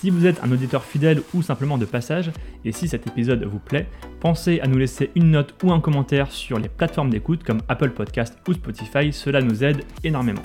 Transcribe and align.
Si 0.00 0.10
vous 0.10 0.26
êtes 0.26 0.44
un 0.44 0.52
auditeur 0.52 0.84
fidèle 0.84 1.22
ou 1.34 1.42
simplement 1.42 1.76
de 1.76 1.84
passage, 1.84 2.30
et 2.64 2.70
si 2.70 2.86
cet 2.86 3.08
épisode 3.08 3.42
vous 3.42 3.58
plaît, 3.58 3.88
pensez 4.20 4.60
à 4.60 4.68
nous 4.68 4.78
laisser 4.78 5.10
une 5.16 5.32
note 5.32 5.56
ou 5.64 5.72
un 5.72 5.80
commentaire 5.80 6.30
sur 6.30 6.60
les 6.60 6.68
plateformes 6.68 7.10
d'écoute 7.10 7.42
comme 7.42 7.62
Apple 7.66 7.90
Podcast 7.90 8.38
ou 8.46 8.52
Spotify, 8.52 9.12
cela 9.12 9.42
nous 9.42 9.64
aide 9.64 9.82
énormément. 10.04 10.44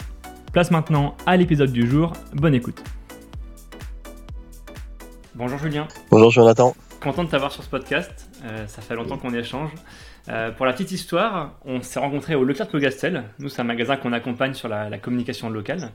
Place 0.53 0.71
maintenant 0.71 1.15
à 1.27 1.37
l'épisode 1.37 1.71
du 1.71 1.87
jour, 1.87 2.13
bonne 2.33 2.55
écoute. 2.55 2.81
Bonjour 5.35 5.59
Julien. 5.59 5.87
Bonjour 6.09 6.31
Jonathan. 6.31 6.75
Content 6.99 7.23
de 7.23 7.29
t'avoir 7.29 7.51
sur 7.51 7.63
ce 7.63 7.69
podcast, 7.69 8.31
euh, 8.45 8.65
ça 8.65 8.81
fait 8.81 8.95
longtemps 8.95 9.19
qu'on 9.19 9.35
échange. 9.35 9.69
Euh, 10.29 10.51
pour 10.51 10.65
la 10.65 10.73
petite 10.73 10.91
histoire, 10.91 11.59
on 11.63 11.83
s'est 11.83 11.99
rencontrés 11.99 12.33
au 12.33 12.43
Leclerc 12.43 12.69
Gastel. 12.79 13.25
Nous, 13.37 13.49
c'est 13.49 13.61
un 13.61 13.65
magasin 13.65 13.97
qu'on 13.97 14.13
accompagne 14.13 14.55
sur 14.55 14.69
la, 14.69 14.89
la, 14.89 14.97
communication 14.97 15.49
locale. 15.49 15.91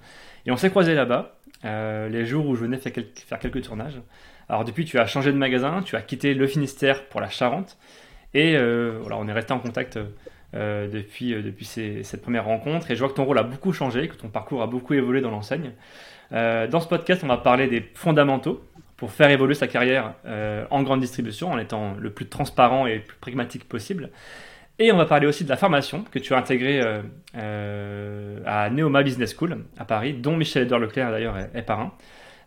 Et 0.47 0.53
on 0.53 0.57
s'est 0.57 0.71
croisés 0.71 0.95
là-bas, 0.95 1.38
euh, 1.65 2.09
les 2.09 2.25
jours 2.25 2.47
où 2.47 2.55
je 2.55 2.61
venais 2.63 2.77
faire 2.77 2.93
quelques, 2.93 3.19
faire 3.21 3.39
quelques, 3.39 3.63
tournages. 3.63 4.01
Alors, 4.49 4.65
depuis, 4.65 4.85
tu 4.85 4.99
as 4.99 5.07
changé 5.07 5.33
de 5.33 5.37
magasin, 5.37 5.83
tu 5.83 5.97
as 5.97 6.03
quitté 6.03 6.35
le 6.35 6.47
Finistère 6.47 7.05
pour 7.09 7.21
la 7.21 7.29
Charente. 7.29 7.77
Et 8.35 8.57
euh, 8.57 8.99
voilà, 9.01 9.17
on 9.17 9.27
est 9.29 9.33
resté 9.33 9.53
en 9.53 9.59
contact 9.59 9.99
euh, 10.55 10.89
depuis, 10.89 11.35
depuis 11.43 11.65
cette 11.65 12.23
première 12.23 12.45
rencontre. 12.45 12.91
Et 12.91 12.95
je 12.95 13.01
vois 13.01 13.09
que 13.09 13.15
ton 13.15 13.25
rôle 13.25 13.39
a 13.39 13.43
beaucoup 13.43 13.73
changé, 13.73 14.09
que 14.09 14.17
ton 14.17 14.29
parcours 14.29 14.63
a 14.63 14.67
beaucoup 14.67 14.95
évolué 14.95 15.21
dans 15.21 15.31
l'enseigne. 15.31 15.73
Dans 16.31 16.81
ce 16.81 16.89
podcast, 16.89 17.23
on 17.25 17.27
va 17.27 17.39
parler 17.39 17.69
des 17.69 17.81
fondamentaux 17.95 18.63
pour 18.99 19.11
faire 19.13 19.31
évoluer 19.31 19.55
sa 19.55 19.67
carrière 19.67 20.13
en 20.71 20.83
grande 20.83 21.01
distribution 21.01 21.51
en 21.51 21.59
étant 21.59 21.95
le 21.95 22.11
plus 22.11 22.29
transparent 22.29 22.87
et 22.87 22.97
le 22.97 23.01
plus 23.01 23.17
pragmatique 23.17 23.67
possible. 23.67 24.11
Et 24.81 24.93
on 24.93 24.97
va 24.97 25.07
parler 25.07 25.27
aussi 25.27 25.43
de 25.43 25.49
la 25.49 25.57
formation 25.57 26.05
que 26.09 26.21
tu 26.21 26.35
as 26.35 26.39
intégrée 26.39 26.81
euh, 26.81 27.03
euh, 27.37 28.39
à 28.47 28.71
Neoma 28.71 29.03
Business 29.03 29.35
School 29.37 29.65
à 29.77 29.85
Paris, 29.85 30.15
dont 30.15 30.37
Michel-Edouard 30.37 30.79
Leclerc 30.81 31.11
d'ailleurs 31.11 31.37
est, 31.37 31.51
est, 31.53 31.63
parrain. 31.63 31.93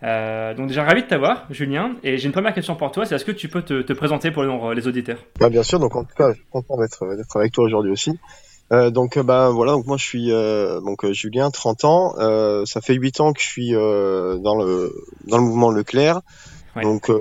Euh, 0.04 0.54
donc 0.54 0.68
déjà 0.68 0.86
ravi 0.86 1.04
de 1.04 1.08
t'avoir, 1.08 1.46
Julien. 1.50 1.98
Et 2.04 2.18
j'ai 2.18 2.28
une 2.28 2.32
première 2.32 2.54
question 2.54 2.76
pour 2.76 2.90
toi, 2.92 3.06
c'est 3.06 3.16
est-ce 3.16 3.26
que 3.26 3.34
tu 3.34 3.50
peux 3.50 3.64
te, 3.64 3.82
te 3.82 3.92
présenter 3.92 4.32
pour 4.32 4.44
les 4.74 4.88
auditeurs? 4.88 5.18
Bah, 5.42 5.50
Bien 5.50 5.64
sûr, 5.64 5.80
donc 5.80 5.94
en 5.94 6.06
tout 6.06 6.16
cas, 6.16 6.30
je 6.30 6.36
suis 6.36 6.46
content 6.50 6.78
d'être 6.80 7.36
avec 7.36 7.52
toi 7.52 7.66
aujourd'hui 7.66 7.92
aussi. 7.92 8.18
Donc 8.94 9.20
bah 9.20 9.50
voilà 9.50 9.74
donc 9.74 9.86
moi 9.86 9.98
je 9.98 10.06
suis 10.06 10.30
donc 10.30 11.06
Julien 11.12 11.52
30 11.52 11.84
ans 11.84 12.66
ça 12.66 12.80
fait 12.80 12.94
8 12.94 13.20
ans 13.20 13.34
que 13.34 13.42
je 13.42 13.46
suis 13.46 13.72
dans 13.74 14.56
le 14.56 14.94
dans 15.28 15.36
le 15.36 15.44
mouvement 15.44 15.72
Leclerc 15.72 16.22
ouais. 16.78 16.84
donc 16.84 17.12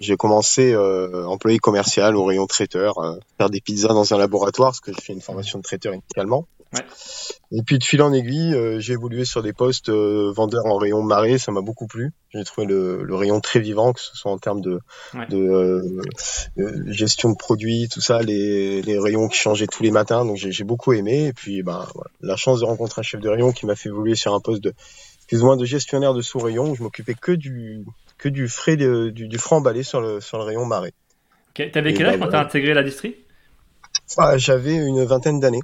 j'ai 0.00 0.16
commencé 0.16 0.76
employé 0.76 1.58
commercial 1.58 2.16
au 2.16 2.24
rayon 2.24 2.46
traiteur 2.46 2.94
faire 3.38 3.50
des 3.50 3.60
pizzas 3.60 3.88
dans 3.88 4.14
un 4.14 4.18
laboratoire 4.18 4.70
parce 4.70 4.80
que 4.80 4.92
je 4.92 5.00
fais 5.00 5.12
une 5.12 5.20
formation 5.20 5.58
de 5.58 5.64
traiteur 5.64 5.94
initialement 5.94 6.46
ouais. 6.74 6.80
et 7.52 7.62
puis 7.62 7.78
de 7.78 7.84
fil 7.84 8.02
en 8.02 8.12
aiguille 8.12 8.56
j'ai 8.78 8.94
évolué 8.94 9.24
sur 9.24 9.42
des 9.42 9.52
postes 9.52 9.90
vendeurs 9.90 10.66
en 10.66 10.76
rayon 10.76 11.02
marée 11.02 11.38
ça 11.38 11.52
m'a 11.52 11.60
beaucoup 11.60 11.86
plu 11.86 12.12
j'ai 12.32 12.44
trouvé 12.44 12.66
le, 12.66 13.04
le, 13.04 13.14
rayon 13.14 13.40
très 13.40 13.60
vivant 13.60 13.92
que 13.92 14.00
ce 14.00 14.16
soit 14.16 14.32
en 14.32 14.38
termes 14.38 14.60
de, 14.60 14.80
ouais. 15.14 15.26
de 15.28 16.04
gestion 16.88 17.30
de 17.30 17.36
produits 17.36 17.88
tout 17.88 18.00
ça 18.00 18.20
les, 18.20 18.82
les 18.82 18.98
rayons 18.98 19.28
qui 19.28 19.38
changeaient 19.38 19.66
tous 19.66 19.82
les 19.82 19.90
matins 19.90 20.24
donc 20.24 20.36
j'ai 20.36 20.64
beaucoup 20.64 20.92
aimé 20.92 21.26
et 21.26 21.32
puis 21.32 21.62
ben 21.62 21.86
voilà, 21.94 22.10
la 22.20 22.36
chance 22.36 22.60
de 22.60 22.64
rencontrer 22.64 23.00
un 23.00 23.02
chef 23.02 23.20
de 23.20 23.28
rayon 23.28 23.52
qui 23.52 23.66
m'a 23.66 23.76
fait 23.76 23.88
évoluer 23.88 24.14
sur 24.14 24.34
un 24.34 24.40
poste 24.40 24.62
de 24.62 24.74
plus 25.28 25.42
ou 25.42 25.46
moins 25.46 25.56
de 25.56 25.64
gestionnaire 25.64 26.14
de 26.14 26.20
sous-rayon 26.20 26.74
je 26.74 26.82
m'occupais 26.82 27.14
que 27.14 27.32
du 27.32 27.84
que 28.24 28.30
du 28.30 28.48
frais 28.48 28.76
de, 28.76 29.10
du, 29.10 29.28
du 29.28 29.36
franc 29.36 29.58
emballé 29.58 29.82
sur 29.82 30.00
le 30.00 30.18
sur 30.20 30.38
le 30.38 30.44
rayon 30.44 30.64
marée. 30.64 30.94
Okay. 31.50 31.70
T'avais 31.70 31.92
quel 31.92 32.06
âge 32.06 32.18
ben, 32.18 32.24
quand 32.24 32.32
t'as 32.32 32.40
intégré 32.40 32.72
la 32.72 32.82
distri 32.82 33.16
ah, 34.16 34.38
J'avais 34.38 34.74
une 34.74 35.04
vingtaine 35.04 35.40
d'années. 35.40 35.60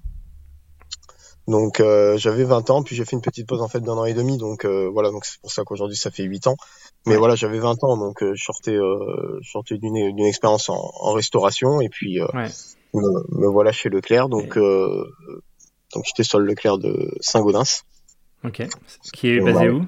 Donc 1.49 1.81
euh, 1.81 2.19
j'avais 2.19 2.45
20 2.45 2.69
ans, 2.69 2.83
puis 2.83 2.95
j'ai 2.95 3.07
fait 3.07 3.17
une 3.17 3.23
petite 3.23 3.49
pause 3.49 3.63
en 3.63 3.69
fait 3.69 3.81
d'un 3.81 3.95
an 3.95 4.05
et 4.05 4.13
demi, 4.13 4.37
donc 4.37 4.67
euh, 4.67 4.91
voilà, 4.93 5.11
donc 5.11 5.25
c'est 5.25 5.41
pour 5.41 5.51
ça 5.51 5.65
qu'aujourd'hui 5.65 5.97
ça 5.97 6.11
fait 6.11 6.23
8 6.23 6.49
ans. 6.49 6.57
Mais 7.07 7.13
ouais. 7.13 7.19
voilà, 7.19 7.35
j'avais 7.35 7.59
20 7.59 7.83
ans, 7.83 7.97
donc 7.97 8.23
euh, 8.23 8.35
je 8.35 8.45
sortais, 8.45 8.77
je 8.77 9.51
sortais 9.51 9.79
d'une 9.79 10.15
d'une 10.15 10.27
expérience 10.27 10.69
en, 10.69 10.93
en, 11.01 11.13
restauration, 11.13 11.81
et 11.81 11.89
puis 11.89 12.21
ouais. 12.21 12.51
me, 12.93 13.41
me, 13.41 13.49
voilà 13.49 13.73
chez 13.73 13.89
Leclerc, 13.89 14.29
donc 14.29 14.59
donc 14.59 16.05
j'étais 16.05 16.25
sur 16.25 16.39
le 16.39 16.45
Leclerc 16.45 16.77
de 16.77 17.17
Saint-Gaudens. 17.21 17.85
Ok. 18.45 18.63
Qui 19.13 19.31
est 19.31 19.41
basé 19.41 19.71
où? 19.71 19.87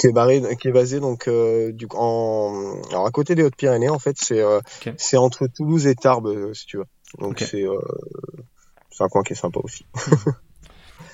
Qui 0.00 0.06
est, 0.06 0.12
barré, 0.12 0.42
qui 0.60 0.68
est 0.68 0.72
basé 0.72 0.98
donc 1.00 1.28
du 1.28 1.86
en 1.94 2.80
alors 2.90 3.06
à 3.06 3.10
côté 3.10 3.34
des 3.34 3.42
Hautes-Pyrénées 3.42 3.90
en 3.90 3.98
fait 3.98 4.16
c'est 4.18 4.42
okay. 4.42 4.94
c'est 4.96 5.16
entre 5.16 5.46
Toulouse 5.46 5.86
et 5.86 5.94
Tarbes 5.94 6.52
si 6.54 6.66
tu 6.66 6.78
veux 6.78 6.86
donc 7.18 7.32
okay. 7.32 7.44
c'est 7.44 7.66
c'est 8.90 9.04
un 9.04 9.08
coin 9.08 9.22
qui 9.22 9.32
est 9.32 9.36
sympa 9.36 9.60
aussi. 9.62 9.86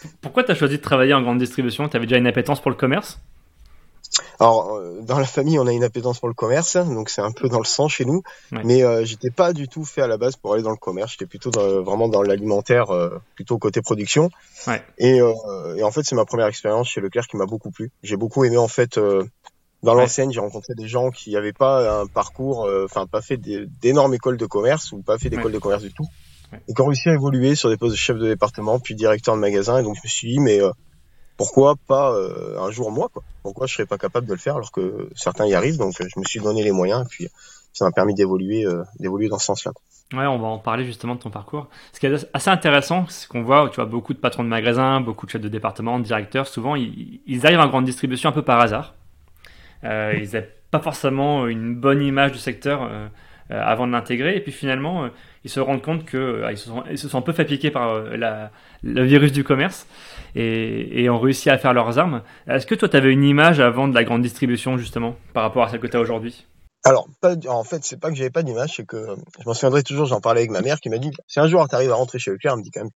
Pourquoi 0.20 0.44
tu 0.44 0.52
as 0.52 0.54
choisi 0.54 0.76
de 0.76 0.82
travailler 0.82 1.14
en 1.14 1.22
grande 1.22 1.38
distribution? 1.38 1.88
Tu 1.88 1.96
avais 1.96 2.06
déjà 2.06 2.18
une 2.18 2.26
appétence 2.26 2.60
pour 2.60 2.70
le 2.70 2.76
commerce? 2.76 3.20
Alors, 4.38 4.80
dans 5.02 5.18
la 5.18 5.24
famille, 5.24 5.58
on 5.58 5.66
a 5.66 5.72
une 5.72 5.84
appétence 5.84 6.18
pour 6.18 6.28
le 6.28 6.34
commerce, 6.34 6.76
donc 6.76 7.08
c'est 7.08 7.22
un 7.22 7.32
peu 7.32 7.48
dans 7.48 7.58
le 7.58 7.64
sang 7.64 7.88
chez 7.88 8.04
nous. 8.04 8.22
Ouais. 8.52 8.60
Mais 8.64 8.82
euh, 8.82 9.04
j'étais 9.04 9.30
pas 9.30 9.52
du 9.52 9.68
tout 9.68 9.84
fait 9.84 10.02
à 10.02 10.06
la 10.06 10.18
base 10.18 10.36
pour 10.36 10.54
aller 10.54 10.62
dans 10.62 10.70
le 10.70 10.76
commerce. 10.76 11.12
J'étais 11.12 11.26
plutôt 11.26 11.50
dans, 11.50 11.82
vraiment 11.82 12.08
dans 12.08 12.22
l'alimentaire, 12.22 12.90
euh, 12.90 13.18
plutôt 13.34 13.58
côté 13.58 13.80
production. 13.80 14.30
Ouais. 14.66 14.82
Et, 14.98 15.20
euh, 15.20 15.76
et, 15.76 15.82
en 15.82 15.90
fait, 15.90 16.02
c'est 16.04 16.14
ma 16.14 16.24
première 16.24 16.46
expérience 16.46 16.88
chez 16.88 17.00
Leclerc 17.00 17.26
qui 17.28 17.36
m'a 17.36 17.46
beaucoup 17.46 17.70
plu. 17.70 17.90
J'ai 18.02 18.16
beaucoup 18.16 18.44
aimé 18.44 18.56
en 18.56 18.68
fait. 18.68 18.98
dans 19.82 19.94
l'enseigne, 19.94 20.32
j'ai 20.32 20.40
rencontré 20.40 20.74
des 20.74 20.88
gens 20.88 21.10
qui 21.10 21.32
n'avaient 21.32 21.52
pas 21.52 22.00
un 22.00 22.06
parcours, 22.06 22.68
enfin 22.84 23.06
pas 23.06 23.22
fait 23.22 23.36
d'énormes 23.38 24.14
écoles 24.14 24.36
de 24.36 24.46
commerce 24.46 24.92
ou 24.92 25.02
pas 25.02 25.18
fait 25.18 25.30
d'école 25.30 25.46
ouais. 25.46 25.52
de 25.52 25.58
commerce 25.58 25.82
du 25.82 25.92
tout, 25.92 26.06
et 26.68 26.74
qui 26.74 26.80
ont 26.80 26.86
réussi 26.86 27.08
à 27.08 27.14
évoluer 27.14 27.54
sur 27.54 27.68
des 27.68 27.76
postes 27.76 27.92
de 27.92 27.98
chef 27.98 28.18
de 28.18 28.26
département, 28.26 28.80
puis 28.80 28.94
directeur 28.94 29.34
de 29.34 29.40
magasin. 29.40 29.78
Et 29.78 29.82
donc 29.82 29.96
je 29.96 30.00
me 30.04 30.08
suis 30.08 30.32
dit, 30.32 30.40
mais 30.40 30.60
pourquoi 31.36 31.74
pas 31.86 32.12
euh, 32.12 32.58
un 32.58 32.70
jour 32.70 32.90
moi 32.90 33.08
quoi 33.12 33.22
Pourquoi 33.42 33.66
je 33.66 33.74
serais 33.74 33.86
pas 33.86 33.98
capable 33.98 34.26
de 34.26 34.32
le 34.32 34.38
faire 34.38 34.56
alors 34.56 34.72
que 34.72 35.08
certains 35.14 35.46
y 35.46 35.54
arrivent 35.54 35.78
Donc 35.78 35.94
je 35.98 36.18
me 36.18 36.24
suis 36.24 36.40
donné 36.40 36.62
les 36.62 36.72
moyens 36.72 37.04
et 37.04 37.08
puis 37.08 37.28
ça 37.72 37.84
m'a 37.84 37.92
permis 37.92 38.14
d'évoluer 38.14 38.64
euh, 38.64 38.82
d'évoluer 38.98 39.28
dans 39.28 39.38
ce 39.38 39.46
sens-là. 39.46 39.72
Ouais, 40.12 40.24
on 40.26 40.38
va 40.38 40.46
en 40.46 40.58
parler 40.58 40.84
justement 40.84 41.16
de 41.16 41.20
ton 41.20 41.30
parcours. 41.30 41.68
Ce 41.92 41.98
qui 41.98 42.06
est 42.06 42.28
assez 42.32 42.48
intéressant, 42.48 43.06
c'est 43.08 43.26
qu'on 43.26 43.42
voit, 43.42 43.68
tu 43.70 43.76
vois, 43.76 43.86
beaucoup 43.86 44.14
de 44.14 44.18
patrons 44.18 44.44
de 44.44 44.48
magasins, 44.48 45.00
beaucoup 45.00 45.26
de 45.26 45.32
chefs 45.32 45.40
de 45.40 45.48
département, 45.48 45.98
de 45.98 46.04
directeurs, 46.04 46.46
souvent 46.46 46.76
ils, 46.76 47.20
ils 47.26 47.44
arrivent 47.44 47.60
en 47.60 47.68
grande 47.68 47.84
distribution 47.84 48.30
un 48.30 48.32
peu 48.32 48.42
par 48.42 48.60
hasard. 48.60 48.94
Euh, 49.84 50.14
ils 50.16 50.26
n'avaient 50.26 50.54
pas 50.70 50.80
forcément 50.80 51.46
une 51.46 51.74
bonne 51.74 52.02
image 52.02 52.32
du 52.32 52.38
secteur 52.38 52.88
euh, 52.88 53.08
avant 53.50 53.86
de 53.86 53.92
l'intégrer, 53.92 54.36
et 54.36 54.40
puis 54.40 54.52
finalement 54.52 55.08
ils 55.46 55.48
se 55.48 55.60
rendent 55.60 55.82
compte 55.82 56.04
que 56.04 56.42
ils 56.50 56.58
se 56.58 56.66
sont, 56.66 56.82
ils 56.90 56.98
se 56.98 57.08
sont 57.08 57.18
un 57.18 57.22
peu 57.22 57.32
fait 57.32 57.44
piquer 57.44 57.70
par 57.70 58.00
la, 58.00 58.50
le 58.82 59.04
virus 59.04 59.30
du 59.30 59.44
commerce 59.44 59.86
et, 60.34 61.04
et, 61.04 61.08
ont 61.08 61.20
réussi 61.20 61.50
à 61.50 61.56
faire 61.56 61.72
leurs 61.72 62.00
armes. 62.00 62.22
Est-ce 62.48 62.66
que 62.66 62.74
toi, 62.74 62.88
tu 62.88 62.96
avais 62.96 63.12
une 63.12 63.22
image 63.22 63.60
avant 63.60 63.86
de 63.86 63.94
la 63.94 64.02
grande 64.02 64.22
distribution, 64.22 64.76
justement, 64.76 65.14
par 65.34 65.44
rapport 65.44 65.62
à 65.62 65.68
celle 65.68 65.78
que 65.78 65.86
tu 65.86 65.96
as 65.96 66.00
aujourd'hui? 66.00 66.46
Alors, 66.84 67.08
pas, 67.20 67.36
en 67.48 67.62
fait, 67.62 67.84
c'est 67.84 68.00
pas 68.00 68.10
que 68.10 68.16
j'avais 68.16 68.30
pas 68.30 68.42
d'image, 68.42 68.74
c'est 68.76 68.84
que 68.84 69.06
je 69.38 69.44
m'en 69.46 69.54
souviendrai 69.54 69.84
toujours, 69.84 70.06
j'en 70.06 70.20
parlais 70.20 70.40
avec 70.40 70.50
ma 70.50 70.62
mère 70.62 70.80
qui 70.80 70.88
m'a 70.88 70.98
dit, 70.98 71.12
si 71.28 71.38
un 71.38 71.46
jour 71.46 71.68
tu 71.68 71.76
arrives 71.76 71.92
à 71.92 71.94
rentrer 71.94 72.18
chez 72.18 72.32
Leclerc, 72.32 72.54
elle 72.54 72.58
me 72.58 72.64
dit 72.64 72.72
quand 72.72 72.80
même, 72.80 72.90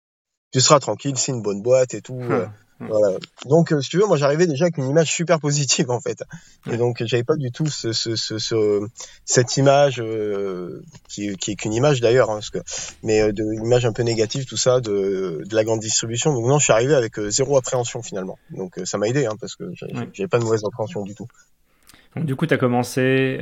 tu 0.53 0.61
seras 0.61 0.81
tranquille, 0.81 1.19
c'est 1.19 1.33
une 1.33 1.43
bonne 1.43 1.61
boîte 1.61 1.93
et 1.93 2.01
tout. 2.01 2.19
Hum, 2.19 2.33
euh, 2.33 2.47
voilà. 2.81 3.19
Donc, 3.47 3.73
euh, 3.73 3.81
si 3.81 3.91
tu 3.91 3.99
veux, 3.99 4.07
moi 4.07 4.17
j'arrivais 4.17 4.47
déjà 4.47 4.67
avec 4.67 4.79
une 4.79 4.89
image 4.89 5.11
super 5.11 5.41
positive 5.41 5.91
en 5.91 6.01
fait. 6.01 6.23
Et 6.71 6.77
donc, 6.77 7.03
j'avais 7.05 7.25
pas 7.25 7.35
du 7.37 7.51
tout 7.51 7.67
ce, 7.67 7.93
ce, 7.93 8.15
ce, 8.15 8.39
ce 8.39 8.87
cette 9.25 9.57
image 9.57 10.01
euh, 10.01 10.83
qui, 11.09 11.37
qui 11.37 11.53
est 11.53 11.55
qu'une 11.57 11.73
image 11.73 12.01
d'ailleurs, 12.01 12.31
hein, 12.31 12.35
parce 12.35 12.51
que, 12.51 12.59
mais 13.03 13.21
euh, 13.21 13.33
de 13.33 13.43
une 13.43 13.65
image 13.65 13.85
un 13.85 13.93
peu 13.93 14.03
négative, 14.03 14.47
tout 14.47 14.57
ça, 14.57 14.81
de, 14.81 15.43
de 15.45 15.55
la 15.55 15.65
grande 15.65 15.81
distribution. 15.81 16.33
Donc 16.33 16.47
non, 16.47 16.59
je 16.59 16.65
suis 16.65 16.73
arrivé 16.73 16.95
avec 16.95 17.19
euh, 17.19 17.31
zéro 17.31 17.57
appréhension 17.57 18.03
finalement. 18.03 18.39
Donc 18.51 18.79
ça 18.85 18.97
m'a 18.99 19.09
aidé, 19.09 19.27
hein, 19.27 19.35
parce 19.41 19.57
que 19.57 19.65
j'avais 19.75 19.95
ouais. 19.95 20.29
pas 20.29 20.39
de 20.39 20.45
mauvaise 20.45 20.65
appréhension 20.65 21.03
du 21.03 21.15
tout. 21.15 21.27
Donc, 22.15 22.27
du 22.27 22.37
coup, 22.37 22.47
tu 22.47 22.55
as 22.55 22.59
commencé 22.59 23.39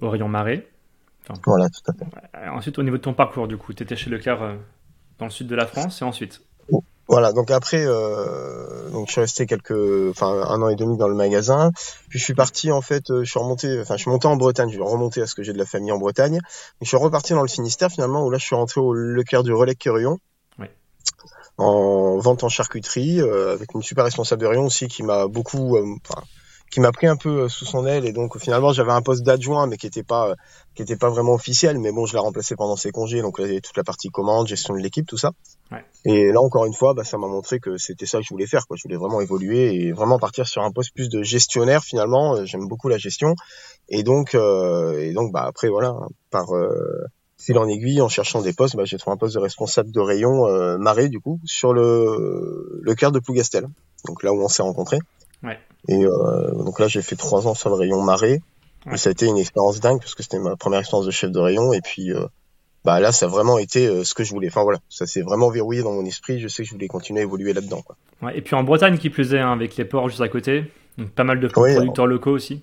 au 0.00 0.10
rayon 0.10 0.28
marée. 0.28 0.68
Enfin, 1.28 1.40
voilà, 1.46 1.68
tout 1.68 1.90
à 1.90 1.94
fait. 1.94 2.48
Ensuite, 2.48 2.78
au 2.78 2.82
niveau 2.82 2.96
de 2.96 3.02
ton 3.02 3.14
parcours, 3.14 3.48
du 3.48 3.56
coup, 3.56 3.72
tu 3.72 3.82
étais 3.82 3.96
chez 3.96 4.10
Leclerc 4.10 4.56
dans 5.18 5.26
le 5.26 5.30
sud 5.30 5.46
de 5.46 5.54
la 5.54 5.66
France 5.66 6.02
et 6.02 6.04
ensuite? 6.04 6.42
Voilà, 7.08 7.32
donc 7.32 7.50
après, 7.50 7.84
euh, 7.86 8.90
donc 8.90 9.06
je 9.06 9.12
suis 9.12 9.20
resté 9.22 9.46
quelques, 9.46 10.10
enfin 10.10 10.26
un 10.26 10.60
an 10.60 10.68
et 10.68 10.76
demi 10.76 10.98
dans 10.98 11.08
le 11.08 11.14
magasin. 11.14 11.72
Puis 12.10 12.18
je 12.18 12.24
suis 12.24 12.34
parti 12.34 12.70
en 12.70 12.82
fait, 12.82 13.04
je 13.08 13.24
suis 13.24 13.38
remonté, 13.38 13.80
enfin 13.80 13.96
je 13.96 14.02
suis 14.02 14.10
monté 14.10 14.28
en 14.28 14.36
Bretagne. 14.36 14.70
Je 14.70 14.76
vais 14.76 14.84
remonter 14.84 15.22
à 15.22 15.26
ce 15.26 15.34
que 15.34 15.42
j'ai 15.42 15.54
de 15.54 15.58
la 15.58 15.64
famille 15.64 15.90
en 15.90 15.98
Bretagne. 15.98 16.40
je 16.82 16.86
suis 16.86 16.98
reparti 16.98 17.32
dans 17.32 17.40
le 17.40 17.48
Finistère 17.48 17.90
finalement 17.90 18.26
où 18.26 18.30
là 18.30 18.36
je 18.36 18.44
suis 18.44 18.54
rentré 18.54 18.82
au 18.82 18.92
Leclerc 18.92 19.42
du 19.42 19.54
Relais 19.54 19.74
Querion. 19.74 20.18
Ouais. 20.58 20.70
En 21.56 22.18
vente 22.18 22.44
en 22.44 22.50
charcuterie 22.50 23.22
euh, 23.22 23.54
avec 23.54 23.72
une 23.74 23.82
super 23.82 24.04
responsable 24.04 24.42
de 24.42 24.46
rayon 24.46 24.66
aussi 24.66 24.86
qui 24.86 25.02
m'a 25.02 25.28
beaucoup, 25.28 25.76
euh, 25.76 25.86
enfin 26.04 26.22
qui 26.70 26.80
m'a 26.80 26.92
pris 26.92 27.06
un 27.06 27.16
peu 27.16 27.48
sous 27.48 27.64
son 27.64 27.86
aile 27.86 28.04
et 28.04 28.12
donc 28.12 28.38
finalement 28.38 28.72
j'avais 28.72 28.92
un 28.92 29.02
poste 29.02 29.22
d'adjoint 29.22 29.66
mais 29.66 29.76
qui 29.76 29.86
était 29.86 30.02
pas 30.02 30.34
qui 30.74 30.82
était 30.82 30.96
pas 30.96 31.10
vraiment 31.10 31.34
officiel 31.34 31.78
mais 31.78 31.92
bon 31.92 32.06
je 32.06 32.12
l'ai 32.12 32.18
remplacé 32.18 32.56
pendant 32.56 32.76
ses 32.76 32.90
congés 32.90 33.22
donc 33.22 33.38
là 33.38 33.46
il 33.46 33.48
y 33.48 33.52
avait 33.52 33.60
toute 33.60 33.76
la 33.76 33.84
partie 33.84 34.08
commande 34.08 34.46
gestion 34.46 34.74
de 34.74 34.80
l'équipe 34.80 35.06
tout 35.06 35.16
ça 35.16 35.32
ouais. 35.72 35.84
et 36.04 36.32
là 36.32 36.40
encore 36.40 36.66
une 36.66 36.74
fois 36.74 36.94
bah, 36.94 37.04
ça 37.04 37.18
m'a 37.18 37.26
montré 37.26 37.58
que 37.60 37.76
c'était 37.76 38.06
ça 38.06 38.18
que 38.18 38.24
je 38.24 38.30
voulais 38.30 38.46
faire 38.46 38.66
quoi 38.66 38.76
je 38.76 38.82
voulais 38.82 38.96
vraiment 38.96 39.20
évoluer 39.20 39.74
et 39.74 39.92
vraiment 39.92 40.18
partir 40.18 40.46
sur 40.46 40.62
un 40.62 40.70
poste 40.70 40.94
plus 40.94 41.08
de 41.08 41.22
gestionnaire 41.22 41.82
finalement 41.82 42.44
j'aime 42.44 42.68
beaucoup 42.68 42.88
la 42.88 42.98
gestion 42.98 43.34
et 43.88 44.02
donc 44.02 44.34
et 44.34 45.12
donc 45.12 45.32
bah 45.32 45.44
après 45.46 45.68
voilà 45.68 45.94
par 46.30 46.48
fil 47.38 47.56
en 47.56 47.68
aiguille, 47.68 48.00
en 48.00 48.08
cherchant 48.08 48.42
des 48.42 48.52
postes, 48.52 48.76
bah, 48.76 48.84
j'ai 48.84 48.98
trouvé 48.98 49.14
un 49.14 49.16
poste 49.16 49.34
de 49.34 49.40
responsable 49.40 49.92
de 49.92 50.00
rayon 50.00 50.46
euh, 50.46 50.76
marée 50.76 51.08
du 51.08 51.20
coup 51.20 51.40
sur 51.44 51.72
le 51.72 52.80
le 52.82 52.94
cœur 52.94 53.12
de 53.12 53.20
Plougastel. 53.20 53.68
Donc 54.06 54.22
là 54.22 54.32
où 54.32 54.42
on 54.42 54.48
s'est 54.48 54.62
rencontrés. 54.62 54.98
Ouais. 55.42 55.58
Et 55.88 56.04
euh, 56.04 56.52
donc 56.64 56.80
là 56.80 56.88
j'ai 56.88 57.02
fait 57.02 57.16
trois 57.16 57.46
ans 57.46 57.54
sur 57.54 57.68
le 57.70 57.76
rayon 57.76 58.02
marée. 58.02 58.42
Et 58.90 58.96
ça 58.96 59.10
a 59.10 59.12
été 59.12 59.26
une 59.26 59.36
expérience 59.36 59.80
dingue 59.80 59.98
parce 59.98 60.14
que 60.14 60.22
c'était 60.22 60.38
ma 60.38 60.56
première 60.56 60.80
expérience 60.80 61.04
de 61.04 61.10
chef 61.10 61.30
de 61.30 61.38
rayon 61.38 61.72
et 61.74 61.80
puis 61.82 62.10
euh, 62.12 62.24
bah 62.84 63.00
là 63.00 63.12
ça 63.12 63.26
a 63.26 63.28
vraiment 63.28 63.58
été 63.58 63.86
euh, 63.86 64.04
ce 64.04 64.14
que 64.14 64.24
je 64.24 64.30
voulais. 64.30 64.48
Enfin 64.48 64.62
voilà, 64.62 64.78
ça 64.88 65.06
s'est 65.06 65.20
vraiment 65.20 65.50
verrouillé 65.50 65.82
dans 65.82 65.92
mon 65.92 66.06
esprit. 66.06 66.40
Je 66.40 66.48
sais 66.48 66.62
que 66.62 66.68
je 66.68 66.74
voulais 66.74 66.88
continuer 66.88 67.20
à 67.20 67.24
évoluer 67.24 67.52
là-dedans. 67.52 67.82
Quoi. 67.82 67.96
Ouais, 68.22 68.38
et 68.38 68.40
puis 68.40 68.54
en 68.54 68.62
Bretagne 68.62 68.96
qui 68.96 69.10
plus 69.10 69.34
est, 69.34 69.40
hein, 69.40 69.52
avec 69.52 69.76
les 69.76 69.84
ports 69.84 70.08
juste 70.08 70.22
à 70.22 70.28
côté, 70.28 70.72
donc 70.96 71.10
pas 71.10 71.24
mal 71.24 71.38
de 71.40 71.48
producteurs 71.48 72.06
locaux 72.06 72.30
aussi. 72.30 72.62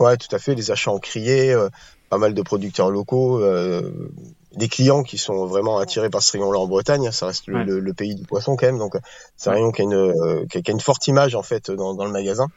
Ouais, 0.00 0.16
tout 0.16 0.34
à 0.34 0.40
fait. 0.40 0.56
Les 0.56 0.72
achats 0.72 0.90
ont 0.90 0.98
crié. 0.98 1.52
Euh, 1.52 1.68
pas 2.14 2.18
mal 2.18 2.34
de 2.34 2.42
producteurs 2.42 2.90
locaux, 2.90 3.42
euh, 3.42 3.90
des 4.56 4.68
clients 4.68 5.02
qui 5.02 5.18
sont 5.18 5.46
vraiment 5.46 5.78
attirés 5.78 6.10
par 6.10 6.22
ce 6.22 6.32
rayon-là 6.32 6.58
en 6.58 6.66
Bretagne. 6.66 7.10
Ça 7.12 7.26
reste 7.26 7.46
le, 7.46 7.92
pays 7.92 8.14
du 8.14 8.24
poisson 8.24 8.56
quand 8.56 8.66
même, 8.66 8.78
donc 8.78 8.94
c'est 9.36 9.50
un 9.50 9.54
rayon 9.54 9.72
qui 9.72 9.82
a, 9.82 9.84
une, 9.84 9.94
euh, 9.94 10.44
qui 10.50 10.58
a, 10.58 10.72
une 10.72 10.80
forte 10.80 11.06
image 11.06 11.34
en 11.34 11.42
fait 11.42 11.70
dans, 11.70 11.94
dans 11.94 12.04
le 12.04 12.10
magasin. 12.10 12.48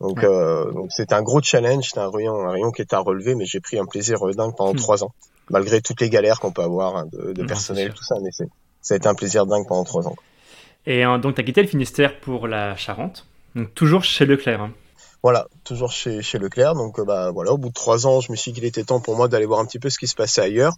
Donc 0.00 0.24
euh, 0.24 0.70
donc 0.72 0.90
c'était 0.90 1.14
un 1.14 1.22
gros 1.22 1.40
challenge, 1.40 1.84
c'était 1.86 2.00
un 2.00 2.10
rayon, 2.10 2.46
un 2.46 2.50
rayon 2.50 2.72
qui 2.72 2.82
était 2.82 2.96
à 2.96 3.00
relever, 3.00 3.34
mais 3.34 3.44
j'ai 3.44 3.60
pris 3.60 3.78
un 3.78 3.86
plaisir 3.86 4.18
dingue 4.34 4.54
pendant 4.56 4.74
hmm. 4.74 4.76
trois 4.76 5.04
ans, 5.04 5.12
malgré 5.48 5.80
toutes 5.80 6.00
les 6.00 6.10
galères 6.10 6.40
qu'on 6.40 6.52
peut 6.52 6.62
avoir 6.62 6.96
hein, 6.96 7.06
de, 7.12 7.32
de 7.32 7.42
personnel, 7.44 7.94
tout 7.94 8.04
ça, 8.04 8.16
mais 8.22 8.30
ça 8.80 8.94
a 8.94 8.96
été 8.96 9.06
un 9.06 9.14
plaisir 9.14 9.46
dingue 9.46 9.66
pendant 9.66 9.84
trois 9.84 10.08
ans. 10.08 10.16
Et 10.86 11.04
donc 11.04 11.36
tu 11.36 11.40
as 11.40 11.44
quitté 11.44 11.62
le 11.62 11.68
Finistère 11.68 12.18
pour 12.20 12.48
la 12.48 12.76
Charente, 12.76 13.26
donc 13.54 13.72
toujours 13.74 14.02
chez 14.02 14.26
Leclerc. 14.26 14.60
Hein. 14.60 14.72
Voilà, 15.22 15.46
toujours 15.62 15.92
chez, 15.92 16.20
chez 16.20 16.38
Leclerc. 16.38 16.74
Donc 16.74 16.98
euh, 16.98 17.04
bah 17.04 17.30
voilà, 17.30 17.52
au 17.52 17.58
bout 17.58 17.68
de 17.68 17.74
trois 17.74 18.06
ans, 18.06 18.20
je 18.20 18.32
me 18.32 18.36
suis 18.36 18.50
dit 18.52 18.58
qu'il 18.58 18.68
était 18.68 18.82
temps 18.82 19.00
pour 19.00 19.16
moi 19.16 19.28
d'aller 19.28 19.46
voir 19.46 19.60
un 19.60 19.66
petit 19.66 19.78
peu 19.78 19.88
ce 19.88 19.98
qui 19.98 20.08
se 20.08 20.16
passait 20.16 20.40
ailleurs 20.40 20.74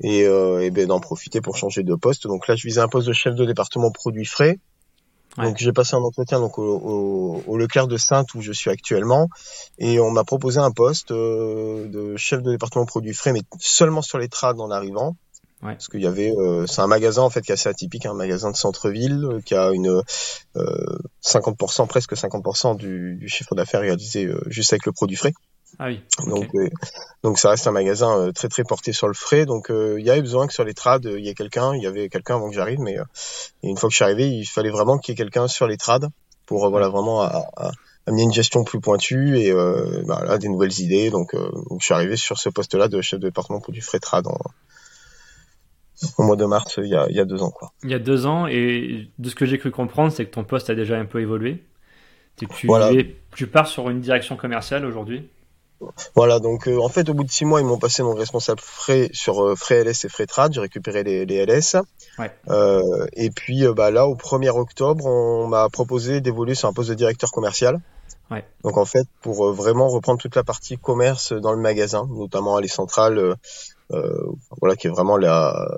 et, 0.00 0.24
euh, 0.24 0.62
et 0.62 0.70
ben 0.70 0.86
d'en 0.86 1.00
profiter 1.00 1.40
pour 1.40 1.56
changer 1.56 1.82
de 1.82 1.94
poste. 1.94 2.26
Donc 2.26 2.48
là, 2.48 2.56
je 2.56 2.66
visais 2.66 2.80
un 2.80 2.88
poste 2.88 3.08
de 3.08 3.12
chef 3.12 3.34
de 3.34 3.44
département 3.44 3.90
produits 3.90 4.24
frais. 4.24 4.58
Donc 5.38 5.56
j'ai 5.56 5.72
passé 5.72 5.96
un 5.96 6.00
entretien 6.00 6.40
donc 6.40 6.58
au, 6.58 7.42
au, 7.46 7.56
Leclerc 7.56 7.86
de 7.86 7.96
Sainte 7.96 8.34
où 8.34 8.42
je 8.42 8.52
suis 8.52 8.68
actuellement 8.68 9.30
et 9.78 9.98
on 9.98 10.10
m'a 10.10 10.24
proposé 10.24 10.58
un 10.58 10.72
poste 10.72 11.10
euh, 11.10 11.88
de 11.88 12.18
chef 12.18 12.42
de 12.42 12.50
département 12.50 12.84
produits 12.84 13.14
frais 13.14 13.32
mais 13.32 13.40
seulement 13.58 14.02
sur 14.02 14.18
les 14.18 14.28
trades 14.28 14.60
en 14.60 14.70
arrivant. 14.70 15.16
Parce 15.62 15.86
qu'il 15.86 16.00
y 16.00 16.08
avait, 16.08 16.32
euh, 16.36 16.66
c'est 16.66 16.80
un 16.80 16.88
magasin 16.88 17.22
en 17.22 17.30
fait 17.30 17.40
qui 17.40 17.52
est 17.52 17.54
assez 17.54 17.68
atypique, 17.68 18.04
un 18.04 18.14
magasin 18.14 18.50
de 18.50 18.56
centre-ville 18.56 19.24
euh, 19.24 19.40
qui 19.40 19.54
a 19.54 19.70
une 19.70 20.02
euh, 20.56 20.98
50%, 21.24 21.86
presque 21.86 22.14
50% 22.14 22.76
du, 22.76 23.14
du 23.14 23.28
chiffre 23.28 23.54
d'affaires 23.54 23.80
réalisé 23.80 24.26
euh, 24.26 24.40
juste 24.48 24.72
avec 24.72 24.86
le 24.86 24.92
produit 24.92 25.16
frais. 25.16 25.32
Ah 25.78 25.86
oui. 25.86 26.00
Donc, 26.26 26.50
donc 27.22 27.38
ça 27.38 27.50
reste 27.50 27.66
un 27.66 27.72
magasin 27.72 28.30
très 28.32 28.48
très 28.48 28.64
porté 28.64 28.92
sur 28.92 29.08
le 29.08 29.14
frais. 29.14 29.46
Donc 29.46 29.66
il 29.70 30.04
y 30.04 30.10
avait 30.10 30.20
besoin 30.20 30.46
que 30.46 30.52
sur 30.52 30.64
les 30.64 30.74
trades 30.74 31.04
il 31.04 31.24
y 31.24 31.28
ait 31.28 31.34
quelqu'un. 31.34 31.74
Il 31.74 31.82
y 31.82 31.86
avait 31.86 32.08
quelqu'un 32.08 32.36
avant 32.36 32.48
que 32.48 32.54
j'arrive, 32.54 32.80
mais 32.80 32.96
une 33.62 33.76
fois 33.76 33.88
que 33.88 33.92
je 33.92 33.96
suis 33.96 34.04
arrivé, 34.04 34.28
il 34.28 34.44
fallait 34.44 34.70
vraiment 34.70 34.98
qu'il 34.98 35.12
y 35.12 35.14
ait 35.14 35.16
quelqu'un 35.22 35.48
sur 35.48 35.66
les 35.66 35.76
trades 35.76 36.08
pour 36.46 36.68
voilà 36.70 36.88
vraiment 36.88 37.22
à, 37.22 37.72
amener 38.06 38.22
une 38.22 38.32
gestion 38.32 38.64
plus 38.64 38.80
pointue 38.80 39.38
et 39.38 39.52
bah, 40.06 40.24
là, 40.26 40.38
des 40.38 40.48
nouvelles 40.48 40.78
idées. 40.80 41.10
Donc, 41.10 41.34
donc, 41.34 41.80
je 41.80 41.84
suis 41.84 41.94
arrivé 41.94 42.16
sur 42.16 42.38
ce 42.38 42.48
poste-là 42.48 42.88
de 42.88 43.00
chef 43.00 43.20
de 43.20 43.28
département 43.28 43.60
produit 43.60 43.82
frais 43.82 44.00
trade 44.00 44.26
en, 44.26 44.38
au 46.18 46.22
mois 46.22 46.36
de 46.36 46.44
mars 46.44 46.78
il 46.82 46.88
y 46.88 46.96
a, 46.96 47.06
il 47.08 47.16
y 47.16 47.20
a 47.20 47.24
deux 47.24 47.42
ans. 47.42 47.50
Quoi. 47.50 47.72
Il 47.82 47.90
y 47.90 47.94
a 47.94 47.98
deux 47.98 48.26
ans, 48.26 48.46
et 48.46 49.10
de 49.18 49.28
ce 49.28 49.34
que 49.34 49.46
j'ai 49.46 49.58
cru 49.58 49.70
comprendre, 49.70 50.12
c'est 50.12 50.26
que 50.26 50.30
ton 50.30 50.44
poste 50.44 50.70
a 50.70 50.74
déjà 50.74 50.98
un 50.98 51.04
peu 51.04 51.20
évolué. 51.20 51.62
Tu, 52.36 52.48
tu 53.36 53.46
pars 53.46 53.66
sur 53.66 53.90
une 53.90 54.00
direction 54.00 54.36
commerciale 54.36 54.86
aujourd'hui 54.86 55.28
voilà, 56.14 56.38
donc 56.38 56.68
euh, 56.68 56.78
en 56.78 56.88
fait, 56.88 57.08
au 57.08 57.14
bout 57.14 57.24
de 57.24 57.30
six 57.30 57.44
mois, 57.44 57.60
ils 57.60 57.66
m'ont 57.66 57.78
passé 57.78 58.02
mon 58.02 58.14
responsable 58.14 58.60
frais 58.60 59.10
sur 59.12 59.42
euh, 59.42 59.54
frais 59.56 59.84
LS 59.84 60.04
et 60.04 60.08
frais 60.08 60.26
trad. 60.26 60.52
J'ai 60.52 60.60
récupéré 60.60 61.02
les, 61.02 61.26
les 61.26 61.44
LS. 61.44 61.76
Ouais. 62.18 62.30
Euh, 62.50 63.06
et 63.14 63.30
puis 63.30 63.64
euh, 63.64 63.74
bah, 63.74 63.90
là, 63.90 64.06
au 64.06 64.14
1er 64.14 64.50
octobre, 64.50 65.06
on 65.06 65.46
m'a 65.46 65.68
proposé 65.68 66.20
d'évoluer 66.20 66.54
sur 66.54 66.68
un 66.68 66.72
poste 66.72 66.90
de 66.90 66.94
directeur 66.94 67.30
commercial. 67.30 67.80
Ouais. 68.30 68.44
Donc 68.64 68.76
en 68.78 68.84
fait, 68.84 69.06
pour 69.20 69.52
vraiment 69.52 69.88
reprendre 69.88 70.20
toute 70.20 70.36
la 70.36 70.44
partie 70.44 70.78
commerce 70.78 71.32
dans 71.32 71.52
le 71.52 71.60
magasin, 71.60 72.06
notamment 72.10 72.56
à 72.56 72.60
les 72.60 72.68
centrales, 72.68 73.36
euh, 73.92 74.26
voilà, 74.60 74.76
qui 74.76 74.86
est 74.86 74.90
vraiment 74.90 75.16
la, 75.16 75.68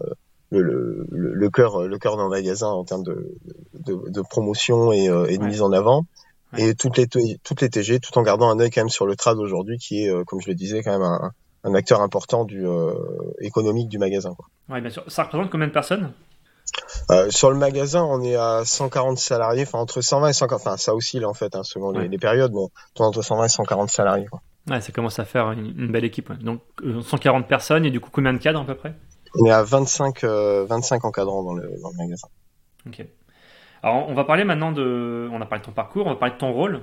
le, 0.51 1.07
le, 1.11 1.33
le 1.35 1.51
cœur 1.51 1.83
le 1.83 1.99
cœur 1.99 2.17
d'un 2.17 2.29
magasin 2.29 2.69
en 2.69 2.85
termes 2.85 3.03
de, 3.03 3.35
de, 3.75 3.99
de 4.09 4.21
promotion 4.23 4.93
et, 4.93 5.09
euh, 5.09 5.27
et 5.27 5.39
de 5.39 5.45
mise 5.45 5.63
en 5.63 5.73
avant 5.73 6.05
et 6.57 6.75
toutes 6.75 6.97
les 6.97 7.07
toutes 7.43 7.61
les 7.61 7.69
TG 7.69 8.01
tout 8.01 8.17
en 8.19 8.23
gardant 8.23 8.49
un 8.51 8.59
œil 8.61 8.71
quand 8.71 8.81
même 8.81 8.89
sur 8.89 9.07
le 9.07 9.17
trad 9.17 9.39
aujourd'hui 9.39 9.79
qui 9.79 10.05
est 10.05 10.11
euh, 10.11 10.25
comme 10.25 10.41
je 10.41 10.49
le 10.49 10.55
disais 10.55 10.83
quand 10.83 10.93
même 10.93 11.03
un, 11.03 11.33
un 11.65 11.75
acteur 11.75 12.01
important 12.01 12.45
du 12.45 12.65
économique 13.41 13.89
du 13.89 13.99
magasin 13.99 14.35
quoi. 14.35 14.47
Ouais, 14.69 14.81
bien 14.81 14.91
sûr. 14.91 15.05
Ça 15.09 15.25
représente 15.25 15.51
combien 15.51 15.67
de 15.67 15.73
personnes? 15.73 16.13
Euh, 17.11 17.31
sur 17.31 17.51
le 17.51 17.57
magasin, 17.57 18.03
on 18.03 18.23
est 18.23 18.37
à 18.37 18.63
140 18.65 19.19
salariés, 19.19 19.65
enfin 19.65 19.79
entre 19.79 20.01
120 20.01 20.29
et 20.29 20.33
140, 20.33 20.61
enfin 20.67 20.77
ça 20.77 20.95
oscille 20.95 21.25
en 21.25 21.35
fait 21.35 21.55
hein, 21.55 21.63
selon 21.63 21.91
les, 21.91 22.09
les, 22.09 22.19
périodes, 22.19 22.53
mais 22.53 23.05
entre 23.05 23.23
120 23.23 23.45
et 23.45 23.49
140 23.49 23.91
salariés. 23.91 24.27
Quoi. 24.27 24.41
Ouais, 24.71 24.81
ça 24.81 24.93
commence 24.93 25.19
à 25.19 25.25
faire 25.25 25.51
une, 25.53 25.93
belle 25.93 26.05
équipe. 26.05 26.33
Donc 26.43 26.63
140 26.83 27.45
euh, 27.45 27.49
personnes 27.49 27.85
et 27.85 27.91
du 27.91 28.01
coup 28.01 28.09
combien 28.11 28.33
de 28.33 28.39
cadres 28.39 28.61
à 28.61 28.65
peu 28.65 28.75
près? 28.75 28.95
On 29.39 29.47
est 29.47 29.51
à 29.53 29.63
25, 29.63 30.25
euh, 30.25 30.65
25 30.65 31.05
encadrants 31.05 31.43
dans 31.43 31.55
le, 31.55 31.69
dans 31.83 31.91
le, 31.91 31.97
magasin. 31.97 32.29
Ok. 32.87 33.05
Alors 33.85 34.09
on 34.09 34.15
va 34.15 34.25
parler 34.25 34.45
maintenant 34.45 34.73
de, 34.73 35.29
on 35.31 35.41
a 35.43 35.47
parlé 35.47 35.61
de 35.61 35.67
ton 35.67 35.73
parcours, 35.73 36.07
on 36.07 36.11
va 36.11 36.17
parler 36.17 36.35
de 36.35 36.39
ton 36.39 36.53
rôle. 36.53 36.81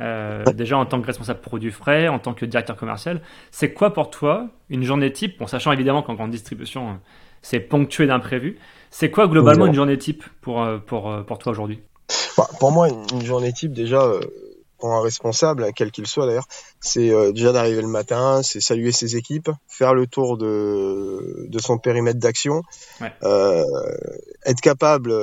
Euh, 0.00 0.42
déjà 0.54 0.78
en 0.78 0.86
tant 0.86 0.98
que 1.02 1.06
responsable 1.06 1.40
produit 1.40 1.70
frais, 1.70 2.08
en 2.08 2.18
tant 2.18 2.32
que 2.32 2.46
directeur 2.46 2.76
commercial, 2.76 3.20
c'est 3.50 3.74
quoi 3.74 3.92
pour 3.92 4.08
toi 4.08 4.48
une 4.70 4.82
journée 4.82 5.12
type, 5.12 5.42
en 5.42 5.46
sachant 5.46 5.70
évidemment 5.72 6.02
qu'en 6.02 6.14
grande 6.14 6.30
distribution 6.30 6.98
c'est 7.42 7.60
ponctué 7.60 8.06
d'imprévus, 8.06 8.56
c'est 8.90 9.10
quoi 9.10 9.28
globalement 9.28 9.66
une 9.66 9.74
journée 9.74 9.98
type 9.98 10.24
pour, 10.40 10.62
euh, 10.62 10.78
pour, 10.78 11.12
pour 11.26 11.38
toi 11.38 11.52
aujourd'hui? 11.52 11.82
Bah, 12.38 12.48
Pour 12.58 12.72
moi 12.72 12.88
une, 12.88 13.24
journée 13.24 13.52
type 13.52 13.74
déjà, 13.74 14.10
pour 14.82 14.94
un 14.94 15.00
responsable, 15.00 15.68
quel 15.76 15.92
qu'il 15.92 16.08
soit 16.08 16.26
d'ailleurs, 16.26 16.48
c'est 16.80 17.10
euh, 17.10 17.30
déjà 17.30 17.52
d'arriver 17.52 17.82
le 17.82 17.88
matin, 17.88 18.42
c'est 18.42 18.60
saluer 18.60 18.90
ses 18.90 19.14
équipes, 19.16 19.50
faire 19.68 19.94
le 19.94 20.08
tour 20.08 20.36
de, 20.38 21.46
de 21.48 21.58
son 21.60 21.78
périmètre 21.78 22.18
d'action, 22.18 22.62
ouais. 23.00 23.12
euh, 23.22 23.62
être 24.44 24.60
capable 24.60 25.14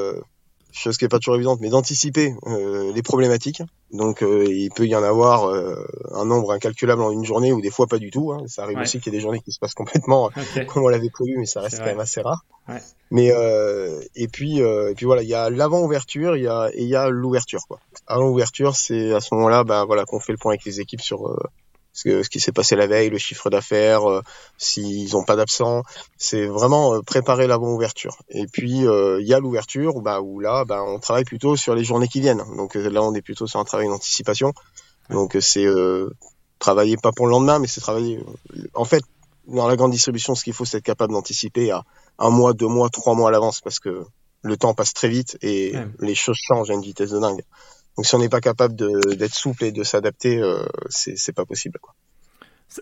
chose 0.71 0.97
qui 0.97 1.05
est 1.05 1.09
pas 1.09 1.19
toujours 1.19 1.35
évidente, 1.35 1.59
mais 1.61 1.69
d'anticiper 1.69 2.35
euh, 2.47 2.91
les 2.93 3.01
problématiques. 3.01 3.61
Donc 3.91 4.21
euh, 4.21 4.45
il 4.47 4.69
peut 4.69 4.85
y 4.85 4.95
en 4.95 5.03
avoir 5.03 5.45
euh, 5.45 5.85
un 6.13 6.25
nombre 6.25 6.51
incalculable 6.51 7.01
en 7.01 7.11
une 7.11 7.25
journée 7.25 7.51
ou 7.51 7.61
des 7.61 7.71
fois 7.71 7.87
pas 7.87 7.97
du 7.97 8.11
tout. 8.11 8.31
Hein. 8.31 8.43
Ça 8.47 8.63
arrive 8.63 8.77
aussi 8.77 8.99
qu'il 8.99 9.11
y 9.11 9.15
ait 9.15 9.19
des 9.19 9.21
journées 9.21 9.41
qui 9.41 9.51
se 9.51 9.59
passent 9.59 9.73
complètement 9.73 10.25
okay. 10.25 10.65
comme 10.65 10.83
on 10.83 10.87
l'avait 10.87 11.09
prévu, 11.09 11.37
mais 11.37 11.45
ça 11.45 11.61
reste 11.61 11.79
quand 11.79 11.85
même 11.85 11.99
assez 11.99 12.21
rare. 12.21 12.45
Ouais. 12.67 12.81
Mais 13.11 13.31
et 14.15 14.27
puis 14.27 14.59
et 14.59 14.93
puis 14.95 15.05
voilà, 15.05 15.23
il 15.23 15.29
y 15.29 15.33
a 15.33 15.49
l'avant 15.49 15.81
ouverture, 15.81 16.35
il 16.35 16.43
y 16.43 16.47
a 16.47 16.69
et 16.73 16.83
il 16.83 16.87
y 16.89 16.95
a 16.95 17.09
l'ouverture 17.09 17.61
quoi. 17.67 17.79
Avant 18.07 18.25
l'ouverture, 18.25 18.75
c'est 18.75 19.13
à 19.13 19.21
ce 19.21 19.33
moment-là, 19.35 19.63
ben 19.63 19.85
voilà, 19.85 20.05
qu'on 20.05 20.19
fait 20.19 20.31
le 20.31 20.37
point 20.37 20.51
avec 20.51 20.65
les 20.65 20.79
équipes 20.79 21.01
sur 21.01 21.35
ce, 21.99 22.23
ce 22.23 22.29
qui 22.29 22.39
s'est 22.39 22.51
passé 22.51 22.75
la 22.75 22.87
veille, 22.87 23.09
le 23.09 23.17
chiffre 23.17 23.49
d'affaires, 23.49 24.09
euh, 24.09 24.21
s'ils 24.57 25.11
n'ont 25.13 25.23
pas 25.23 25.35
d'absent. 25.35 25.83
C'est 26.17 26.45
vraiment 26.45 26.95
euh, 26.95 27.01
préparer 27.01 27.47
l'avant-ouverture. 27.47 28.17
Et 28.29 28.45
puis, 28.47 28.87
euh, 28.87 29.19
il 29.21 29.27
y 29.27 29.33
a 29.33 29.39
l'ouverture 29.39 30.01
bah, 30.01 30.21
où 30.21 30.39
là, 30.39 30.65
bah, 30.65 30.83
on 30.83 30.99
travaille 30.99 31.25
plutôt 31.25 31.55
sur 31.55 31.75
les 31.75 31.83
journées 31.83 32.07
qui 32.07 32.21
viennent. 32.21 32.43
Donc 32.55 32.75
là, 32.75 33.03
on 33.03 33.13
est 33.13 33.21
plutôt 33.21 33.47
sur 33.47 33.59
un 33.59 33.65
travail 33.65 33.87
d'anticipation. 33.87 34.53
Donc 35.09 35.35
c'est 35.39 35.65
travailler 36.59 36.97
pas 36.97 37.11
pour 37.11 37.25
le 37.25 37.31
lendemain, 37.31 37.57
mais 37.57 37.67
c'est 37.67 37.81
travailler... 37.81 38.23
En 38.75 38.85
fait, 38.85 39.03
dans 39.47 39.67
la 39.67 39.75
grande 39.75 39.91
distribution, 39.91 40.35
ce 40.35 40.43
qu'il 40.43 40.53
faut, 40.53 40.65
c'est 40.65 40.77
être 40.77 40.83
capable 40.83 41.13
d'anticiper 41.13 41.71
à 41.71 41.83
un 42.19 42.29
mois, 42.29 42.53
deux 42.53 42.67
mois, 42.67 42.89
trois 42.89 43.15
mois 43.15 43.29
à 43.29 43.31
l'avance, 43.31 43.59
parce 43.61 43.79
que 43.79 44.03
le 44.43 44.57
temps 44.57 44.75
passe 44.75 44.93
très 44.93 45.09
vite 45.09 45.37
et 45.41 45.73
les 45.99 46.15
choses 46.15 46.37
changent 46.37 46.69
à 46.69 46.73
une 46.73 46.81
vitesse 46.81 47.09
de 47.09 47.19
dingue. 47.19 47.41
Donc 47.99 48.05
si 48.05 48.15
on 48.15 48.19
n'est 48.19 48.29
pas 48.29 48.39
capable 48.39 48.75
d'être 48.77 49.33
souple 49.33 49.65
et 49.65 49.73
de 49.73 49.83
s'adapter, 49.83 50.41
euh, 50.41 50.63
c'est 50.87 51.35
pas 51.35 51.43
possible. 51.43 51.79
Quoi. 51.79 51.93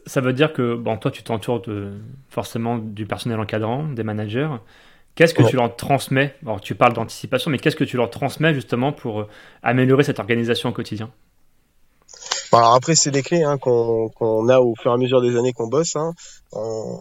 Ça 0.06 0.22
veut 0.22 0.32
dire 0.32 0.54
que 0.54 0.76
bon, 0.76 0.96
toi, 0.98 1.10
tu 1.10 1.24
t'entoures 1.24 1.60
de, 1.64 1.94
forcément 2.30 2.78
du 2.78 3.08
personnel 3.08 3.40
encadrant, 3.40 3.82
des 3.82 4.04
managers. 4.04 4.48
Qu'est-ce 5.16 5.34
que 5.34 5.42
tu 5.42 5.56
leur 5.56 5.76
transmets? 5.76 6.36
Alors, 6.44 6.62
tu 6.62 6.76
parles 6.76 6.94
d'anticipation, 6.94 7.50
mais 7.50 7.58
qu'est-ce 7.58 7.76
que 7.76 7.84
tu 7.84 7.98
leur 7.98 8.12
transmets 8.12 8.54
justement 8.54 8.92
pour 8.92 9.22
euh, 9.22 9.28
améliorer 9.64 10.04
cette 10.04 10.20
organisation 10.20 10.70
au 10.70 10.72
quotidien? 10.72 11.10
Alors 12.54 12.74
après, 12.74 12.96
c'est 12.96 13.12
des 13.12 13.24
clés 13.24 13.44
hein, 13.44 13.58
qu'on 13.58 14.50
a 14.50 14.60
au 14.60 14.74
fur 14.76 14.92
et 14.92 14.94
à 14.94 14.98
mesure 14.98 15.22
des 15.22 15.36
années 15.36 15.54
qu'on 15.54 15.68
bosse. 15.68 15.96
Hein. 15.96 16.14
On, 16.54 16.98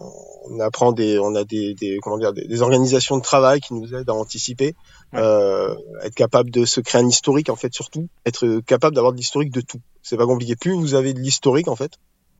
on, 0.49 0.59
apprend 0.59 0.91
des, 0.91 1.19
on 1.19 1.35
a 1.35 1.43
des, 1.43 1.73
des 1.73 1.99
comment 2.01 2.17
dire, 2.17 2.33
des, 2.33 2.45
des, 2.45 2.61
organisations 2.61 3.17
de 3.17 3.21
travail 3.21 3.61
qui 3.61 3.73
nous 3.73 3.95
aident 3.95 4.09
à 4.09 4.13
anticiper, 4.13 4.75
euh, 5.13 5.73
être 6.03 6.15
capable 6.15 6.51
de 6.51 6.65
se 6.65 6.81
créer 6.81 7.01
un 7.01 7.07
historique 7.07 7.49
en 7.49 7.55
fait 7.55 7.73
surtout, 7.73 8.07
être 8.25 8.59
capable 8.65 8.95
d'avoir 8.95 9.13
de 9.13 9.17
l'historique 9.17 9.51
de 9.51 9.61
tout. 9.61 9.79
C'est 10.03 10.17
pas 10.17 10.25
compliqué. 10.25 10.55
Plus 10.57 10.73
vous 10.73 10.95
avez 10.95 11.13
de 11.13 11.19
l'historique 11.19 11.69
en 11.69 11.77
fait, 11.77 11.93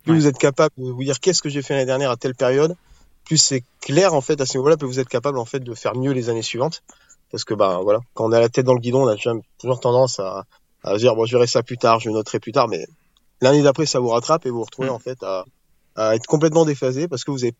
plus 0.03 0.15
vous 0.15 0.27
êtes 0.27 0.37
capable 0.37 0.73
de 0.77 0.91
vous 0.91 1.03
dire 1.03 1.19
qu'est-ce 1.19 1.41
que 1.41 1.49
j'ai 1.49 1.61
fait 1.61 1.73
l'année 1.75 1.85
dernière 1.85 2.11
à 2.11 2.17
telle 2.17 2.35
période, 2.35 2.75
plus 3.23 3.37
c'est 3.37 3.63
clair 3.79 4.13
en 4.13 4.21
fait 4.21 4.39
à 4.41 4.45
ce 4.45 4.57
niveau-là, 4.57 4.75
plus 4.75 4.87
vous 4.87 4.99
êtes 4.99 5.09
capable 5.09 5.37
en 5.37 5.45
fait 5.45 5.59
de 5.59 5.73
faire 5.73 5.95
mieux 5.95 6.11
les 6.11 6.29
années 6.29 6.41
suivantes. 6.41 6.83
Parce 7.31 7.43
que 7.43 7.53
bah 7.53 7.79
voilà, 7.83 7.99
quand 8.13 8.25
on 8.25 8.31
a 8.31 8.39
la 8.39 8.49
tête 8.49 8.65
dans 8.65 8.73
le 8.73 8.79
guidon, 8.79 9.03
on 9.03 9.07
a 9.07 9.15
toujours 9.57 9.79
tendance 9.79 10.19
à, 10.19 10.45
à 10.89 10.97
dire 10.97 11.15
bon 11.15 11.25
je 11.25 11.35
verrai 11.35 11.47
ça 11.47 11.63
plus 11.63 11.77
tard, 11.77 11.99
je 11.99 12.09
noterai 12.09 12.39
plus 12.39 12.51
tard, 12.51 12.67
mais 12.67 12.85
l'année 13.41 13.61
d'après 13.61 13.85
ça 13.85 13.99
vous 13.99 14.09
rattrape 14.09 14.45
et 14.45 14.49
vous 14.49 14.57
vous 14.57 14.63
retrouvez 14.63 14.89
mm. 14.89 14.93
en 14.93 14.99
fait 14.99 15.21
à, 15.23 15.45
à, 15.95 16.15
être 16.15 16.25
complètement 16.27 16.65
déphasé 16.65 17.07
parce 17.07 17.23
que 17.23 17.31
vous 17.31 17.43
avez 17.43 17.53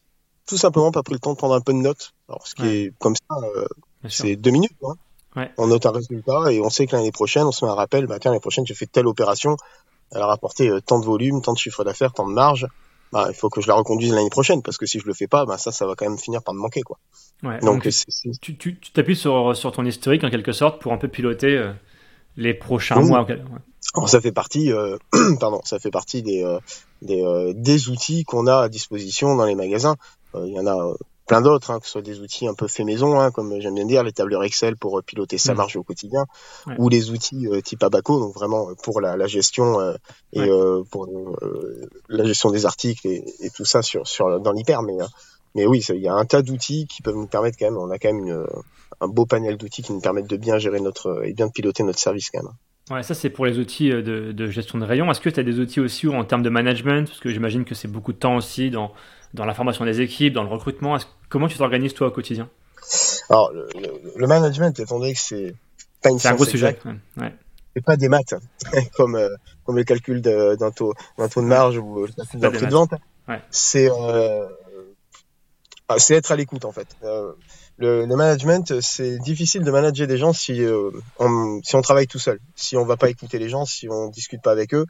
tout 0.46 0.58
simplement 0.58 0.92
pas 0.92 1.04
pris 1.04 1.14
le 1.14 1.20
temps 1.20 1.34
de 1.34 1.38
prendre 1.38 1.54
un 1.54 1.62
peu 1.62 1.74
de 1.74 1.80
notes. 1.80 2.14
Alors 2.30 2.48
ce 2.48 2.56
qui 2.56 2.68
est 2.68 2.94
comme 3.00 3.16
ça, 3.16 3.36
euh, 3.44 3.68
c'est 4.10 4.36
deux 4.36 4.52
minutes. 4.52 4.78
Hein. 4.84 4.96
Ouais. 5.36 5.52
On 5.58 5.68
note 5.68 5.86
un 5.86 5.92
résultat 5.92 6.52
et 6.52 6.62
on 6.62 6.70
sait 6.70 6.88
que 6.88 6.96
l'année 6.96 7.12
prochaine, 7.12 7.44
on 7.44 7.52
se 7.52 7.64
met 7.64 7.70
un 7.70 7.76
rappel, 7.76 8.08
bah 8.08 8.18
tiens 8.20 8.32
l'année 8.32 8.42
prochaine 8.42 8.66
j'ai 8.66 8.74
fait 8.74 8.88
telle 8.88 9.08
opération, 9.08 9.56
elle 10.12 10.22
a 10.22 10.28
rapporté 10.28 10.70
euh, 10.70 10.82
tant 10.82 11.00
de 11.00 11.06
volume, 11.06 11.42
tant 11.42 11.54
de 11.54 11.58
chiffre 11.58 11.84
d'affaires, 11.84 12.14
tant 12.14 12.28
de 12.28 12.34
marge. 12.34 12.68
Bah, 13.14 13.28
il 13.30 13.36
faut 13.36 13.50
que 13.50 13.62
je 13.62 13.68
la 13.68 13.76
reconduise 13.76 14.14
l'année 14.14 14.30
prochaine 14.30 14.62
parce 14.62 14.78
que 14.78 14.86
si 14.86 15.00
je 15.00 15.06
le 15.06 15.14
fais 15.14 15.28
pas, 15.28 15.46
bah, 15.46 15.58
ça, 15.58 15.72
ça 15.72 15.86
va 15.86 15.96
quand 15.96 16.06
même 16.06 16.18
finir 16.18 16.44
par 16.44 16.54
me 16.54 16.60
manquer, 16.60 16.82
quoi. 16.82 16.98
Ouais, 17.44 17.60
donc, 17.60 17.88
tu 18.42 18.78
t'appuies 18.94 19.16
sur, 19.16 19.56
sur 19.56 19.72
ton 19.72 19.86
historique 19.86 20.24
en 20.24 20.30
quelque 20.30 20.52
sorte 20.52 20.82
pour 20.82 20.92
un 20.92 20.98
peu 20.98 21.08
piloter 21.08 21.58
euh, 21.58 21.72
les 22.38 22.54
prochains 22.54 23.02
mois. 23.02 23.28
Alors, 23.96 24.10
ça 24.10 24.22
fait 24.22 24.32
partie, 24.32 24.72
euh, 24.72 24.98
pardon, 25.40 25.62
ça 25.66 25.80
fait 25.80 25.92
partie 25.92 26.22
des 26.22 26.44
euh, 26.44 26.60
des, 27.02 27.24
euh, 27.24 27.54
des, 27.56 27.90
outils 27.90 28.24
qu'on 28.24 28.48
a 28.48 28.62
à 28.62 28.70
disposition 28.70 29.36
dans 29.36 29.46
les 29.46 29.56
magasins. 29.56 29.96
Il 30.36 30.54
y 30.54 30.60
en 30.60 30.68
a 30.68 30.94
plein 31.26 31.42
d'autres, 31.42 31.72
hein, 31.72 31.80
que 31.80 31.86
ce 31.86 31.94
soit 31.94 32.02
des 32.02 32.20
outils 32.20 32.48
un 32.48 32.54
peu 32.54 32.68
fait 32.68 32.84
maison, 32.84 33.20
hein, 33.20 33.32
comme 33.32 33.60
j'aime 33.60 33.76
bien 33.76 33.86
dire, 33.86 34.04
les 34.04 34.12
tableurs 34.12 34.44
Excel 34.44 34.78
pour 34.78 35.02
piloter 35.04 35.38
sa 35.38 35.54
mm. 35.54 35.58
marge 35.58 35.76
au 35.78 35.84
quotidien, 35.84 36.26
ou 36.78 36.90
les 36.90 37.10
outils 37.10 37.48
type 37.64 37.82
Abaco, 37.82 38.20
donc 38.20 38.36
vraiment 38.36 38.70
pour 38.84 39.02
la, 39.02 39.18
la 39.18 39.26
gestion 39.26 39.80
et 40.34 40.50
pour 40.92 41.08
la 42.10 42.26
gestion 42.26 42.52
des 42.52 42.66
articles 42.66 43.08
et, 43.08 43.26
et, 43.40 43.50
tout 43.50 43.66
ça 43.66 43.82
sur, 43.82 44.08
sur 44.08 44.40
dans 44.40 44.52
l'hyper. 44.52 44.84
Mais 44.84 44.98
mais 45.56 45.66
oui, 45.66 45.84
il 45.90 46.02
y 46.02 46.08
a 46.08 46.14
un 46.14 46.26
tas 46.26 46.44
d'outils 46.44 46.86
qui 46.88 47.02
peuvent 47.02 47.16
nous 47.16 47.26
permettre 47.26 47.58
quand 47.58 47.66
même, 47.66 47.78
on 47.78 47.90
a 47.90 47.98
quand 47.98 48.14
même 48.14 48.28
une, 48.28 48.46
un 49.02 49.08
beau 49.08 49.26
panel 49.26 49.58
d'outils 49.58 49.84
qui 49.84 49.94
nous 49.94 50.02
permettent 50.02 50.30
de 50.30 50.38
bien 50.38 50.58
gérer 50.58 50.80
notre 50.80 51.24
et 51.26 51.34
bien 51.34 51.48
de 51.48 51.52
piloter 51.52 51.84
notre 51.84 52.00
service 52.00 52.30
quand 52.30 52.44
même. 52.44 52.54
Ouais, 52.90 53.04
ça 53.04 53.14
c'est 53.14 53.30
pour 53.30 53.46
les 53.46 53.60
outils 53.60 53.92
euh, 53.92 54.02
de, 54.02 54.32
de 54.32 54.48
gestion 54.50 54.80
de 54.80 54.86
rayon. 54.86 55.12
Est-ce 55.12 55.20
que 55.20 55.30
tu 55.30 55.40
as 55.40 55.44
des 55.44 55.60
outils 55.60 55.80
aussi 55.80 56.08
en 56.08 56.24
termes 56.24 56.44
de 56.44 56.50
management? 56.50 57.08
Parce 57.08 57.20
que 57.20 57.30
j'imagine 57.30 57.66
que 57.66 57.76
c'est 57.76 57.90
beaucoup 57.90 58.14
de 58.14 58.18
temps 58.18 58.38
aussi 58.38 58.70
dans, 58.70 58.94
dans 59.34 59.46
la 59.46 59.54
formation 59.54 59.86
des 59.86 60.02
équipes, 60.02 60.34
dans 60.34 60.44
le 60.44 60.50
recrutement. 60.50 60.98
Comment 61.30 61.48
tu 61.48 61.58
t'organises 61.58 61.94
toi 61.94 62.08
au 62.08 62.12
quotidien? 62.12 62.50
Alors, 63.30 63.52
le, 63.52 63.68
le, 64.16 64.28
management, 64.28 64.80
étant 64.80 65.00
donné 65.00 65.14
que 65.14 65.20
c'est 65.20 65.54
pas 66.02 66.10
une 66.10 66.20
C'est 66.20 66.30
un 66.30 66.36
gros 66.36 66.46
sujet. 66.46 66.80
Ouais. 67.18 67.34
C'est 67.76 67.84
pas 67.84 67.98
des 67.98 68.08
maths, 68.08 68.34
comme, 68.96 69.16
euh, 69.16 69.30
comme 69.66 69.76
le 69.76 69.84
calcul 69.84 70.22
d'un 70.22 70.72
taux, 70.72 70.94
taux 71.18 71.42
de 71.42 71.46
marge 71.46 71.78
ou 71.78 72.06
le 72.06 72.14
calcul 72.14 72.40
d'un 72.40 72.52
prix 72.52 72.66
de 72.66 72.72
vente. 72.72 72.94
Ouais. 73.28 73.42
C'est 73.52 73.90
euh, 73.92 74.48
c'est 75.98 76.16
être 76.16 76.32
à 76.32 76.36
l'écoute 76.36 76.66
en 76.66 76.72
fait. 76.72 76.88
Euh, 77.04 77.34
le, 77.78 78.06
le, 78.06 78.16
management, 78.16 78.82
c'est 78.82 79.18
difficile 79.20 79.64
de 79.64 79.72
manager 79.72 80.08
des 80.08 80.18
gens 80.18 80.34
si 80.34 80.64
euh, 80.64 80.92
on, 81.20 81.62
si 81.64 81.76
on 81.76 81.82
travaille 81.82 82.08
tout 82.08 82.20
seul, 82.20 82.40
si 82.56 82.76
on 82.76 82.86
va 82.86 82.98
pas 82.98 83.10
écouter 83.10 83.40
les 83.40 83.50
gens, 83.50 83.66
si 83.66 83.88
on 83.90 84.10
discute 84.10 84.42
pas 84.42 84.52
avec 84.52 84.74
eux, 84.74 84.86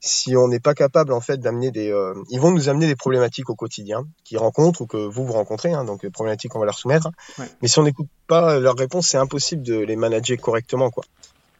si 0.00 0.36
on 0.36 0.48
n'est 0.48 0.60
pas 0.60 0.74
capable 0.74 1.12
en 1.12 1.20
fait 1.20 1.38
d'amener 1.38 1.70
des, 1.70 1.92
euh, 1.92 2.14
ils 2.30 2.40
vont 2.40 2.50
nous 2.50 2.68
amener 2.68 2.86
des 2.86 2.96
problématiques 2.96 3.50
au 3.50 3.54
quotidien 3.54 4.04
qu'ils 4.24 4.38
rencontrent 4.38 4.82
ou 4.82 4.86
que 4.86 4.96
vous 4.96 5.24
vous 5.24 5.32
rencontrez, 5.32 5.72
hein, 5.72 5.84
donc 5.84 6.08
problématiques 6.08 6.52
qu'on 6.52 6.60
va 6.60 6.66
leur 6.66 6.78
soumettre. 6.78 7.10
Ouais. 7.38 7.46
Mais 7.62 7.68
si 7.68 7.78
on 7.78 7.82
n'écoute 7.82 8.08
pas 8.26 8.58
leurs 8.58 8.76
réponses, 8.76 9.08
c'est 9.08 9.18
impossible 9.18 9.62
de 9.62 9.78
les 9.78 9.96
manager 9.96 10.38
correctement 10.38 10.90
quoi. 10.90 11.04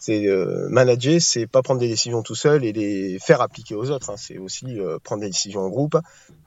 C'est 0.00 0.26
euh, 0.26 0.66
manager, 0.70 1.20
c'est 1.20 1.46
pas 1.46 1.60
prendre 1.60 1.78
des 1.78 1.86
décisions 1.86 2.22
tout 2.22 2.34
seul 2.34 2.64
et 2.64 2.72
les 2.72 3.18
faire 3.18 3.42
appliquer 3.42 3.74
aux 3.74 3.90
autres. 3.90 4.08
Hein. 4.08 4.16
C'est 4.16 4.38
aussi 4.38 4.80
euh, 4.80 4.98
prendre 4.98 5.20
des 5.20 5.28
décisions 5.28 5.60
en 5.60 5.68
groupe. 5.68 5.98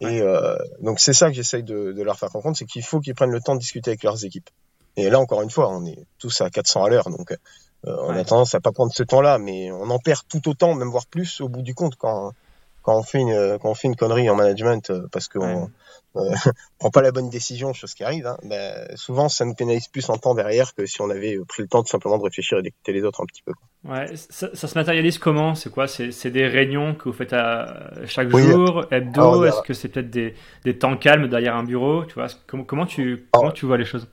Et 0.02 0.22
euh, 0.22 0.58
donc 0.82 1.00
c'est 1.00 1.14
ça 1.14 1.30
que 1.30 1.36
j'essaye 1.36 1.62
de, 1.62 1.92
de, 1.92 2.02
leur 2.02 2.18
faire 2.18 2.30
comprendre, 2.30 2.58
c'est 2.58 2.66
qu'il 2.66 2.84
faut 2.84 3.00
qu'ils 3.00 3.14
prennent 3.14 3.30
le 3.30 3.42
temps 3.42 3.54
de 3.54 3.60
discuter 3.60 3.92
avec 3.92 4.02
leurs 4.02 4.26
équipes. 4.26 4.50
Et 4.98 5.08
là 5.12 5.20
encore 5.20 5.44
une 5.44 5.52
fois, 5.52 5.70
on 5.70 5.86
est 5.86 6.00
tous 6.18 6.42
à 6.42 6.50
400 6.50 6.84
à 6.84 6.90
l'heure, 6.90 7.10
donc 7.12 7.32
euh, 7.32 7.96
on 8.02 8.16
a 8.16 8.24
tendance 8.24 8.56
à 8.56 8.60
pas 8.60 8.72
prendre 8.72 8.92
ce 8.92 9.04
temps-là, 9.04 9.38
mais 9.38 9.72
on 9.72 9.90
en 9.90 10.00
perd 10.00 10.22
tout 10.28 10.50
autant, 10.50 10.74
même 10.74 10.90
voire 10.90 11.06
plus 11.06 11.40
au 11.40 11.48
bout 11.48 11.62
du 11.62 11.76
compte 11.76 11.96
quand 11.96 12.34
quand 12.84 12.98
on 12.98 13.04
fait 13.04 13.20
une 13.20 13.58
quand 13.60 13.72
on 13.72 13.74
fait 13.74 13.88
une 13.88 13.96
connerie 13.96 14.30
en 14.30 14.36
management 14.36 14.92
parce 15.12 15.28
qu'on 15.28 15.70
euh, 16.16 16.32
prend 16.80 16.92
pas 16.92 17.02
la 17.02 17.12
bonne 17.12 17.30
décision, 17.30 17.74
chose 17.74 17.94
qui 17.94 18.04
arrive, 18.04 18.28
hein, 18.28 18.38
ben, 18.44 18.88
souvent 18.96 19.30
ça 19.30 19.46
nous 19.46 19.56
pénalise 19.56 19.88
plus 19.88 20.10
en 20.10 20.18
temps 20.18 20.36
derrière 20.36 20.76
que 20.76 20.86
si 20.86 21.02
on 21.02 21.10
avait 21.10 21.40
pris 21.48 21.64
le 21.64 21.68
temps 21.68 21.82
tout 21.82 21.90
simplement 21.90 22.18
de 22.18 22.24
réfléchir 22.24 22.60
et 22.60 22.62
d'écouter 22.62 22.94
les 22.94 23.04
autres 23.04 23.22
un 23.22 23.26
petit 23.26 23.42
peu. 23.42 23.54
Ouais, 23.84 24.16
ça, 24.16 24.50
ça, 24.54 24.68
se 24.68 24.78
matérialise 24.78 25.18
comment? 25.18 25.56
C'est 25.56 25.72
quoi? 25.72 25.88
C'est 25.88 26.30
des 26.30 26.48
réunions 26.48 26.96
que 26.96 27.10
vous 27.10 27.14
faites 27.14 27.34
à 27.34 27.92
chaque 28.06 28.30
jour, 28.30 28.86
hebdo? 28.92 29.46
Est-ce 29.46 29.62
que 29.62 29.74
c'est 29.74 29.90
peut-être 29.90 30.10
des, 30.10 30.36
des, 30.64 30.78
temps 30.78 30.96
calmes 30.98 31.28
derrière 31.28 31.56
un 31.56 31.64
bureau? 31.64 32.06
Tu 32.06 32.14
vois 32.14 32.28
comment, 32.48 32.64
comment 32.64 32.86
tu 32.86 33.28
comment 33.32 33.52
tu 33.52 33.66
vois 33.66 33.78
les 33.78 33.86
choses? 33.86 34.08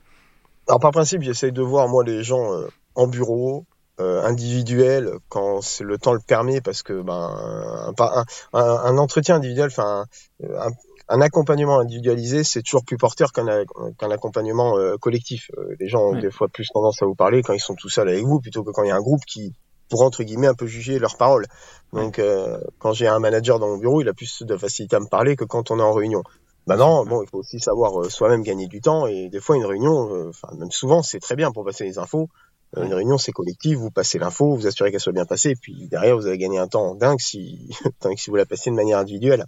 Alors 0.68 0.80
par 0.80 0.92
principe, 0.92 1.22
j'essaye 1.22 1.52
de 1.52 1.62
voir 1.62 1.88
moi 1.88 2.02
les 2.04 2.22
gens 2.22 2.52
euh, 2.52 2.68
en 2.94 3.06
bureau, 3.06 3.58
euh, 3.58 3.79
individuel 3.98 5.10
quand 5.28 5.60
le 5.80 5.98
temps 5.98 6.14
le 6.14 6.20
permet 6.26 6.62
parce 6.62 6.82
que 6.82 7.02
ben 7.02 7.92
un, 7.98 8.24
un, 8.54 8.60
un 8.60 8.98
entretien 8.98 9.36
individuel 9.36 9.66
enfin 9.66 10.06
un, 10.42 10.70
un 11.10 11.20
accompagnement 11.20 11.80
individualisé, 11.80 12.44
c'est 12.44 12.62
toujours 12.62 12.84
plus 12.84 12.96
porteur 12.96 13.32
qu'un 13.32 13.64
qu'un 13.98 14.10
accompagnement 14.10 14.78
euh, 14.78 14.96
collectif. 14.96 15.50
Euh, 15.58 15.74
les 15.80 15.88
gens 15.88 16.02
ont 16.10 16.18
des 16.18 16.30
fois 16.30 16.48
plus 16.48 16.68
tendance 16.72 17.02
à 17.02 17.06
vous 17.06 17.16
parler 17.16 17.42
quand 17.42 17.52
ils 17.52 17.60
sont 17.60 17.74
tout 17.74 17.88
seuls 17.88 18.08
avec 18.08 18.24
vous, 18.24 18.40
plutôt 18.40 18.62
que 18.62 18.70
quand 18.70 18.84
il 18.84 18.88
y 18.88 18.92
a 18.92 18.96
un 18.96 19.00
groupe 19.00 19.24
qui 19.26 19.52
pour 19.88 20.02
entre 20.02 20.22
guillemets 20.22 20.46
un 20.46 20.54
peu 20.54 20.66
juger 20.66 21.00
leurs 21.00 21.16
paroles. 21.16 21.46
Donc 21.92 22.20
euh, 22.20 22.58
quand 22.78 22.92
j'ai 22.92 23.08
un 23.08 23.18
manager 23.18 23.58
dans 23.58 23.66
mon 23.66 23.78
bureau, 23.78 24.00
il 24.00 24.08
a 24.08 24.14
plus 24.14 24.42
de 24.42 24.56
facilité 24.56 24.94
à 24.94 25.00
me 25.00 25.08
parler 25.08 25.34
que 25.34 25.44
quand 25.44 25.72
on 25.72 25.80
est 25.80 25.82
en 25.82 25.92
réunion. 25.92 26.22
Maintenant, 26.68 27.04
bon, 27.04 27.22
il 27.22 27.28
faut 27.28 27.38
aussi 27.38 27.58
savoir 27.58 28.08
soi-même 28.08 28.44
gagner 28.44 28.68
du 28.68 28.80
temps 28.80 29.08
et 29.08 29.28
des 29.30 29.40
fois 29.40 29.56
une 29.56 29.64
réunion, 29.64 30.28
enfin 30.28 30.48
même 30.56 30.70
souvent, 30.70 31.02
c'est 31.02 31.18
très 31.18 31.34
bien 31.34 31.50
pour 31.50 31.64
passer 31.64 31.82
les 31.82 31.98
infos. 31.98 32.28
Une 32.76 32.94
réunion, 32.94 33.18
c'est 33.18 33.32
collectif, 33.32 33.78
vous 33.78 33.90
passez 33.90 34.18
l'info, 34.18 34.54
vous 34.54 34.66
assurez 34.66 34.92
qu'elle 34.92 35.00
soit 35.00 35.12
bien 35.12 35.24
passée, 35.26 35.50
et 35.50 35.56
puis 35.56 35.88
derrière, 35.88 36.16
vous 36.16 36.26
avez 36.26 36.38
gagné 36.38 36.58
un 36.58 36.68
temps 36.68 36.94
dingue 36.94 37.20
si, 37.20 37.70
si 38.16 38.30
vous 38.30 38.36
la 38.36 38.46
passez 38.46 38.70
de 38.70 38.76
manière 38.76 38.98
individuelle. 38.98 39.44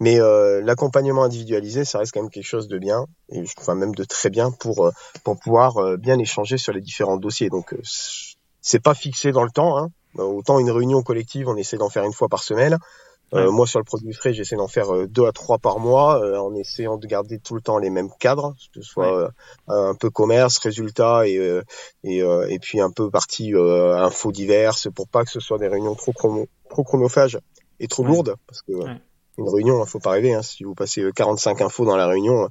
Mais 0.00 0.18
euh, 0.18 0.62
l'accompagnement 0.62 1.24
individualisé, 1.24 1.84
ça 1.84 1.98
reste 1.98 2.12
quand 2.12 2.22
même 2.22 2.30
quelque 2.30 2.46
chose 2.46 2.68
de 2.68 2.78
bien, 2.78 3.06
et 3.28 3.44
enfin 3.58 3.74
même 3.74 3.94
de 3.94 4.04
très 4.04 4.30
bien 4.30 4.50
pour 4.50 4.86
euh, 4.86 4.90
pour 5.24 5.38
pouvoir 5.38 5.76
euh, 5.76 5.98
bien 5.98 6.18
échanger 6.18 6.56
sur 6.56 6.72
les 6.72 6.80
différents 6.80 7.18
dossiers. 7.18 7.50
Donc 7.50 7.74
c'est 8.62 8.80
pas 8.80 8.94
fixé 8.94 9.30
dans 9.30 9.44
le 9.44 9.50
temps. 9.50 9.76
Hein. 9.76 9.90
Autant 10.16 10.58
une 10.58 10.70
réunion 10.70 11.02
collective, 11.02 11.48
on 11.48 11.56
essaie 11.56 11.76
d'en 11.76 11.90
faire 11.90 12.04
une 12.04 12.14
fois 12.14 12.28
par 12.28 12.42
semaine. 12.42 12.78
Moi, 13.32 13.66
sur 13.66 13.78
le 13.78 13.84
produit 13.84 14.12
frais, 14.12 14.32
j'essaie 14.32 14.56
d'en 14.56 14.68
faire 14.68 15.06
deux 15.08 15.26
à 15.26 15.32
trois 15.32 15.58
par 15.58 15.78
mois, 15.78 16.20
en 16.40 16.54
essayant 16.54 16.96
de 16.96 17.06
garder 17.06 17.38
tout 17.38 17.54
le 17.54 17.60
temps 17.60 17.78
les 17.78 17.90
mêmes 17.90 18.10
cadres, 18.18 18.54
que 18.72 18.80
ce 18.80 18.88
soit 18.88 19.30
un 19.68 19.94
peu 19.94 20.10
commerce, 20.10 20.58
résultats 20.58 21.26
et 21.26 21.60
et, 22.04 22.18
et 22.18 22.58
puis 22.58 22.80
un 22.80 22.90
peu 22.90 23.10
partie 23.10 23.52
infos 23.54 24.32
diverses, 24.32 24.88
pour 24.94 25.08
pas 25.08 25.24
que 25.24 25.30
ce 25.30 25.40
soit 25.40 25.58
des 25.58 25.68
réunions 25.68 25.94
trop 25.94 26.12
chrono, 26.12 26.48
trop 26.68 26.82
chronophages 26.82 27.38
et 27.78 27.86
trop 27.86 28.04
lourdes, 28.04 28.34
parce 28.46 28.62
que 28.62 28.72
une 29.40 29.48
réunion, 29.48 29.82
il 29.82 29.88
faut 29.88 29.98
pas 29.98 30.10
rêver. 30.10 30.34
Hein. 30.34 30.42
Si 30.42 30.64
vous 30.64 30.74
passez 30.74 31.04
45 31.14 31.60
euh, 31.60 31.64
infos 31.64 31.84
dans 31.84 31.96
la 31.96 32.06
réunion, 32.06 32.48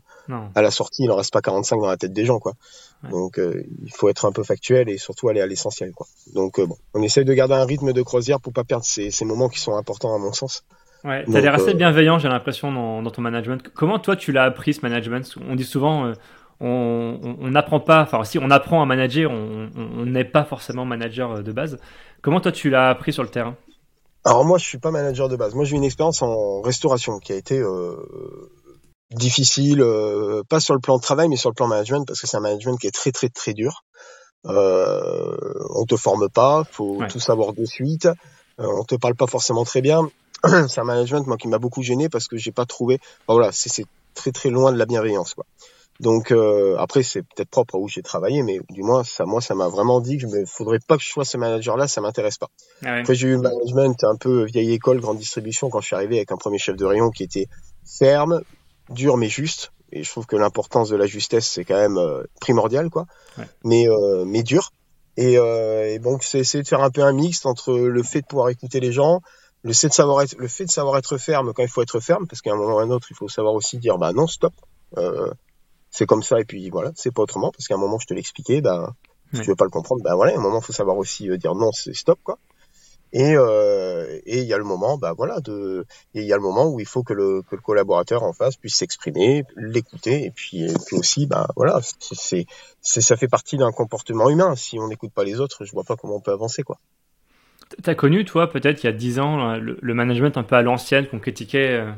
à 0.55 0.61
la 0.61 0.71
sortie, 0.71 1.03
il 1.03 1.11
en 1.11 1.15
reste 1.15 1.31
pas 1.31 1.41
45 1.41 1.79
dans 1.79 1.87
la 1.87 1.97
tête 1.97 2.13
des 2.13 2.25
gens, 2.25 2.39
quoi. 2.39 2.53
Donc, 3.09 3.39
euh, 3.39 3.63
il 3.83 3.91
faut 3.93 4.09
être 4.09 4.25
un 4.25 4.31
peu 4.31 4.43
factuel 4.43 4.89
et 4.89 4.97
surtout 4.97 5.29
aller 5.29 5.39
à 5.39 5.47
l'essentiel, 5.47 5.93
quoi. 5.93 6.05
Donc, 6.33 6.59
euh, 6.59 6.65
bon, 6.65 6.75
on 6.93 7.01
essaye 7.01 7.23
de 7.23 7.33
garder 7.33 7.53
un 7.53 7.65
rythme 7.65 7.93
de 7.93 8.01
croisière 8.01 8.41
pour 8.41 8.51
pas 8.51 8.63
perdre 8.65 8.83
ces, 8.83 9.09
ces 9.09 9.23
moments 9.23 9.47
qui 9.47 9.59
sont 9.59 9.75
importants 9.75 10.13
à 10.13 10.17
mon 10.17 10.33
sens. 10.33 10.65
Ouais, 11.05 11.23
t'as 11.31 11.39
l'air 11.39 11.53
assez 11.53 11.73
bienveillant, 11.73 12.19
j'ai 12.19 12.27
l'impression, 12.27 12.73
dans, 12.73 13.01
dans, 13.01 13.09
ton 13.09 13.21
management. 13.21 13.69
Comment 13.73 13.99
toi, 13.99 14.17
tu 14.17 14.33
l'as 14.33 14.43
appris 14.43 14.73
ce 14.73 14.81
management? 14.81 15.33
On 15.47 15.55
dit 15.55 15.63
souvent, 15.63 16.11
on 16.59 17.47
n'apprend 17.49 17.79
pas, 17.79 18.01
enfin, 18.01 18.25
si 18.25 18.37
on 18.37 18.51
apprend 18.51 18.81
à 18.81 18.85
manager, 18.85 19.31
on 19.31 20.05
n'est 20.05 20.25
pas 20.25 20.43
forcément 20.43 20.83
manager 20.83 21.41
de 21.41 21.51
base. 21.53 21.79
Comment 22.21 22.41
toi, 22.41 22.51
tu 22.51 22.69
l'as 22.69 22.89
appris 22.89 23.13
sur 23.13 23.23
le 23.23 23.29
terrain? 23.29 23.55
Alors 24.25 24.43
moi, 24.43 24.57
je 24.57 24.65
suis 24.65 24.77
pas 24.77 24.91
manager 24.91 25.29
de 25.29 25.37
base. 25.37 25.55
Moi, 25.55 25.63
j'ai 25.63 25.77
une 25.77 25.83
expérience 25.83 26.21
en 26.21 26.61
restauration 26.61 27.19
qui 27.19 27.31
a 27.31 27.35
été 27.35 27.57
euh, 27.57 27.95
difficile, 29.11 29.81
euh, 29.81 30.43
pas 30.47 30.59
sur 30.59 30.73
le 30.73 30.79
plan 30.79 30.97
de 30.97 31.01
travail, 31.01 31.29
mais 31.29 31.35
sur 31.35 31.49
le 31.49 31.55
plan 31.55 31.67
management, 31.67 32.05
parce 32.05 32.19
que 32.19 32.27
c'est 32.27 32.37
un 32.37 32.41
management 32.41 32.77
qui 32.77 32.87
est 32.87 32.91
très 32.91 33.11
très 33.11 33.29
très 33.29 33.53
dur. 33.53 33.83
Euh, 34.45 35.35
on 35.75 35.85
te 35.85 35.97
forme 35.97 36.29
pas, 36.29 36.63
faut 36.71 36.99
tout 37.09 37.19
savoir 37.19 37.53
de 37.53 37.65
suite. 37.65 38.05
Euh, 38.05 38.67
on 38.77 38.83
te 38.83 38.95
parle 38.95 39.15
pas 39.15 39.27
forcément 39.27 39.65
très 39.65 39.81
bien. 39.81 40.09
c'est 40.67 40.79
un 40.79 40.85
management 40.85 41.25
moi 41.27 41.37
qui 41.37 41.47
m'a 41.47 41.57
beaucoup 41.57 41.83
gêné 41.83 42.07
parce 42.09 42.27
que 42.27 42.37
j'ai 42.37 42.51
pas 42.51 42.65
trouvé. 42.65 42.99
voilà, 43.27 43.51
c'est 43.51 43.85
très 44.13 44.31
très 44.31 44.49
loin 44.49 44.71
de 44.71 44.77
la 44.77 44.85
bienveillance 44.85 45.33
quoi. 45.33 45.45
Donc 45.99 46.31
euh, 46.31 46.77
après, 46.77 47.03
c'est 47.03 47.23
peut-être 47.23 47.49
propre 47.49 47.75
à 47.75 47.77
où 47.77 47.89
j'ai 47.89 48.01
travaillé, 48.01 48.41
mais 48.41 48.59
du 48.69 48.83
moins, 48.83 49.03
ça, 49.03 49.25
moi, 49.25 49.41
ça 49.41 49.53
m'a 49.53 49.67
vraiment 49.67 49.99
dit 49.99 50.17
que 50.17 50.21
je 50.21 50.27
ne 50.27 50.45
faudrait 50.45 50.79
pas 50.79 50.95
que 50.95 51.03
je 51.03 51.09
sois 51.09 51.25
ce 51.25 51.35
manager-là, 51.37 51.87
ça 51.87 51.99
m'intéresse 51.99 52.37
pas. 52.37 52.47
Ah 52.85 52.95
Après, 52.95 53.15
j'ai 53.15 53.27
eu 53.27 53.31
le 53.31 53.41
management 53.41 54.01
un 54.05 54.15
peu 54.15 54.45
vieille 54.45 54.71
école, 54.71 55.01
grande 55.01 55.17
distribution, 55.17 55.69
quand 55.69 55.81
je 55.81 55.87
suis 55.87 55.95
arrivé 55.95 56.15
avec 56.15 56.31
un 56.31 56.37
premier 56.37 56.57
chef 56.57 56.77
de 56.77 56.85
rayon 56.85 57.09
qui 57.09 57.23
était 57.23 57.47
ferme, 57.85 58.41
dur 58.89 59.17
mais 59.17 59.29
juste. 59.29 59.71
Et 59.91 60.03
je 60.03 60.09
trouve 60.11 60.27
que 60.27 60.35
l'importance 60.35 60.89
de 60.89 60.95
la 60.95 61.07
justesse, 61.07 61.47
c'est 61.47 61.65
quand 61.65 61.77
même 61.77 61.97
euh, 61.97 62.23
primordial, 62.39 62.89
quoi. 62.89 63.05
Mais, 63.63 63.89
euh, 63.89 64.23
mais 64.25 64.43
dur. 64.43 64.71
Et, 65.17 65.37
euh, 65.37 65.89
et 65.89 65.99
donc, 65.99 66.23
c'est 66.23 66.39
essayer 66.39 66.63
de 66.63 66.67
faire 66.67 66.83
un 66.83 66.91
peu 66.91 67.01
un 67.01 67.11
mixte 67.11 67.45
entre 67.45 67.73
le 67.73 68.03
fait 68.03 68.21
de 68.21 68.27
pouvoir 68.27 68.49
écouter 68.49 68.79
les 68.79 68.91
gens, 68.91 69.21
le 69.63 69.73
fait 69.73 69.87
de 69.87 69.93
savoir 69.93 70.21
être, 70.21 70.35
le 70.37 70.47
fait 70.47 70.65
de 70.65 70.71
savoir 70.71 70.97
être 70.97 71.17
ferme 71.17 71.53
quand 71.53 71.63
il 71.63 71.69
faut 71.69 71.81
être 71.81 71.99
ferme, 71.99 72.27
parce 72.27 72.41
qu'à 72.41 72.51
un 72.51 72.55
moment 72.55 72.75
ou 72.75 72.79
à 72.79 72.83
un 72.83 72.91
autre, 72.91 73.07
il 73.09 73.15
faut 73.15 73.27
savoir 73.27 73.55
aussi 73.55 73.77
dire, 73.77 73.97
bah 73.97 74.13
non, 74.13 74.27
stop. 74.27 74.53
Euh, 74.97 75.31
c'est 75.91 76.05
comme 76.05 76.23
ça 76.23 76.39
et 76.39 76.45
puis 76.45 76.69
voilà, 76.69 76.91
c'est 76.95 77.13
pas 77.13 77.21
autrement 77.21 77.51
parce 77.51 77.67
qu'à 77.67 77.75
un 77.75 77.79
moment 77.79 77.97
je 77.99 78.07
te 78.07 78.13
l'expliquais, 78.13 78.61
bah 78.61 78.93
si 79.33 79.41
tu 79.41 79.47
veux 79.47 79.55
pas 79.55 79.65
le 79.65 79.71
comprendre, 79.71 80.01
bah 80.03 80.15
voilà, 80.15 80.33
à 80.33 80.37
un 80.37 80.41
moment 80.41 80.61
faut 80.61 80.73
savoir 80.73 80.97
aussi 80.97 81.29
dire 81.37 81.55
non, 81.55 81.71
c'est 81.71 81.93
stop 81.93 82.19
quoi. 82.23 82.39
Et 83.11 83.35
euh, 83.35 84.19
et 84.25 84.39
il 84.39 84.45
y 84.45 84.53
a 84.53 84.57
le 84.57 84.63
moment, 84.63 84.97
bah 84.97 85.13
voilà, 85.17 85.39
de 85.39 85.85
il 86.13 86.23
y 86.23 86.33
a 86.33 86.35
le 86.35 86.41
moment 86.41 86.67
où 86.69 86.79
il 86.79 86.85
faut 86.85 87.01
que 87.01 87.13
le 87.13 87.41
que 87.41 87.55
le 87.55 87.61
collaborateur 87.61 88.23
en 88.23 88.33
face 88.33 88.55
puisse 88.55 88.75
s'exprimer, 88.75 89.45
l'écouter 89.55 90.25
et 90.25 90.31
puis, 90.31 90.63
et 90.63 90.73
puis 90.85 90.97
aussi, 90.97 91.25
bah 91.25 91.47
voilà, 91.55 91.79
c'est 91.81 92.45
c'est 92.81 93.01
ça 93.01 93.17
fait 93.17 93.27
partie 93.27 93.57
d'un 93.57 93.71
comportement 93.71 94.29
humain. 94.29 94.55
Si 94.55 94.77
on 94.79 94.87
n'écoute 94.87 95.11
pas 95.11 95.23
les 95.23 95.39
autres, 95.39 95.65
je 95.65 95.71
vois 95.71 95.83
pas 95.83 95.95
comment 95.95 96.17
on 96.17 96.21
peut 96.21 96.31
avancer 96.31 96.61
quoi. 96.61 96.77
T'as 97.83 97.95
connu 97.95 98.25
toi 98.25 98.49
peut-être 98.49 98.83
il 98.83 98.87
y 98.87 98.89
a 98.89 98.93
dix 98.93 99.19
ans 99.19 99.55
le, 99.57 99.93
management 99.93 100.37
un 100.37 100.43
peu 100.43 100.55
à 100.55 100.61
l'ancienne 100.61 101.07
qu'on 101.07 101.19
critiquait 101.19 101.71
euh, 101.71 101.91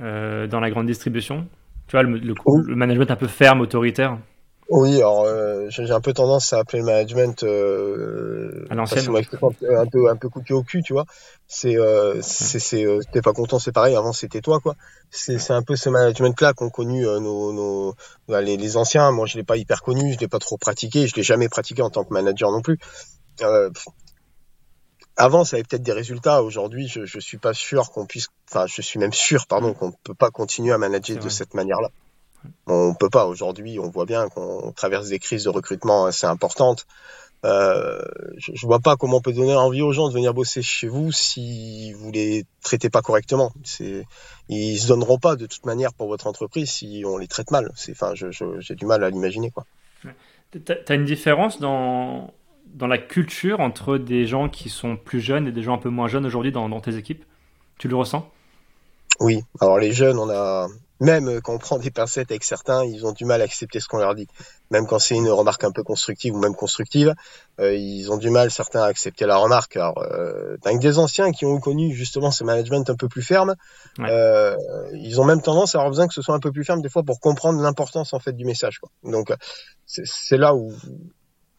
euh, 0.00 0.46
dans 0.46 0.60
la 0.60 0.70
grande 0.70 0.86
distribution? 0.86 1.46
Tu 1.86 1.92
vois 1.92 2.02
le, 2.02 2.18
le 2.18 2.76
management 2.76 3.10
un 3.10 3.16
peu 3.16 3.28
ferme, 3.28 3.60
autoritaire? 3.60 4.18
Oui, 4.68 4.96
alors 4.96 5.24
euh, 5.24 5.66
j'ai 5.68 5.92
un 5.92 6.00
peu 6.00 6.12
tendance 6.12 6.52
à 6.52 6.58
appeler 6.58 6.80
le 6.80 6.86
management 6.86 7.44
euh, 7.44 8.66
à 8.68 8.74
l'ancienne, 8.74 9.06
un 9.08 9.86
peu 9.86 10.10
un 10.10 10.16
peu 10.16 10.28
coupé 10.28 10.54
au 10.54 10.64
cul, 10.64 10.82
tu 10.82 10.92
vois. 10.92 11.06
C'est 11.46 11.76
euh, 11.76 12.20
c'est 12.20 12.84
euh, 12.84 13.00
t'es 13.12 13.22
pas 13.22 13.32
content, 13.32 13.60
c'est 13.60 13.70
pareil. 13.70 13.94
Avant 13.94 14.12
c'était 14.12 14.40
toi, 14.40 14.58
quoi. 14.58 14.74
C'est 15.10 15.38
c'est 15.38 15.52
un 15.52 15.62
peu 15.62 15.76
ce 15.76 15.88
management-là 15.88 16.52
qu'ont 16.52 16.70
connu 16.70 17.06
euh, 17.06 17.20
nos 17.20 17.52
nos 17.52 17.94
bah, 18.26 18.40
les, 18.40 18.56
les, 18.56 18.76
anciens. 18.76 19.12
Moi, 19.12 19.26
je 19.26 19.36
l'ai 19.36 19.44
pas 19.44 19.56
hyper 19.56 19.82
connu, 19.82 20.14
je 20.14 20.18
l'ai 20.18 20.28
pas 20.28 20.40
trop 20.40 20.56
pratiqué, 20.56 21.06
je 21.06 21.14
l'ai 21.14 21.22
jamais 21.22 21.48
pratiqué 21.48 21.82
en 21.82 21.90
tant 21.90 22.02
que 22.02 22.12
manager 22.12 22.50
non 22.50 22.60
plus. 22.60 22.78
Euh, 23.42 23.70
avant, 25.16 25.44
ça 25.44 25.56
avait 25.56 25.64
peut-être 25.64 25.84
des 25.84 25.92
résultats. 25.92 26.42
Aujourd'hui, 26.42 26.88
je 26.88 27.04
je 27.04 27.20
suis 27.20 27.38
pas 27.38 27.54
sûr 27.54 27.92
qu'on 27.92 28.06
puisse. 28.06 28.26
Enfin, 28.50 28.66
je 28.66 28.82
suis 28.82 28.98
même 28.98 29.12
sûr, 29.12 29.46
pardon, 29.46 29.74
qu'on 29.74 29.92
peut 29.92 30.14
pas 30.14 30.30
continuer 30.30 30.72
à 30.72 30.78
manager 30.78 31.22
de 31.22 31.28
cette 31.28 31.54
manière-là. 31.54 31.90
On 32.66 32.94
peut 32.94 33.10
pas 33.10 33.26
aujourd'hui. 33.26 33.78
On 33.78 33.90
voit 33.90 34.06
bien 34.06 34.28
qu'on 34.28 34.72
traverse 34.72 35.08
des 35.08 35.18
crises 35.18 35.44
de 35.44 35.50
recrutement 35.50 36.06
assez 36.06 36.26
importantes. 36.26 36.86
Euh, 37.44 38.00
je, 38.38 38.52
je, 38.54 38.66
vois 38.66 38.80
pas 38.80 38.96
comment 38.96 39.18
on 39.18 39.20
peut 39.20 39.32
donner 39.32 39.54
envie 39.54 39.82
aux 39.82 39.92
gens 39.92 40.08
de 40.08 40.14
venir 40.14 40.34
bosser 40.34 40.62
chez 40.62 40.88
vous 40.88 41.12
si 41.12 41.92
vous 41.92 42.10
les 42.10 42.44
traitez 42.62 42.90
pas 42.90 43.02
correctement. 43.02 43.52
C'est, 43.62 44.04
ils 44.48 44.78
se 44.78 44.88
donneront 44.88 45.18
pas 45.18 45.36
de 45.36 45.46
toute 45.46 45.64
manière 45.66 45.92
pour 45.92 46.08
votre 46.08 46.26
entreprise 46.26 46.70
si 46.70 47.04
on 47.06 47.18
les 47.18 47.28
traite 47.28 47.50
mal. 47.50 47.70
C'est, 47.76 47.92
enfin, 47.92 48.14
j'ai 48.14 48.74
du 48.74 48.86
mal 48.86 49.04
à 49.04 49.10
l'imaginer 49.10 49.50
quoi. 49.50 49.64
T'as 50.64 50.94
une 50.94 51.04
différence 51.04 51.60
dans 51.60 52.32
dans 52.74 52.86
la 52.86 52.98
culture 52.98 53.60
entre 53.60 53.96
des 53.96 54.26
gens 54.26 54.48
qui 54.48 54.68
sont 54.68 54.96
plus 54.96 55.20
jeunes 55.20 55.46
et 55.46 55.52
des 55.52 55.62
gens 55.62 55.74
un 55.74 55.78
peu 55.78 55.88
moins 55.88 56.08
jeunes 56.08 56.26
aujourd'hui 56.26 56.52
dans, 56.52 56.68
dans 56.68 56.80
tes 56.80 56.96
équipes? 56.96 57.24
Tu 57.78 57.88
le 57.88 57.96
ressens? 57.96 58.28
Oui. 59.20 59.42
Alors 59.60 59.78
les 59.78 59.92
jeunes, 59.92 60.18
on 60.18 60.30
a 60.30 60.68
même 61.00 61.28
euh, 61.28 61.40
quand 61.40 61.54
on 61.54 61.58
prend 61.58 61.78
des 61.78 61.90
pincettes 61.90 62.30
avec 62.30 62.44
certains, 62.44 62.84
ils 62.84 63.04
ont 63.06 63.12
du 63.12 63.24
mal 63.24 63.40
à 63.40 63.44
accepter 63.44 63.80
ce 63.80 63.88
qu'on 63.88 63.98
leur 63.98 64.14
dit. 64.14 64.26
Même 64.70 64.86
quand 64.86 64.98
c'est 64.98 65.14
une 65.14 65.28
remarque 65.28 65.64
un 65.64 65.70
peu 65.70 65.82
constructive 65.82 66.34
ou 66.34 66.38
même 66.38 66.54
constructive, 66.54 67.14
euh, 67.60 67.74
ils 67.74 68.10
ont 68.10 68.16
du 68.16 68.30
mal 68.30 68.50
certains 68.50 68.82
à 68.82 68.86
accepter 68.86 69.26
la 69.26 69.36
remarque. 69.36 69.76
Alors, 69.76 69.98
euh, 69.98 70.56
avec 70.64 70.80
des 70.80 70.98
anciens 70.98 71.32
qui 71.32 71.44
ont 71.44 71.60
connu 71.60 71.94
justement 71.94 72.30
ce 72.30 72.44
management 72.44 72.88
un 72.88 72.96
peu 72.96 73.08
plus 73.08 73.22
ferme, 73.22 73.54
euh, 74.00 74.56
ils 74.94 75.20
ont 75.20 75.24
même 75.24 75.42
tendance 75.42 75.74
à 75.74 75.78
avoir 75.78 75.90
besoin 75.90 76.08
que 76.08 76.14
ce 76.14 76.22
soit 76.22 76.34
un 76.34 76.40
peu 76.40 76.52
plus 76.52 76.64
ferme 76.64 76.82
des 76.82 76.88
fois 76.88 77.02
pour 77.02 77.20
comprendre 77.20 77.60
l'importance 77.60 78.12
en 78.12 78.18
fait 78.18 78.32
du 78.32 78.44
message. 78.44 78.78
Quoi. 78.78 78.90
Donc, 79.04 79.32
c'est 79.86 80.38
là 80.38 80.54
où, 80.54 80.72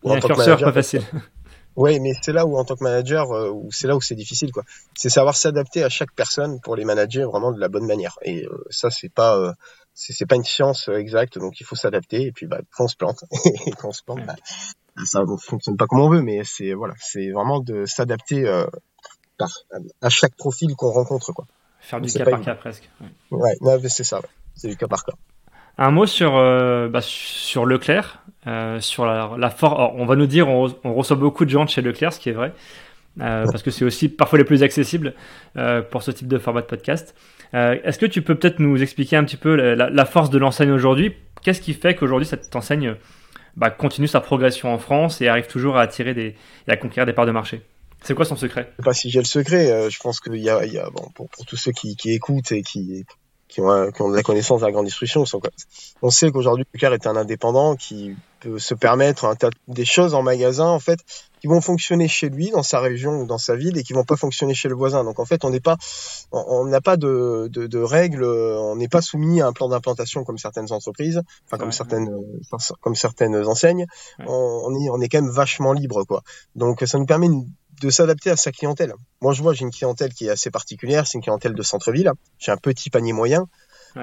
où 0.04 0.12
en 0.12 0.20
tant 0.20 0.30
que 0.30 0.34
manager, 0.34 0.60
pas 0.60 0.74
facile. 0.74 1.04
Oui, 1.78 2.00
mais 2.00 2.14
c'est 2.24 2.34
là 2.34 2.48
où 2.48 2.58
en 2.58 2.66
tant 2.66 2.76
que 2.76 2.84
manager, 2.84 3.32
euh, 3.32 3.54
c'est 3.70 3.88
là 3.88 3.96
où 3.96 4.02
c'est 4.02 4.16
difficile, 4.16 4.52
quoi. 4.52 4.64
C'est 4.96 5.10
savoir 5.10 5.38
s'adapter 5.38 5.84
à 5.84 5.90
chaque 5.90 6.12
personne 6.12 6.60
pour 6.60 6.76
les 6.76 6.86
manager 6.86 7.30
vraiment 7.30 7.52
de 7.52 7.60
la 7.60 7.70
bonne 7.70 7.86
manière. 7.86 8.18
Et 8.24 8.46
euh, 8.46 8.66
ça, 8.72 8.90
c'est 8.90 9.10
pas, 9.14 9.38
euh, 9.38 9.54
c'est 9.94 10.26
pas 10.26 10.36
une 10.36 10.44
science 10.44 10.88
exacte, 10.88 11.38
donc 11.38 11.62
il 11.62 11.66
faut 11.66 11.76
s'adapter. 11.76 12.24
Et 12.24 12.32
puis, 12.32 12.48
bah, 12.48 12.62
quand 12.72 12.86
on 12.86 12.88
se 12.88 12.96
plante, 12.96 13.24
et 13.68 13.72
quand 13.72 13.90
on 13.90 13.92
se 13.92 14.02
plante, 14.04 14.26
bah, 14.26 14.36
ça 15.06 15.22
ne 15.22 15.38
fonctionne 15.38 15.78
pas 15.78 15.86
comme 15.86 16.00
on 16.00 16.10
veut, 16.10 16.24
mais 16.24 16.42
c'est 16.44 16.74
voilà, 16.74 16.96
c'est 17.00 17.30
vraiment 17.30 17.60
de 17.60 17.86
s'adapter 17.86 18.50
à 19.40 20.10
chaque 20.10 20.36
profil 20.36 20.76
qu'on 20.76 20.90
rencontre, 20.92 21.32
quoi. 21.32 21.46
Faire 21.80 22.02
du 22.02 22.12
cas 22.12 22.26
par 22.26 22.42
cas 22.42 22.56
presque. 22.56 22.90
Ouais, 23.30 23.56
ouais 23.62 23.90
c'est 23.90 24.04
ça. 24.04 24.22
C'est 24.56 24.68
du 24.68 24.78
cas 24.78 24.88
par 24.88 25.06
cas. 25.06 25.14
Un 25.78 25.92
mot 25.92 26.08
sur, 26.08 26.36
euh, 26.38 26.88
bah, 26.90 27.02
sur 27.02 27.66
Leclerc, 27.66 28.24
euh, 28.48 28.80
sur 28.80 29.06
la, 29.06 29.32
la 29.38 29.50
force. 29.52 29.94
On 29.96 30.06
va 30.06 30.16
nous 30.16 30.26
dire, 30.26 30.48
on, 30.48 30.74
on, 30.84 30.94
reçoit 30.94 31.18
beaucoup 31.18 31.46
de 31.46 31.52
gens 31.52 31.66
de 31.66 31.70
chez 31.70 31.82
Leclerc, 31.82 32.14
ce 32.14 32.20
qui 32.20 32.30
est 32.30 32.34
vrai, 32.34 32.54
euh, 33.22 33.46
parce 33.52 33.62
que 33.62 33.70
c'est 33.70 33.86
aussi 33.86 34.10
parfois 34.10 34.40
les 34.40 34.46
plus 34.46 34.64
accessibles 34.64 35.14
pour 35.92 36.02
ce 36.04 36.12
type 36.12 36.28
de 36.28 36.40
format 36.40 36.62
de 36.62 36.68
podcast. 36.68 37.16
Est-ce 37.54 38.00
que 38.00 38.06
tu 38.06 38.22
peux 38.22 38.36
peut-être 38.36 38.60
nous 38.60 38.82
expliquer 38.82 39.16
un 39.16 39.24
petit 39.24 39.38
peu 39.38 39.56
la, 39.56 39.90
la 39.90 40.06
force 40.06 40.30
de 40.30 40.38
l'enseigne 40.38 40.72
aujourd'hui? 40.72 41.14
Qu'est-ce 41.44 41.62
qui 41.62 41.74
fait 41.74 41.96
qu'aujourd'hui 41.96 42.28
cette 42.28 42.56
enseigne 42.56 42.96
bah, 43.56 43.70
continue 43.70 44.08
sa 44.08 44.20
progression 44.20 44.74
en 44.74 44.78
France 44.80 45.22
et 45.22 45.28
arrive 45.28 45.48
toujours 45.48 45.78
à 45.78 45.82
attirer 45.82 46.14
des, 46.14 46.36
et 46.68 46.72
à 46.72 46.78
conquérir 46.78 47.06
des 47.06 47.14
parts 47.14 47.26
de 47.26 47.32
marché? 47.32 47.62
C'est 48.04 48.14
quoi 48.14 48.26
son 48.26 48.36
secret? 48.36 48.70
Je 48.72 48.84
sais 48.84 48.86
pas 48.86 48.94
si 48.94 49.10
j'ai 49.10 49.20
le 49.20 49.26
secret. 49.26 49.90
je 49.90 50.00
pense 50.00 50.20
qu'il 50.20 50.36
y 50.36 50.50
a, 50.50 50.66
il 50.66 50.74
y 50.74 50.80
a 50.80 50.90
bon, 50.90 51.10
pour, 51.16 51.30
pour, 51.30 51.46
tous 51.46 51.58
ceux 51.58 51.72
qui, 51.72 51.96
qui 51.96 52.12
écoutent 52.12 52.52
et 52.52 52.62
qui, 52.62 53.06
qui 53.48 53.62
ont, 53.62 53.92
qui 53.92 54.02
ont 54.02 54.10
de 54.10 54.16
la 54.16 54.24
connaissance 54.24 54.62
de 54.62 54.66
la 54.66 54.72
grande 54.72 54.86
distribution. 54.86 55.24
On 56.02 56.10
sait 56.10 56.32
qu'aujourd'hui, 56.32 56.66
Leclerc 56.74 56.94
est 56.94 57.08
un 57.08 57.16
indépendant 57.16 57.76
qui 57.76 58.16
peut 58.40 58.60
se 58.60 58.74
permettre 58.74 59.26
un 59.26 59.36
tas 59.36 59.50
des 59.68 59.86
choses 59.86 60.14
en 60.14 60.22
magasin, 60.22 60.68
en 60.68 60.80
fait, 60.80 61.00
qui 61.40 61.48
vont 61.48 61.62
fonctionner 61.62 62.08
chez 62.08 62.30
lui, 62.30 62.52
dans 62.52 62.64
sa 62.64 62.80
région 62.80 63.22
ou 63.22 63.26
dans 63.26 63.38
sa 63.38 63.56
ville, 63.56 63.78
et 63.78 63.84
qui 63.84 63.94
vont 63.94 64.04
pas 64.04 64.16
fonctionner 64.16 64.54
chez 64.54 64.70
le 64.70 64.76
voisin. 64.76 65.04
Donc 65.04 65.20
en 65.20 65.26
fait, 65.26 65.46
on 65.46 65.50
n'est 65.50 65.60
pas, 65.60 65.78
on 66.32 66.66
n'a 66.66 66.82
pas 66.82 66.98
de, 66.98 67.48
de, 67.52 67.68
de, 67.68 67.80
règles, 67.80 68.24
on 68.24 68.76
n'est 68.76 68.88
pas 68.88 69.02
soumis 69.02 69.42
à 69.42 69.48
un 69.48 69.54
plan 69.54 69.70
d'implantation 69.70 70.24
comme 70.24 70.38
certaines 70.38 70.72
entreprises, 70.72 71.22
enfin 71.46 71.58
comme 71.58 71.72
certaines, 71.72 72.10
comme 72.82 72.96
certaines 72.96 73.36
enseignes. 73.48 73.86
On, 74.26 74.62
on, 74.66 74.76
est, 74.76 74.90
on 74.90 75.00
est 75.00 75.10
quand 75.10 75.22
même 75.22 75.32
vachement 75.32 75.74
libre, 75.74 76.04
quoi. 76.04 76.22
Donc 76.56 76.84
ça 76.86 76.98
nous 76.98 77.06
permet 77.06 77.28
une 77.28 77.48
de 77.82 77.90
s'adapter 77.90 78.30
à 78.30 78.36
sa 78.36 78.52
clientèle. 78.52 78.94
Moi, 79.22 79.34
je 79.34 79.42
vois, 79.42 79.54
j'ai 79.54 79.64
une 79.64 79.72
clientèle 79.72 80.14
qui 80.14 80.26
est 80.26 80.30
assez 80.30 80.52
particulière, 80.52 81.08
c'est 81.08 81.18
une 81.18 81.24
clientèle 81.24 81.54
de 81.54 81.64
centre-ville. 81.64 82.12
J'ai 82.40 82.52
un 82.52 82.58
petit 82.58 82.90
panier 82.90 83.14
moyen. 83.14 83.48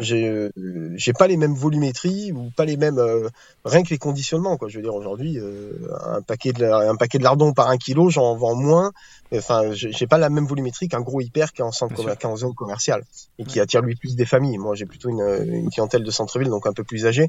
J'ai, 0.01 0.27
euh, 0.27 0.51
j'ai 0.97 1.13
pas 1.13 1.27
les 1.29 1.37
mêmes 1.37 1.55
volumétries 1.55 2.33
ou 2.33 2.51
pas 2.57 2.65
les 2.65 2.77
mêmes, 2.77 2.99
euh, 2.99 3.29
rien 3.65 3.83
que 3.83 3.91
les 3.91 3.99
conditionnements, 3.99 4.57
quoi. 4.57 4.69
Je 4.69 4.77
veux 4.79 4.83
dire, 4.83 4.95
aujourd'hui, 4.95 5.39
euh, 5.39 5.73
un 6.05 6.23
paquet 6.23 6.53
de, 6.53 6.65
un 6.65 6.97
paquet 6.97 7.19
de 7.19 7.23
lardons 7.23 7.53
par 7.53 7.69
un 7.69 7.77
kilo, 7.77 8.11
j'en 8.11 8.35
vends 8.35 8.57
moins. 8.57 8.93
Enfin, 9.33 9.73
j'ai 9.73 10.07
pas 10.07 10.19
la 10.19 10.31
même 10.31 10.47
volumétrie 10.47 10.89
qu'un 10.89 11.01
gros 11.01 11.21
hyper 11.21 11.53
qui 11.53 11.61
est 11.61 11.65
en 11.65 11.73
centre, 11.73 11.97
zone 12.37 12.55
commerciale 12.55 13.05
et 13.39 13.45
qui 13.45 13.61
attire 13.61 13.83
lui 13.83 13.97
plus 13.97 14.17
des 14.17 14.27
familles. 14.27 14.59
Moi, 14.59 14.75
j'ai 14.75 14.87
plutôt 14.87 15.11
une, 15.11 15.45
une 15.47 15.71
clientèle 15.71 16.03
de 16.03 16.11
centre-ville, 16.11 16.49
donc 16.49 16.67
un 16.67 16.73
peu 16.73 16.85
plus 16.85 17.07
âgée. 17.07 17.29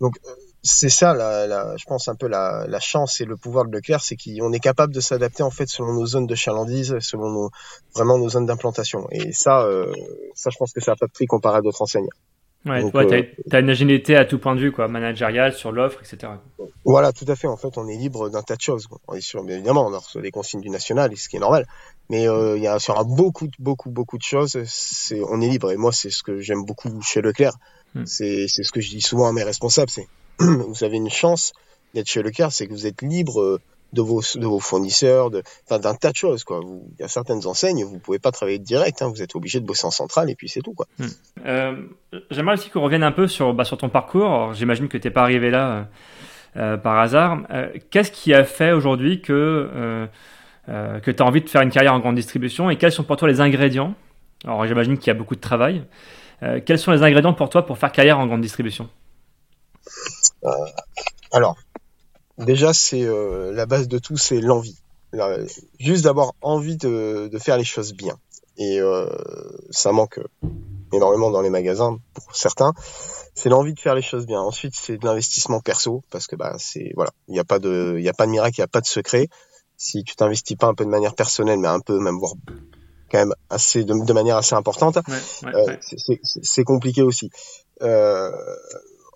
Donc, 0.00 0.18
c'est 0.62 0.90
ça, 0.90 1.12
la, 1.12 1.46
la, 1.46 1.76
je 1.76 1.84
pense 1.86 2.08
un 2.08 2.14
peu 2.14 2.28
la, 2.28 2.66
la, 2.68 2.78
chance 2.78 3.20
et 3.20 3.24
le 3.24 3.36
pouvoir 3.36 3.66
de 3.66 3.72
Leclerc, 3.72 4.00
c'est 4.00 4.16
qu'on 4.16 4.52
est 4.52 4.60
capable 4.60 4.94
de 4.94 5.00
s'adapter 5.00 5.42
en 5.42 5.50
fait 5.50 5.68
selon 5.68 5.92
nos 5.92 6.06
zones 6.06 6.26
de 6.26 6.34
chalandise, 6.36 6.96
selon 7.00 7.30
nos, 7.30 7.50
vraiment 7.94 8.16
nos 8.16 8.28
zones 8.28 8.46
d'implantation. 8.46 9.08
Et 9.10 9.32
ça, 9.32 9.64
euh, 9.64 9.92
ça, 10.34 10.50
je 10.50 10.56
pense 10.56 10.72
que 10.72 10.80
ça 10.80 10.92
n'a 10.92 10.96
pas 10.96 11.06
de 11.06 11.12
prix 11.12 11.26
comparé 11.26 11.58
à 11.58 11.60
d'autres 11.62 11.82
enseignes. 11.82 12.08
Ouais, 12.64 12.88
tu 12.88 12.96
euh, 12.96 13.22
as, 13.50 13.58
une 13.58 13.70
agilité 13.70 14.14
à 14.14 14.24
tout 14.24 14.38
point 14.38 14.54
de 14.54 14.60
vue, 14.60 14.70
quoi, 14.70 14.86
managérial, 14.86 15.52
sur 15.52 15.72
l'offre, 15.72 15.98
etc. 16.00 16.34
Voilà, 16.84 17.12
tout 17.12 17.24
à 17.26 17.34
fait. 17.34 17.48
En 17.48 17.56
fait, 17.56 17.76
on 17.76 17.88
est 17.88 17.96
libre 17.96 18.30
d'un 18.30 18.42
tas 18.42 18.54
de 18.54 18.60
choses. 18.60 18.86
On 19.08 19.14
est 19.14 19.20
sûr, 19.20 19.42
bien 19.42 19.56
évidemment, 19.56 19.88
on 19.88 19.98
reçoit 19.98 20.22
des 20.22 20.30
consignes 20.30 20.60
du 20.60 20.70
national, 20.70 21.16
ce 21.16 21.28
qui 21.28 21.38
est 21.38 21.40
normal. 21.40 21.66
Mais 22.08 22.28
euh, 22.28 22.56
il 22.56 22.62
y 22.62 22.68
a 22.68 22.78
sur 22.78 23.00
un 23.00 23.04
beaucoup, 23.04 23.48
beaucoup, 23.58 23.90
beaucoup 23.90 24.16
de 24.16 24.22
choses, 24.22 24.62
c'est, 24.66 25.20
on 25.28 25.40
est 25.40 25.48
libre. 25.48 25.72
Et 25.72 25.76
moi, 25.76 25.90
c'est 25.90 26.10
ce 26.10 26.22
que 26.22 26.38
j'aime 26.38 26.64
beaucoup 26.64 27.02
chez 27.02 27.20
Leclerc. 27.20 27.54
Hmm. 27.96 28.06
C'est, 28.06 28.46
c'est 28.46 28.62
ce 28.62 28.70
que 28.70 28.80
je 28.80 28.90
dis 28.90 29.00
souvent 29.00 29.26
à 29.26 29.32
mes 29.32 29.42
responsables, 29.42 29.90
c'est 29.90 30.06
vous 30.68 30.84
avez 30.84 30.96
une 30.96 31.10
chance 31.10 31.52
d'être 31.94 32.08
chez 32.08 32.22
Leclerc, 32.22 32.52
c'est 32.52 32.66
que 32.66 32.72
vous 32.72 32.86
êtes 32.86 33.02
libre 33.02 33.40
euh, 33.40 33.60
de 33.92 34.00
vos, 34.00 34.58
fournisseurs, 34.58 35.30
d'un 35.30 35.94
tas 35.94 36.10
de 36.10 36.16
choses. 36.16 36.44
Il 36.50 37.00
y 37.00 37.02
a 37.02 37.08
certaines 37.08 37.46
enseignes, 37.46 37.84
vous 37.84 37.98
pouvez 37.98 38.18
pas 38.18 38.30
travailler 38.30 38.58
direct, 38.58 39.02
hein, 39.02 39.08
vous 39.08 39.20
êtes 39.20 39.36
obligé 39.36 39.60
de 39.60 39.66
bosser 39.66 39.86
en 39.86 39.90
centrale 39.90 40.30
et 40.30 40.34
puis 40.34 40.48
c'est 40.48 40.62
tout. 40.62 40.74
Hmm. 40.98 41.04
Euh, 41.44 41.76
j'aimerais 42.30 42.54
aussi 42.54 42.70
qu'on 42.70 42.80
revienne 42.80 43.02
un 43.02 43.12
peu 43.12 43.28
sur, 43.28 43.52
bah, 43.52 43.64
ton 43.64 43.90
parcours. 43.90 44.54
J'imagine 44.54 44.88
que 44.88 44.96
tu 44.96 45.06
n'es 45.06 45.12
pas 45.12 45.20
arrivé 45.20 45.50
là 45.50 45.88
euh, 46.56 46.78
par 46.78 46.98
hasard. 46.98 47.42
Qu'est-ce 47.90 48.10
qui 48.10 48.32
a 48.32 48.44
fait 48.44 48.72
aujourd'hui 48.72 49.20
que, 49.20 50.08
tu 50.66 50.70
as 50.72 51.26
envie 51.26 51.42
de 51.42 51.50
faire 51.50 51.60
une 51.60 51.70
carrière 51.70 51.92
en 51.92 51.98
grande 51.98 52.16
distribution 52.16 52.70
et 52.70 52.76
quels 52.76 52.92
sont 52.92 53.04
pour 53.04 53.18
toi 53.18 53.28
les 53.28 53.42
ingrédients? 53.42 53.94
J'imagine 54.64 54.96
qu'il 54.96 55.08
y 55.08 55.10
a 55.10 55.14
beaucoup 55.14 55.36
de 55.36 55.40
travail. 55.42 55.84
quels 56.64 56.78
sont 56.78 56.92
les 56.92 57.02
ingrédients 57.02 57.34
pour 57.34 57.50
toi 57.50 57.66
pour 57.66 57.76
faire 57.76 57.92
carrière 57.92 58.18
en 58.18 58.26
grande 58.26 58.40
distribution? 58.40 58.88
Alors, 61.32 61.56
déjà, 62.38 62.72
c'est 62.72 63.06
la 63.52 63.66
base 63.66 63.88
de 63.88 63.98
tout, 63.98 64.16
c'est 64.16 64.40
l'envie. 64.40 64.78
Juste 65.78 66.04
d'avoir 66.04 66.32
envie 66.40 66.76
de, 66.76 67.28
de, 67.30 67.38
faire 67.38 67.58
les 67.58 67.64
choses 67.64 67.92
bien. 67.92 68.18
Et 68.56 68.80
ça 69.70 69.92
manque 69.92 70.20
énormément 70.92 71.30
dans 71.30 71.42
les 71.42 71.50
magasins 71.50 71.98
pour 72.14 72.36
certains 72.36 72.72
c'est 73.34 73.48
l'envie 73.48 73.74
de 73.74 73.80
faire 73.80 73.94
les 73.94 74.02
choses 74.02 74.26
bien. 74.26 74.40
Ensuite, 74.40 74.74
c'est 74.76 74.98
de 74.98 75.06
l'investissement 75.06 75.60
perso 75.60 76.02
parce 76.10 76.26
que 76.26 76.36
bah 76.36 76.56
c'est 76.58 76.92
voilà, 76.94 77.10
il 77.28 77.32
n'y 77.32 77.40
a 77.40 77.44
pas 77.44 77.58
de 77.58 77.96
il 77.98 78.04
y 78.04 78.08
a 78.08 78.12
pas 78.12 78.26
de 78.26 78.30
miracle, 78.30 78.56
il 78.58 78.60
n'y 78.60 78.64
a 78.64 78.68
pas 78.68 78.80
de 78.80 78.86
secret. 78.86 79.28
Si 79.76 80.04
tu 80.04 80.14
t'investis 80.14 80.56
pas 80.56 80.68
un 80.68 80.74
peu 80.74 80.84
de 80.84 80.90
manière 80.90 81.14
personnelle, 81.14 81.58
mais 81.58 81.68
un 81.68 81.80
peu 81.80 81.98
même 81.98 82.18
voire 82.18 82.34
quand 83.10 83.18
même 83.18 83.34
assez 83.50 83.84
de, 83.84 84.04
de 84.04 84.12
manière 84.12 84.36
assez 84.36 84.54
importante, 84.54 84.96
ouais, 84.96 85.52
ouais, 85.52 85.54
euh, 85.54 85.76
c'est 86.42 86.64
compliqué 86.64 87.02
aussi. 87.02 87.30
Euh, 87.82 88.30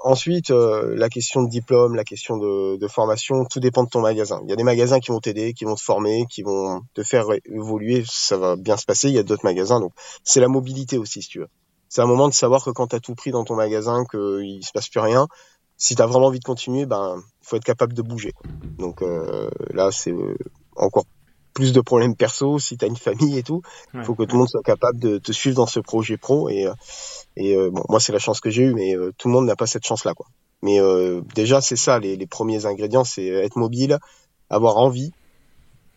ensuite, 0.02 0.50
euh, 0.50 0.94
la 0.96 1.08
question 1.08 1.42
de 1.42 1.48
diplôme, 1.48 1.94
la 1.94 2.04
question 2.04 2.36
de, 2.36 2.76
de, 2.76 2.88
formation, 2.88 3.44
tout 3.44 3.60
dépend 3.60 3.84
de 3.84 3.88
ton 3.88 4.00
magasin. 4.00 4.40
Il 4.44 4.50
y 4.50 4.52
a 4.52 4.56
des 4.56 4.64
magasins 4.64 5.00
qui 5.00 5.10
vont 5.10 5.20
t'aider, 5.20 5.52
qui 5.52 5.64
vont 5.64 5.74
te 5.74 5.82
former, 5.82 6.26
qui 6.30 6.42
vont 6.42 6.82
te 6.94 7.02
faire 7.02 7.26
évoluer, 7.44 8.04
ça 8.06 8.36
va 8.36 8.56
bien 8.56 8.76
se 8.76 8.84
passer. 8.84 9.08
Il 9.08 9.14
y 9.14 9.18
a 9.18 9.22
d'autres 9.22 9.44
magasins, 9.44 9.80
donc 9.80 9.92
c'est 10.24 10.40
la 10.40 10.48
mobilité 10.48 10.98
aussi, 10.98 11.22
si 11.22 11.28
tu 11.28 11.40
veux 11.40 11.48
c'est 11.88 12.02
un 12.02 12.06
moment 12.06 12.28
de 12.28 12.34
savoir 12.34 12.64
que 12.64 12.70
quand 12.70 12.88
tu 12.88 12.96
as 12.96 13.00
tout 13.00 13.14
pris 13.14 13.30
dans 13.30 13.44
ton 13.44 13.54
magasin, 13.54 14.04
qu'il 14.04 14.64
se 14.64 14.72
passe 14.72 14.88
plus 14.88 15.00
rien, 15.00 15.28
si 15.76 15.94
tu 15.94 16.02
as 16.02 16.06
vraiment 16.06 16.26
envie 16.26 16.40
de 16.40 16.44
continuer, 16.44 16.86
ben 16.86 17.22
faut 17.42 17.56
être 17.56 17.64
capable 17.64 17.92
de 17.92 18.02
bouger. 18.02 18.32
Donc 18.78 19.02
euh, 19.02 19.48
là, 19.70 19.90
c'est 19.92 20.12
euh, 20.12 20.36
encore 20.74 21.04
plus 21.56 21.72
de 21.72 21.80
problèmes 21.80 22.14
perso 22.14 22.58
si 22.58 22.76
tu 22.76 22.84
as 22.84 22.88
une 22.88 22.96
famille 22.96 23.38
et 23.38 23.42
tout. 23.42 23.62
Il 23.94 24.04
faut 24.04 24.14
que 24.14 24.24
tout 24.24 24.36
le 24.36 24.40
monde 24.40 24.48
soit 24.48 24.62
capable 24.62 24.98
de 24.98 25.16
te 25.16 25.32
suivre 25.32 25.56
dans 25.56 25.66
ce 25.66 25.80
projet 25.80 26.18
pro. 26.18 26.50
Et, 26.50 26.66
euh, 26.66 26.74
et 27.36 27.56
bon, 27.70 27.82
moi, 27.88 27.98
c'est 27.98 28.12
la 28.12 28.18
chance 28.18 28.40
que 28.40 28.50
j'ai 28.50 28.64
eue, 28.64 28.74
mais 28.74 28.94
tout 29.16 29.28
le 29.28 29.34
monde 29.34 29.46
n'a 29.46 29.56
pas 29.56 29.66
cette 29.66 29.86
chance-là. 29.86 30.12
quoi. 30.12 30.26
Mais 30.62 30.78
déjà, 31.34 31.60
c'est 31.60 31.76
ça, 31.76 31.98
les, 31.98 32.16
les, 32.16 32.26
premiers 32.26 32.66
ingrédients, 32.66 33.04
c'est 33.04 33.26
être 33.26 33.56
mobile, 33.56 33.98
avoir 34.50 34.76
envie. 34.76 35.12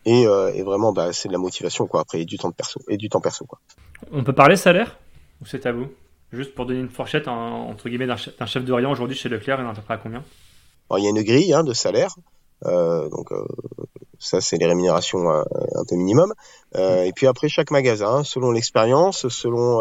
Et, 0.06 0.22
et 0.22 0.62
vraiment, 0.62 0.92
bah, 0.92 1.12
c'est 1.12 1.28
de 1.28 1.32
la 1.34 1.38
motivation, 1.38 1.86
quoi. 1.86 2.00
Après, 2.00 2.22
et 2.22 2.24
du 2.24 2.38
temps 2.38 2.48
de 2.48 2.54
perso, 2.54 2.80
et 2.88 2.96
du 2.96 3.10
temps 3.10 3.20
perso, 3.20 3.44
quoi. 3.44 3.60
On 4.12 4.24
peut 4.24 4.32
parler 4.32 4.56
salaire 4.56 4.98
ou 5.42 5.46
c'est 5.46 5.66
à 5.66 5.72
vous 5.72 5.88
Juste 6.32 6.54
pour 6.54 6.64
donner 6.64 6.80
une 6.80 6.88
fourchette, 6.88 7.26
entre 7.26 7.88
guillemets, 7.88 8.06
d'un 8.06 8.16
chef, 8.16 8.64
de 8.64 8.72
rayon 8.72 8.92
aujourd'hui 8.92 9.16
chez 9.16 9.28
Leclerc, 9.28 9.58
il 9.60 9.66
en 9.66 9.72
à 9.72 9.96
combien? 9.96 10.22
Il 10.96 11.02
y 11.02 11.06
a 11.06 11.10
une 11.10 11.22
grille 11.22 11.52
hein, 11.52 11.64
de 11.64 11.72
salaire. 11.72 12.14
Euh, 12.66 13.08
donc 13.08 13.32
euh, 13.32 13.44
ça 14.20 14.40
c'est 14.40 14.58
les 14.58 14.66
rémunérations 14.66 15.28
euh, 15.30 15.42
un 15.74 15.84
peu 15.88 15.96
minimum. 15.96 16.32
Euh, 16.76 17.02
et 17.04 17.12
puis 17.12 17.26
après 17.26 17.48
chaque 17.48 17.72
magasin, 17.72 18.22
selon 18.22 18.52
l'expérience, 18.52 19.28
selon 19.28 19.80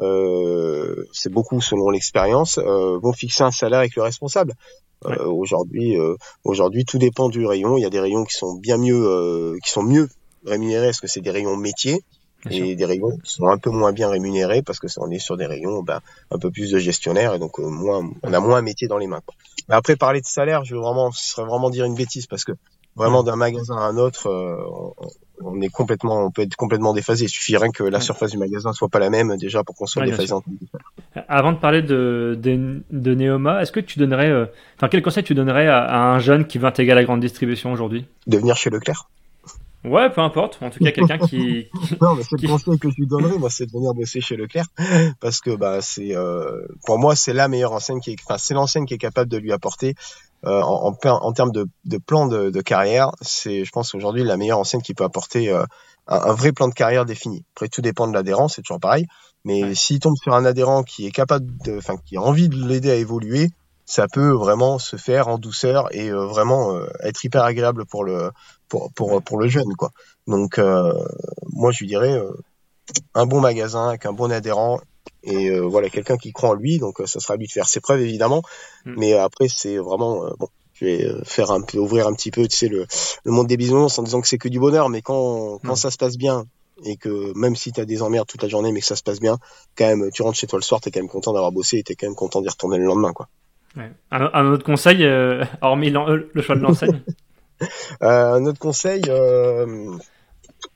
euh, 0.00 1.04
c'est 1.12 1.30
beaucoup 1.30 1.60
selon 1.60 1.90
l'expérience, 1.90 2.58
vont 2.58 3.12
fixer 3.12 3.44
un 3.44 3.52
salaire 3.52 3.78
avec 3.78 3.94
le 3.94 4.02
responsable. 4.02 4.54
aujourd'hui, 5.24 5.96
aujourd'hui 6.42 6.84
tout 6.84 6.98
dépend 6.98 7.28
du 7.28 7.46
rayon. 7.46 7.76
Il 7.76 7.82
y 7.82 7.86
a 7.86 7.90
des 7.90 8.00
rayons 8.00 8.24
qui 8.24 8.34
sont 8.34 8.54
bien 8.54 8.78
mieux, 8.78 9.56
qui 9.62 9.70
sont 9.70 9.82
mieux 9.82 10.08
rémunérés 10.44 10.86
parce 10.86 11.00
que 11.00 11.06
c'est 11.06 11.20
des 11.20 11.30
rayons 11.30 11.56
métiers 11.56 12.02
et 12.50 12.76
des 12.76 12.84
rayons 12.84 13.16
qui 13.18 13.32
sont 13.32 13.46
un 13.48 13.58
peu 13.58 13.70
moins 13.70 13.92
bien 13.92 14.08
rémunérés 14.08 14.62
parce 14.62 14.78
que 14.78 14.86
on 14.98 15.10
est 15.10 15.18
sur 15.18 15.36
des 15.36 15.46
rayons 15.46 15.82
ben, 15.82 16.00
un 16.30 16.38
peu 16.38 16.50
plus 16.50 16.70
de 16.70 16.78
gestionnaires 16.78 17.34
et 17.34 17.38
donc 17.38 17.58
euh, 17.58 17.68
moins 17.68 18.08
on 18.22 18.32
a 18.32 18.40
moins 18.40 18.58
un 18.58 18.62
métier 18.62 18.88
dans 18.88 18.98
les 18.98 19.06
mains. 19.06 19.20
Quoi. 19.24 19.34
Mais 19.68 19.74
après 19.74 19.96
parler 19.96 20.20
de 20.20 20.26
salaire, 20.26 20.64
je 20.64 20.74
veux 20.74 20.80
vraiment 20.80 21.10
ce 21.10 21.30
serait 21.30 21.46
vraiment 21.46 21.70
dire 21.70 21.84
une 21.84 21.94
bêtise 21.94 22.26
parce 22.26 22.44
que 22.44 22.52
vraiment 22.96 23.22
d'un 23.22 23.36
magasin 23.36 23.76
à 23.76 23.82
un 23.82 23.96
autre, 23.96 24.28
euh, 24.28 24.56
on, 25.40 25.60
est 25.60 25.68
complètement 25.68 26.24
on 26.24 26.30
peut 26.30 26.42
être 26.42 26.56
complètement 26.56 26.94
déphasé. 26.94 27.26
Il 27.26 27.28
suffit 27.28 27.56
rien 27.56 27.70
que 27.70 27.84
la 27.84 28.00
surface 28.00 28.32
du 28.32 28.38
magasin 28.38 28.72
soit 28.72 28.88
pas 28.88 28.98
la 28.98 29.10
même 29.10 29.36
déjà 29.36 29.62
pour 29.62 29.76
qu'on 29.76 29.86
soit 29.86 30.04
déphasé. 30.04 30.34
Avant 31.28 31.52
de 31.52 31.58
parler 31.58 31.82
de 31.82 32.38
de, 32.40 32.82
de 32.90 33.14
Neoma, 33.14 33.62
est-ce 33.62 33.72
que 33.72 33.80
tu 33.80 33.98
donnerais 33.98 34.30
euh, 34.30 34.46
enfin 34.76 34.88
quel 34.88 35.02
conseil 35.02 35.22
tu 35.22 35.34
donnerais 35.34 35.68
à, 35.68 35.78
à, 35.78 35.98
un 35.98 36.18
jeune 36.18 36.46
qui 36.46 36.58
veut 36.58 36.66
intégrer 36.66 36.94
la 36.94 37.04
grande 37.04 37.20
distribution 37.20 37.72
aujourd'hui? 37.72 38.06
De 38.26 38.38
venir 38.38 38.56
chez 38.56 38.70
Leclerc. 38.70 39.08
Ouais, 39.86 40.10
peu 40.10 40.20
importe. 40.20 40.58
En 40.62 40.70
tout 40.70 40.82
cas, 40.82 40.90
quelqu'un 40.90 41.18
qui, 41.18 41.68
Non, 42.00 42.16
mais 42.16 42.22
c'est 42.24 42.40
le 42.40 42.48
conseil 42.48 42.78
que 42.78 42.90
je 42.90 42.96
lui 42.96 43.06
donnerais, 43.06 43.38
moi, 43.38 43.50
c'est 43.50 43.66
de 43.66 43.70
venir 43.70 43.94
bosser 43.94 44.20
chez 44.20 44.36
Leclerc, 44.36 44.66
parce 45.20 45.40
que 45.40 45.54
bah 45.54 45.80
c'est, 45.80 46.16
euh, 46.16 46.66
pour 46.84 46.98
moi, 46.98 47.14
c'est 47.14 47.32
la 47.32 47.46
meilleure 47.46 47.72
enseigne 47.72 48.00
qui 48.00 48.12
est, 48.12 48.16
enfin, 48.26 48.36
c'est 48.38 48.54
l'enseigne 48.54 48.84
qui 48.84 48.94
est 48.94 48.98
capable 48.98 49.30
de 49.30 49.36
lui 49.36 49.52
apporter 49.52 49.94
euh, 50.46 50.60
en, 50.62 50.92
en, 50.92 51.08
en, 51.08 51.32
termes 51.32 51.50
de, 51.52 51.66
de 51.84 51.98
plan 51.98 52.26
de, 52.26 52.50
de 52.50 52.60
carrière. 52.60 53.10
C'est, 53.20 53.64
je 53.64 53.70
pense, 53.70 53.94
aujourd'hui 53.94 54.22
la 54.24 54.36
meilleure 54.36 54.58
enseigne 54.58 54.80
qui 54.80 54.94
peut 54.94 55.04
apporter 55.04 55.50
euh, 55.50 55.64
un, 56.06 56.16
un, 56.16 56.32
vrai 56.34 56.52
plan 56.52 56.68
de 56.68 56.74
carrière 56.74 57.04
défini. 57.04 57.44
Après, 57.54 57.68
tout 57.68 57.82
dépend 57.82 58.06
de 58.06 58.14
l'adhérent, 58.14 58.48
c'est 58.48 58.62
toujours 58.62 58.80
pareil. 58.80 59.06
Mais 59.44 59.74
s'il 59.74 59.98
tombe 59.98 60.16
sur 60.16 60.34
un 60.34 60.44
adhérent 60.44 60.82
qui 60.82 61.06
est 61.06 61.10
capable 61.10 61.46
de, 61.64 61.78
enfin, 61.78 61.96
qui 61.96 62.16
a 62.16 62.20
envie 62.20 62.48
de 62.48 62.56
l'aider 62.56 62.90
à 62.90 62.94
évoluer, 62.94 63.50
ça 63.84 64.06
peut 64.08 64.30
vraiment 64.30 64.78
se 64.78 64.96
faire 64.96 65.28
en 65.28 65.38
douceur 65.38 65.88
et 65.92 66.10
euh, 66.10 66.26
vraiment 66.26 66.76
être 67.02 67.22
hyper 67.24 67.44
agréable 67.44 67.86
pour 67.86 68.04
le 68.04 68.30
pour 68.68 68.92
pour, 68.94 69.22
pour 69.22 69.38
le 69.38 69.46
jeune 69.48 69.72
quoi. 69.78 69.90
Donc 70.26 70.58
moi 70.58 71.70
je 71.70 71.78
lui 71.78 71.86
dirais 71.86 72.20
un 73.14 73.26
bon 73.26 73.40
magasin 73.40 73.88
avec 73.88 74.04
un 74.06 74.12
bon 74.12 74.32
adhérent 74.32 74.80
et 75.26 75.58
voilà 75.60 75.90
quelqu'un 75.90 76.16
qui 76.16 76.32
croit 76.32 76.50
en 76.50 76.54
lui 76.54 76.78
donc 76.78 77.02
ça 77.04 77.20
sera 77.20 77.34
à 77.34 77.36
lui 77.36 77.46
de 77.46 77.52
faire 77.52 77.66
ses 77.66 77.80
preuves 77.80 78.00
évidemment. 78.00 78.42
Mm. 78.84 78.94
mais 78.96 79.12
après 79.14 79.48
c'est 79.48 79.76
vraiment 79.76 80.24
bon 80.38 80.48
je 80.74 80.84
vais 80.84 81.06
faire 81.24 81.50
un 81.50 81.62
peu 81.62 81.78
ouvrir 81.78 82.06
un 82.06 82.14
petit 82.14 82.30
peu 82.30 82.46
tu 82.46 82.56
sais 82.56 82.68
le, 82.68 82.86
le 83.24 83.32
monde 83.32 83.46
des 83.46 83.56
bisounours 83.56 83.98
en 83.98 84.02
disant 84.02 84.20
que 84.20 84.28
c'est 84.28 84.38
que 84.38 84.48
du 84.48 84.60
bonheur. 84.60 84.88
Mais 84.88 85.02
quand 85.02 85.58
quand 85.64 85.72
mm. 85.72 85.76
ça 85.76 85.90
se 85.90 85.96
passe 85.98 86.16
bien 86.16 86.46
et 86.84 86.96
que 86.96 87.32
même 87.36 87.56
si 87.56 87.72
tu 87.72 87.80
as 87.80 87.86
des 87.86 88.02
emmerdes 88.02 88.28
toute 88.28 88.42
la 88.42 88.48
journée 88.48 88.72
mais 88.72 88.80
que 88.80 88.86
ça 88.86 88.96
se 88.96 89.02
passe 89.02 89.20
bien 89.20 89.38
quand 89.76 89.86
même 89.86 90.10
tu 90.12 90.22
rentres 90.22 90.38
chez 90.38 90.46
toi 90.46 90.58
le 90.58 90.62
soir 90.62 90.80
tu 90.80 90.88
es 90.88 90.92
quand 90.92 91.00
même 91.00 91.08
content 91.08 91.32
d'avoir 91.32 91.52
bossé 91.52 91.78
et 91.78 91.82
tu 91.82 91.92
es 91.92 91.96
quand 91.96 92.06
même 92.06 92.14
content 92.14 92.40
d'y 92.42 92.48
retourner 92.48 92.78
le 92.78 92.84
lendemain 92.84 93.12
quoi. 93.12 93.28
Un, 94.10 94.46
autre 94.46 94.64
conseil, 94.64 95.04
euh, 95.04 95.44
hormis 95.60 95.94
euh, 95.94 96.28
le 96.32 96.42
choix 96.42 96.56
de 96.56 96.60
l'enseigne. 96.60 97.02
Euh, 98.02 98.34
Un 98.34 98.44
autre 98.44 98.58
conseil, 98.58 99.00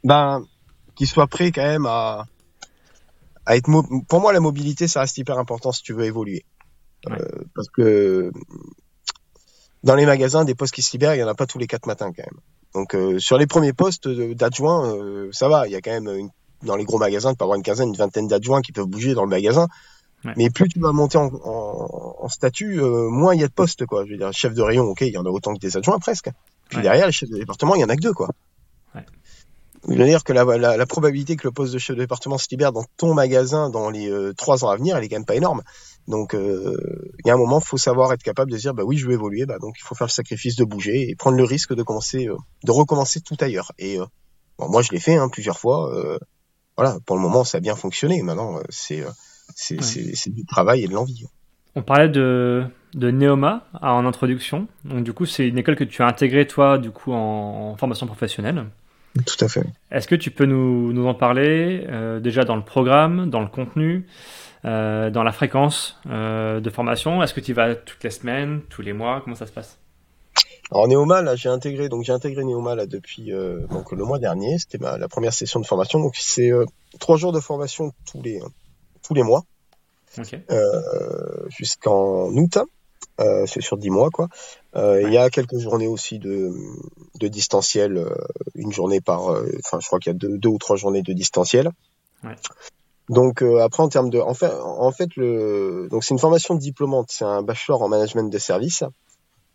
ben, 0.03 0.43
qu'il 0.95 1.07
soit 1.07 1.27
prêt 1.27 1.53
quand 1.53 1.63
même 1.63 1.85
à, 1.85 2.25
à 3.47 3.57
être. 3.57 3.69
Pour 4.09 4.21
moi, 4.21 4.33
la 4.33 4.41
mobilité, 4.41 4.89
ça 4.89 5.01
reste 5.01 5.19
hyper 5.19 5.39
important 5.39 5.73
si 5.73 5.83
tu 5.83 5.93
veux 5.93 6.05
évoluer. 6.05 6.45
parce 7.55 7.69
que 7.71 8.31
dans 9.83 9.95
les 9.95 10.07
magasins, 10.07 10.45
des 10.45 10.55
postes 10.55 10.75
qui 10.75 10.83
se 10.83 10.93
libèrent, 10.93 11.15
il 11.15 11.19
n'y 11.19 11.25
en 11.25 11.29
a 11.29 11.35
pas 11.35 11.47
tous 11.47 11.59
les 11.59 11.67
quatre 11.67 11.87
matins 11.87 12.13
quand 12.15 12.25
même. 12.25 12.41
Donc 12.75 13.21
sur 13.21 13.39
les 13.39 13.47
premiers 13.47 13.73
postes 13.73 14.09
d'adjoints, 14.09 14.95
ça 15.33 15.49
va. 15.49 15.67
Il 15.67 15.73
y 15.73 15.77
a 15.77 15.81
quand 15.81 15.91
même 15.91 16.31
dans 16.63 16.77
les 16.77 16.85
gros 16.85 16.99
magasins, 16.99 17.31
tu 17.31 17.37
peux 17.39 17.45
avoir 17.45 17.57
une 17.57 17.63
quinzaine, 17.63 17.89
une 17.89 17.97
vingtaine 17.97 18.29
d'adjoints 18.29 18.61
qui 18.61 18.73
peuvent 18.73 18.87
bouger 18.87 19.15
dans 19.15 19.25
le 19.25 19.31
magasin. 19.31 19.69
Mais 20.37 20.51
plus 20.51 20.69
tu 20.69 20.79
vas 20.81 20.93
monter 20.93 21.17
en, 21.17 21.31
en, 21.45 22.17
en 22.19 22.29
statut, 22.29 22.79
euh, 22.79 23.09
moins 23.09 23.35
il 23.35 23.41
y 23.41 23.45
a 23.45 23.49
de 23.49 23.53
postes, 23.53 23.87
quoi. 23.87 24.05
Je 24.05 24.13
veux 24.13 24.19
dire, 24.19 24.31
chef 24.35 24.53
de 24.53 24.61
rayon, 24.61 24.85
ok, 24.85 25.01
il 25.01 25.13
y 25.15 25.17
en 25.17 25.25
a 25.25 25.31
autant 25.31 25.55
que 25.55 25.59
des 25.59 25.79
adjoints 25.79 25.99
presque. 25.99 26.29
Puis 26.69 26.83
derrière, 26.83 27.07
les 27.07 27.13
chefs 27.13 27.31
de 27.31 27.39
département, 27.39 27.75
il 27.75 27.81
y 27.81 27.85
en 27.85 27.89
a 27.89 27.97
que 27.97 28.03
deux, 28.03 28.13
quoi. 28.13 28.29
Ouais. 29.85 29.97
Je 29.97 30.03
veux 30.03 30.09
dire 30.09 30.25
que 30.25 30.33
la, 30.33 30.45
la, 30.45 30.77
la, 30.77 30.87
probabilité 30.87 31.37
que 31.37 31.47
le 31.47 31.53
poste 31.53 31.73
de 31.73 31.79
chef 31.79 31.97
de 31.97 32.03
département 32.03 32.39
se 32.39 32.47
libère 32.51 32.73
dans 32.73 32.85
ton 32.97 33.15
magasin 33.15 33.71
dans 33.71 33.91
les 33.91 34.11
euh, 34.11 34.35
trois 34.35 34.65
ans 34.65 34.69
à 34.69 34.77
venir, 34.77 34.97
elle 34.97 35.05
est 35.05 35.09
quand 35.09 35.17
même 35.17 35.25
pas 35.25 35.37
énorme. 35.37 35.63
Donc, 36.07 36.35
euh, 36.35 36.77
il 37.25 37.29
y 37.29 37.31
a 37.31 37.35
un 37.35 37.39
moment, 37.39 37.61
il 37.61 37.67
faut 37.67 37.79
savoir 37.79 38.13
être 38.13 38.23
capable 38.23 38.51
de 38.51 38.57
dire, 38.57 38.75
bah 38.75 38.83
oui, 38.85 38.99
je 38.99 39.07
veux 39.07 39.13
évoluer, 39.13 39.47
bah 39.47 39.59
donc 39.59 39.77
il 39.79 39.83
faut 39.83 39.95
faire 39.95 40.07
le 40.07 40.13
sacrifice 40.13 40.57
de 40.57 40.65
bouger 40.65 41.09
et 41.09 41.15
prendre 41.15 41.37
le 41.37 41.45
risque 41.45 41.75
de 41.75 41.83
commencer, 41.83 42.29
de 42.65 42.71
recommencer 42.71 43.21
tout 43.21 43.37
ailleurs. 43.41 43.73
Et 43.79 43.99
bon, 44.59 44.69
moi, 44.69 44.83
je 44.83 44.91
l'ai 44.91 45.01
fait 45.01 45.17
hein, 45.17 45.29
plusieurs 45.29 45.59
fois. 45.59 45.91
voilà, 46.77 46.99
pour 47.07 47.17
le 47.17 47.23
moment, 47.23 47.45
ça 47.45 47.59
a 47.59 47.61
bien 47.61 47.77
fonctionné. 47.77 48.23
Maintenant, 48.23 48.61
c'est 48.69 49.05
c'est 49.55 50.31
du 50.31 50.45
travail 50.45 50.85
et 50.85 50.89
de 50.89 50.95
l'envie. 50.95 51.25
On 51.77 51.83
parlait 51.83 52.09
de, 52.09 52.65
de 52.95 53.11
Neoma 53.11 53.67
en 53.81 54.05
introduction. 54.05 54.67
Donc 54.85 55.05
du 55.05 55.13
coup, 55.13 55.27
c'est 55.27 55.47
une 55.47 55.59
école 55.59 55.77
que 55.77 55.85
tu 55.85 56.03
as 56.03 56.07
intégrée 56.07 56.47
toi, 56.47 56.79
du 56.79 56.91
coup, 56.91 57.13
en, 57.13 57.77
formation 57.77 58.07
professionnelle. 58.07 58.67
Tout 59.15 59.45
à 59.45 59.49
fait. 59.49 59.65
Est-ce 59.91 60.07
que 60.07 60.15
tu 60.15 60.31
peux 60.31 60.47
nous, 60.47 60.93
nous 60.93 61.07
en 61.07 61.15
parler 61.15 61.85
euh, 61.89 62.21
déjà 62.21 62.45
dans 62.45 62.57
le 62.57 62.65
programme, 62.65 63.29
dans 63.29 63.41
le 63.41 63.49
contenu, 63.49 64.07
euh, 64.65 65.11
dans 65.11 65.25
la 65.25 65.33
fréquence 65.33 65.99
euh, 66.07 66.61
de 66.61 66.71
formation? 66.71 67.23
Est-ce 67.23 67.35
que 67.35 67.41
tu 67.41 67.51
y 67.51 67.55
vas 67.55 67.75
toutes 67.75 68.05
les 68.05 68.11
semaines, 68.11 68.63
tous 68.69 68.83
les 68.83 68.93
mois? 68.93 69.21
Comment 69.23 69.37
ça 69.37 69.47
se 69.47 69.53
passe? 69.53 69.79
Alors 70.71 70.87
Neoma, 70.87 71.23
là, 71.23 71.35
j'ai 71.35 71.49
intégré 71.49 71.89
donc 71.89 72.05
j'ai 72.05 72.13
intégré 72.13 72.45
Neoma 72.45 72.77
là 72.77 72.87
depuis 72.87 73.33
donc 73.71 73.91
le 73.91 74.05
mois 74.05 74.21
dernier. 74.21 74.57
C'était 74.59 74.79
la 74.79 75.09
première 75.09 75.33
session 75.33 75.59
de 75.59 75.67
formation. 75.67 75.99
Donc 75.99 76.15
c'est 76.15 76.53
trois 77.01 77.17
jours 77.17 77.33
de 77.33 77.41
formation 77.41 77.93
tous 78.09 78.23
les 78.23 78.41
tous 79.03 79.15
les 79.15 79.25
mois. 79.25 79.43
Jusqu'en 81.49 82.29
août. 82.29 82.59
Euh, 83.21 83.45
c'est 83.47 83.61
sur 83.61 83.77
10 83.77 83.91
mois 83.91 84.11
quoi. 84.11 84.29
Euh, 84.77 85.03
il 85.03 85.13
y 85.13 85.19
a 85.19 85.31
quelques 85.31 85.59
journées 85.59 85.89
aussi 85.89 86.19
de, 86.19 86.53
de 87.19 87.29
distanciel, 87.29 88.07
une 88.55 88.73
journée 88.73 89.01
par, 89.01 89.23
enfin 89.23 89.81
je 89.81 89.87
crois 89.87 89.99
qu'il 89.99 90.13
y 90.13 90.15
a 90.15 90.19
deux, 90.19 90.39
deux, 90.39 90.49
ou 90.49 90.59
trois 90.59 90.77
journées 90.77 91.03
de 91.03 91.13
distanciel. 91.13 91.71
Donc 93.09 93.43
après 93.43 93.83
en 93.83 93.89
termes 93.89 94.11
de, 94.11 94.21
en 94.21 94.35
fait, 94.35 94.53
en 94.53 94.93
fait 94.93 95.17
le, 95.17 95.89
donc 95.91 96.05
c'est 96.05 96.15
une 96.15 96.21
formation 96.21 96.55
diplômante, 96.55 97.09
c'est 97.11 97.25
un 97.25 97.43
bachelor 97.43 97.83
en 97.83 97.89
management 97.89 98.31
des 98.31 98.39
services. 98.39 98.85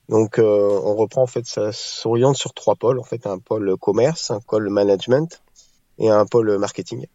Donc 0.09 0.37
on 0.37 0.95
reprend 0.95 1.23
en 1.23 1.27
fait, 1.27 1.45
ça 1.45 1.71
s'oriente 1.71 2.35
sur 2.35 2.53
trois 2.53 2.75
pôles, 2.75 2.99
en 2.99 3.03
fait 3.03 3.25
un 3.25 3.39
pôle 3.39 3.77
commerce, 3.77 4.31
un 4.31 4.41
pôle 4.41 4.69
management 4.69 5.41
et 5.97 6.09
un 6.09 6.25
pôle 6.25 6.57
marketing. 6.57 7.05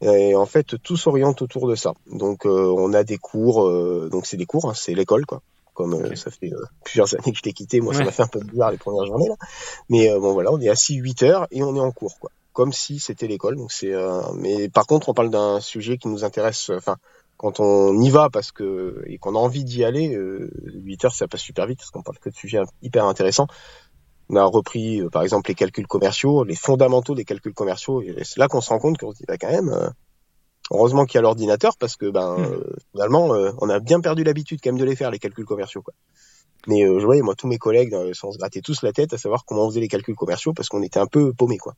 Et 0.00 0.34
en 0.34 0.46
fait, 0.46 0.76
tout 0.82 0.96
s'oriente 0.96 1.40
autour 1.42 1.68
de 1.68 1.74
ça. 1.74 1.94
Donc, 2.10 2.44
euh, 2.44 2.74
on 2.76 2.92
a 2.92 3.02
des 3.02 3.16
cours, 3.16 3.66
euh, 3.66 4.08
donc 4.10 4.26
c'est 4.26 4.36
des 4.36 4.44
cours, 4.44 4.68
hein, 4.68 4.74
c'est 4.74 4.94
l'école, 4.94 5.24
quoi. 5.24 5.40
Comme 5.76 6.16
ça 6.16 6.30
fait 6.32 6.50
plusieurs 6.84 7.14
années 7.14 7.32
que 7.32 7.38
je 7.38 7.44
l'ai 7.44 7.52
quitté. 7.52 7.80
Moi, 7.80 7.94
ça 7.94 8.02
m'a 8.02 8.10
fait 8.10 8.24
un 8.24 8.28
peu 8.28 8.40
bizarre 8.40 8.72
les 8.72 8.78
premières 8.78 9.06
journées 9.06 9.28
là. 9.28 9.36
Mais 9.88 10.12
bon, 10.18 10.32
voilà, 10.32 10.50
on 10.52 10.60
est 10.60 10.68
assis 10.68 10.96
8 10.96 11.22
heures 11.22 11.46
et 11.52 11.62
on 11.62 11.76
est 11.76 11.80
en 11.80 11.92
cours, 11.92 12.18
quoi. 12.18 12.30
Comme 12.52 12.72
si 12.72 12.98
c'était 12.98 13.28
l'école. 13.28 13.56
Donc 13.56 13.70
c'est. 13.70 13.92
Mais 14.34 14.68
par 14.68 14.86
contre, 14.86 15.10
on 15.10 15.14
parle 15.14 15.30
d'un 15.30 15.60
sujet 15.60 15.98
qui 15.98 16.08
nous 16.08 16.24
intéresse. 16.24 16.70
Enfin, 16.70 16.96
quand 17.36 17.60
on 17.60 18.00
y 18.00 18.08
va 18.08 18.30
parce 18.30 18.50
que 18.50 19.04
et 19.06 19.18
qu'on 19.18 19.34
a 19.34 19.38
envie 19.38 19.62
d'y 19.62 19.84
aller, 19.84 20.18
8 20.64 21.04
heures 21.04 21.14
ça 21.14 21.28
passe 21.28 21.42
super 21.42 21.66
vite 21.66 21.78
parce 21.78 21.90
qu'on 21.90 22.02
parle 22.02 22.18
que 22.18 22.30
de 22.30 22.34
sujets 22.34 22.62
hyper 22.82 23.04
intéressants. 23.04 23.46
On 24.28 24.36
a 24.36 24.44
repris 24.44 25.02
par 25.12 25.22
exemple 25.22 25.50
les 25.50 25.54
calculs 25.54 25.86
commerciaux, 25.86 26.44
les 26.44 26.56
fondamentaux 26.56 27.14
des 27.14 27.24
calculs 27.24 27.54
commerciaux 27.54 28.02
et 28.02 28.14
c'est 28.24 28.38
là 28.38 28.48
qu'on 28.48 28.60
se 28.60 28.70
rend 28.70 28.78
compte 28.78 28.98
qu'on 28.98 29.12
se 29.12 29.18
dit 29.18 29.24
bah 29.28 29.36
quand 29.38 29.50
même 29.50 29.92
heureusement 30.70 31.04
qu'il 31.04 31.16
y 31.16 31.18
a 31.18 31.22
l'ordinateur 31.22 31.76
parce 31.78 31.96
que 31.96 32.10
ben 32.10 32.36
hmm. 32.38 32.62
finalement 32.92 33.28
on 33.60 33.68
a 33.68 33.78
bien 33.80 34.00
perdu 34.00 34.24
l'habitude 34.24 34.60
quand 34.62 34.70
même 34.70 34.80
de 34.80 34.84
les 34.84 34.96
faire 34.96 35.10
les 35.10 35.18
calculs 35.18 35.44
commerciaux 35.44 35.82
quoi. 35.82 35.94
Mais 36.66 36.82
je 36.82 37.04
voyais 37.04 37.22
moi 37.22 37.34
tous 37.34 37.46
mes 37.46 37.58
collègues 37.58 37.94
on 37.94 38.32
se 38.32 38.38
grattait 38.38 38.60
tous 38.60 38.82
la 38.82 38.92
tête 38.92 39.12
à 39.12 39.18
savoir 39.18 39.44
comment 39.44 39.66
on 39.66 39.70
faisait 39.70 39.80
les 39.80 39.88
calculs 39.88 40.16
commerciaux 40.16 40.52
parce 40.52 40.68
qu'on 40.68 40.82
était 40.82 40.98
un 40.98 41.06
peu 41.06 41.32
paumés 41.32 41.58
quoi. 41.58 41.74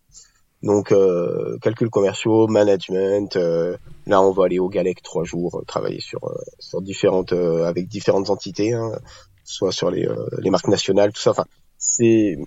Donc 0.62 0.90
euh, 0.90 1.57
calculs 1.62 1.90
commerciaux, 1.90 2.48
management. 2.48 3.37
Euh, 3.37 3.77
là, 4.07 4.20
on 4.20 4.33
va 4.33 4.46
aller 4.46 4.59
au 4.59 4.68
Galec 4.68 5.03
trois 5.03 5.24
jours, 5.24 5.59
euh, 5.59 5.64
travailler 5.64 6.01
sur 6.01 6.24
euh, 6.24 6.35
sur 6.59 6.83
différentes 6.83 7.33
avec 7.33 7.87
différentes 7.87 8.31
entités, 8.31 8.72
hein, 8.72 8.92
soit 9.44 9.72
sur 9.72 9.90
les, 9.90 10.09
les 10.38 10.51
marques 10.51 10.68
nationales, 10.68 11.12
tout 11.12 11.20
ça. 11.20 11.31
Enfin, 11.31 11.44
c'est 11.79 12.38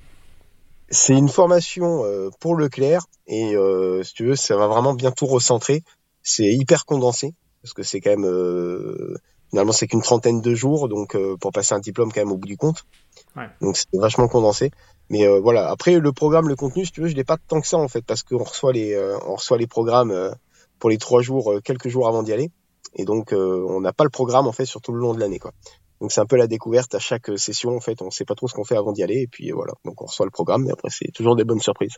c'est 0.90 1.14
une 1.14 1.30
formation 1.30 2.04
pour 2.42 2.56
Leclerc 2.56 3.06
et 3.28 3.56
si 4.04 4.14
tu 4.14 4.26
veux, 4.26 4.36
ça 4.36 4.58
va 4.58 4.68
vraiment 4.68 4.94
bien 4.94 5.12
tout 5.12 5.26
recentrer. 5.26 5.84
C'est 6.24 6.52
hyper 6.54 6.86
condensé 6.86 7.34
parce 7.62 7.74
que 7.74 7.84
c'est 7.84 8.02
quand 8.02 8.18
même 8.18 9.18
finalement 9.50 9.72
c'est 9.72 9.88
qu'une 9.88 10.02
trentaine 10.02 10.42
de 10.42 10.56
jours, 10.56 10.90
donc 10.90 11.16
pour 11.40 11.52
passer 11.52 11.74
un 11.74 11.80
diplôme 11.80 12.12
quand 12.12 12.22
même 12.22 12.32
au 12.32 12.38
bout 12.38 12.48
du 12.48 12.58
compte. 12.58 12.84
Ouais. 13.36 13.48
Donc 13.62 13.78
c'est 13.78 13.88
vachement 13.94 14.28
condensé. 14.28 14.72
Mais 15.12 15.28
euh, 15.28 15.42
voilà. 15.42 15.70
Après 15.70 16.00
le 16.00 16.12
programme, 16.14 16.48
le 16.48 16.56
contenu, 16.56 16.86
si 16.86 16.92
tu 16.94 17.02
veux, 17.02 17.10
je 17.10 17.16
l'ai 17.16 17.26
pas 17.26 17.36
tant 17.36 17.60
que 17.60 17.68
ça 17.68 17.78
en 17.78 17.90
fait, 17.90 18.02
parce 18.02 18.24
qu'on 18.24 18.44
reçoit 18.44 18.72
les, 18.72 18.94
euh, 18.94 19.20
on 19.28 19.36
reçoit 19.36 19.58
les 19.58 19.68
programmes 19.68 20.12
euh, 20.12 20.32
pour 20.80 20.90
les 20.90 20.98
trois 20.98 21.22
jours, 21.22 21.54
quelques 21.66 21.90
jours 21.90 22.08
avant 22.08 22.24
d'y 22.24 22.32
aller, 22.32 22.50
et 22.96 23.04
donc 23.04 23.34
on 23.34 23.82
n'a 23.82 23.94
pas 23.94 24.04
le 24.04 24.10
programme 24.10 24.48
en 24.48 24.52
fait 24.52 24.66
sur 24.66 24.82
tout 24.82 24.94
le 24.94 25.00
long 25.00 25.14
de 25.14 25.20
l'année 25.20 25.38
quoi. 25.38 25.52
Donc 26.00 26.12
c'est 26.12 26.22
un 26.22 26.26
peu 26.26 26.38
la 26.38 26.48
découverte 26.48 26.96
à 26.96 27.00
chaque 27.00 27.30
session 27.38 27.76
en 27.76 27.80
fait. 27.80 28.02
On 28.02 28.10
sait 28.10 28.26
pas 28.26 28.34
trop 28.34 28.48
ce 28.48 28.56
qu'on 28.56 28.64
fait 28.64 28.78
avant 28.78 28.92
d'y 28.92 29.04
aller, 29.04 29.20
et 29.20 29.28
puis 29.28 29.52
voilà. 29.52 29.74
Donc 29.86 30.02
on 30.02 30.06
reçoit 30.06 30.26
le 30.26 30.32
programme, 30.32 30.64
mais 30.64 30.72
après 30.72 30.90
c'est 30.90 31.12
toujours 31.12 31.36
des 31.36 31.44
bonnes 31.44 31.60
surprises. 31.60 31.98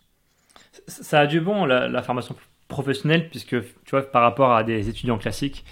Ça 0.88 1.20
a 1.20 1.28
du 1.28 1.40
bon 1.40 1.66
la, 1.66 2.02
formation 2.02 2.36
professionnelle, 2.74 3.30
puisque 3.30 3.62
tu 3.62 3.92
vois 3.92 4.02
par 4.04 4.22
rapport 4.22 4.54
à 4.54 4.64
des 4.64 4.90
étudiants 4.90 5.18
classiques. 5.18 5.66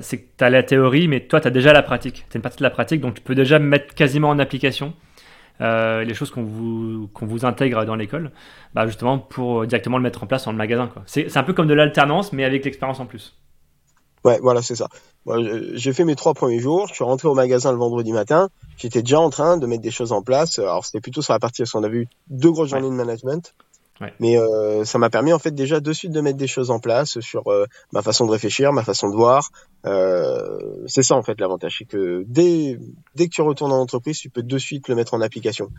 c'est 0.00 0.18
que 0.18 0.26
tu 0.38 0.44
as 0.44 0.50
la 0.50 0.62
théorie, 0.62 1.08
mais 1.08 1.20
toi, 1.20 1.40
tu 1.40 1.48
as 1.48 1.50
déjà 1.50 1.72
la 1.72 1.82
pratique. 1.82 2.26
Tu 2.30 2.36
as 2.36 2.38
une 2.38 2.42
partie 2.42 2.58
de 2.58 2.62
la 2.62 2.70
pratique, 2.70 3.00
donc 3.00 3.14
tu 3.14 3.22
peux 3.22 3.34
déjà 3.34 3.58
mettre 3.58 3.94
quasiment 3.94 4.28
en 4.28 4.38
application 4.38 4.94
euh, 5.60 6.04
les 6.04 6.12
choses 6.12 6.30
qu'on 6.30 6.44
vous, 6.44 7.08
qu'on 7.14 7.26
vous 7.26 7.46
intègre 7.46 7.84
dans 7.86 7.94
l'école, 7.94 8.30
bah 8.74 8.86
justement 8.86 9.18
pour 9.18 9.66
directement 9.66 9.96
le 9.96 10.02
mettre 10.02 10.22
en 10.22 10.26
place 10.26 10.44
dans 10.44 10.52
le 10.52 10.58
magasin. 10.58 10.90
C'est, 11.06 11.34
un 11.36 11.42
peu 11.42 11.54
comme 11.54 11.66
de 11.66 11.74
l'alternance, 11.74 12.32
mais 12.32 12.44
avec 12.44 12.64
l'expérience 12.64 13.00
en 13.00 13.06
plus. 13.06 13.34
Ouais, 14.24 14.38
voilà, 14.42 14.60
c'est 14.60 14.74
ça. 14.74 14.88
J'ai 15.74 15.92
fait 15.92 16.04
mes 16.04 16.16
trois 16.16 16.34
premiers 16.34 16.58
jours. 16.58 16.88
Je 16.88 16.94
suis 16.94 17.04
rentré 17.04 17.28
au 17.28 17.34
magasin 17.34 17.70
le 17.70 17.78
vendredi 17.78 18.12
matin. 18.12 18.48
J'étais 18.76 19.00
déjà 19.02 19.20
en 19.20 19.30
train 19.30 19.56
de 19.56 19.66
mettre 19.66 19.82
des 19.82 19.90
choses 19.90 20.12
en 20.12 20.20
place. 20.20 20.58
Alors, 20.58 20.84
c'était 20.84 21.00
plutôt 21.00 21.22
sur 21.22 21.32
la 21.32 21.38
partie 21.38 21.62
parce 21.62 21.70
qu'on 21.70 21.84
avait 21.84 21.98
eu 21.98 22.08
deux 22.28 22.50
grosses 22.50 22.70
journées 22.70 22.90
de 22.90 22.94
management. 22.94 23.54
Mais 24.20 24.38
euh, 24.38 24.84
ça 24.84 24.98
m'a 24.98 25.10
permis 25.10 25.32
en 25.32 25.38
fait 25.38 25.52
déjà 25.52 25.80
de 25.80 25.92
suite 25.92 26.12
de 26.12 26.20
mettre 26.20 26.36
des 26.36 26.46
choses 26.46 26.70
en 26.70 26.78
place 26.78 27.20
sur 27.20 27.50
euh, 27.50 27.66
ma 27.92 28.02
façon 28.02 28.26
de 28.26 28.30
réfléchir, 28.30 28.72
ma 28.72 28.82
façon 28.82 29.08
de 29.08 29.14
voir. 29.16 29.48
Euh, 29.86 30.84
c'est 30.86 31.02
ça 31.02 31.14
en 31.14 31.22
fait 31.22 31.40
l'avantage, 31.40 31.76
c'est 31.78 31.84
que 31.84 32.24
dès 32.26 32.78
dès 33.14 33.28
que 33.28 33.34
tu 33.34 33.42
retournes 33.42 33.72
en 33.72 33.80
entreprise, 33.80 34.18
tu 34.18 34.30
peux 34.30 34.42
de 34.42 34.58
suite 34.58 34.88
le 34.88 34.94
mettre 34.94 35.14
en 35.14 35.20
application. 35.20 35.70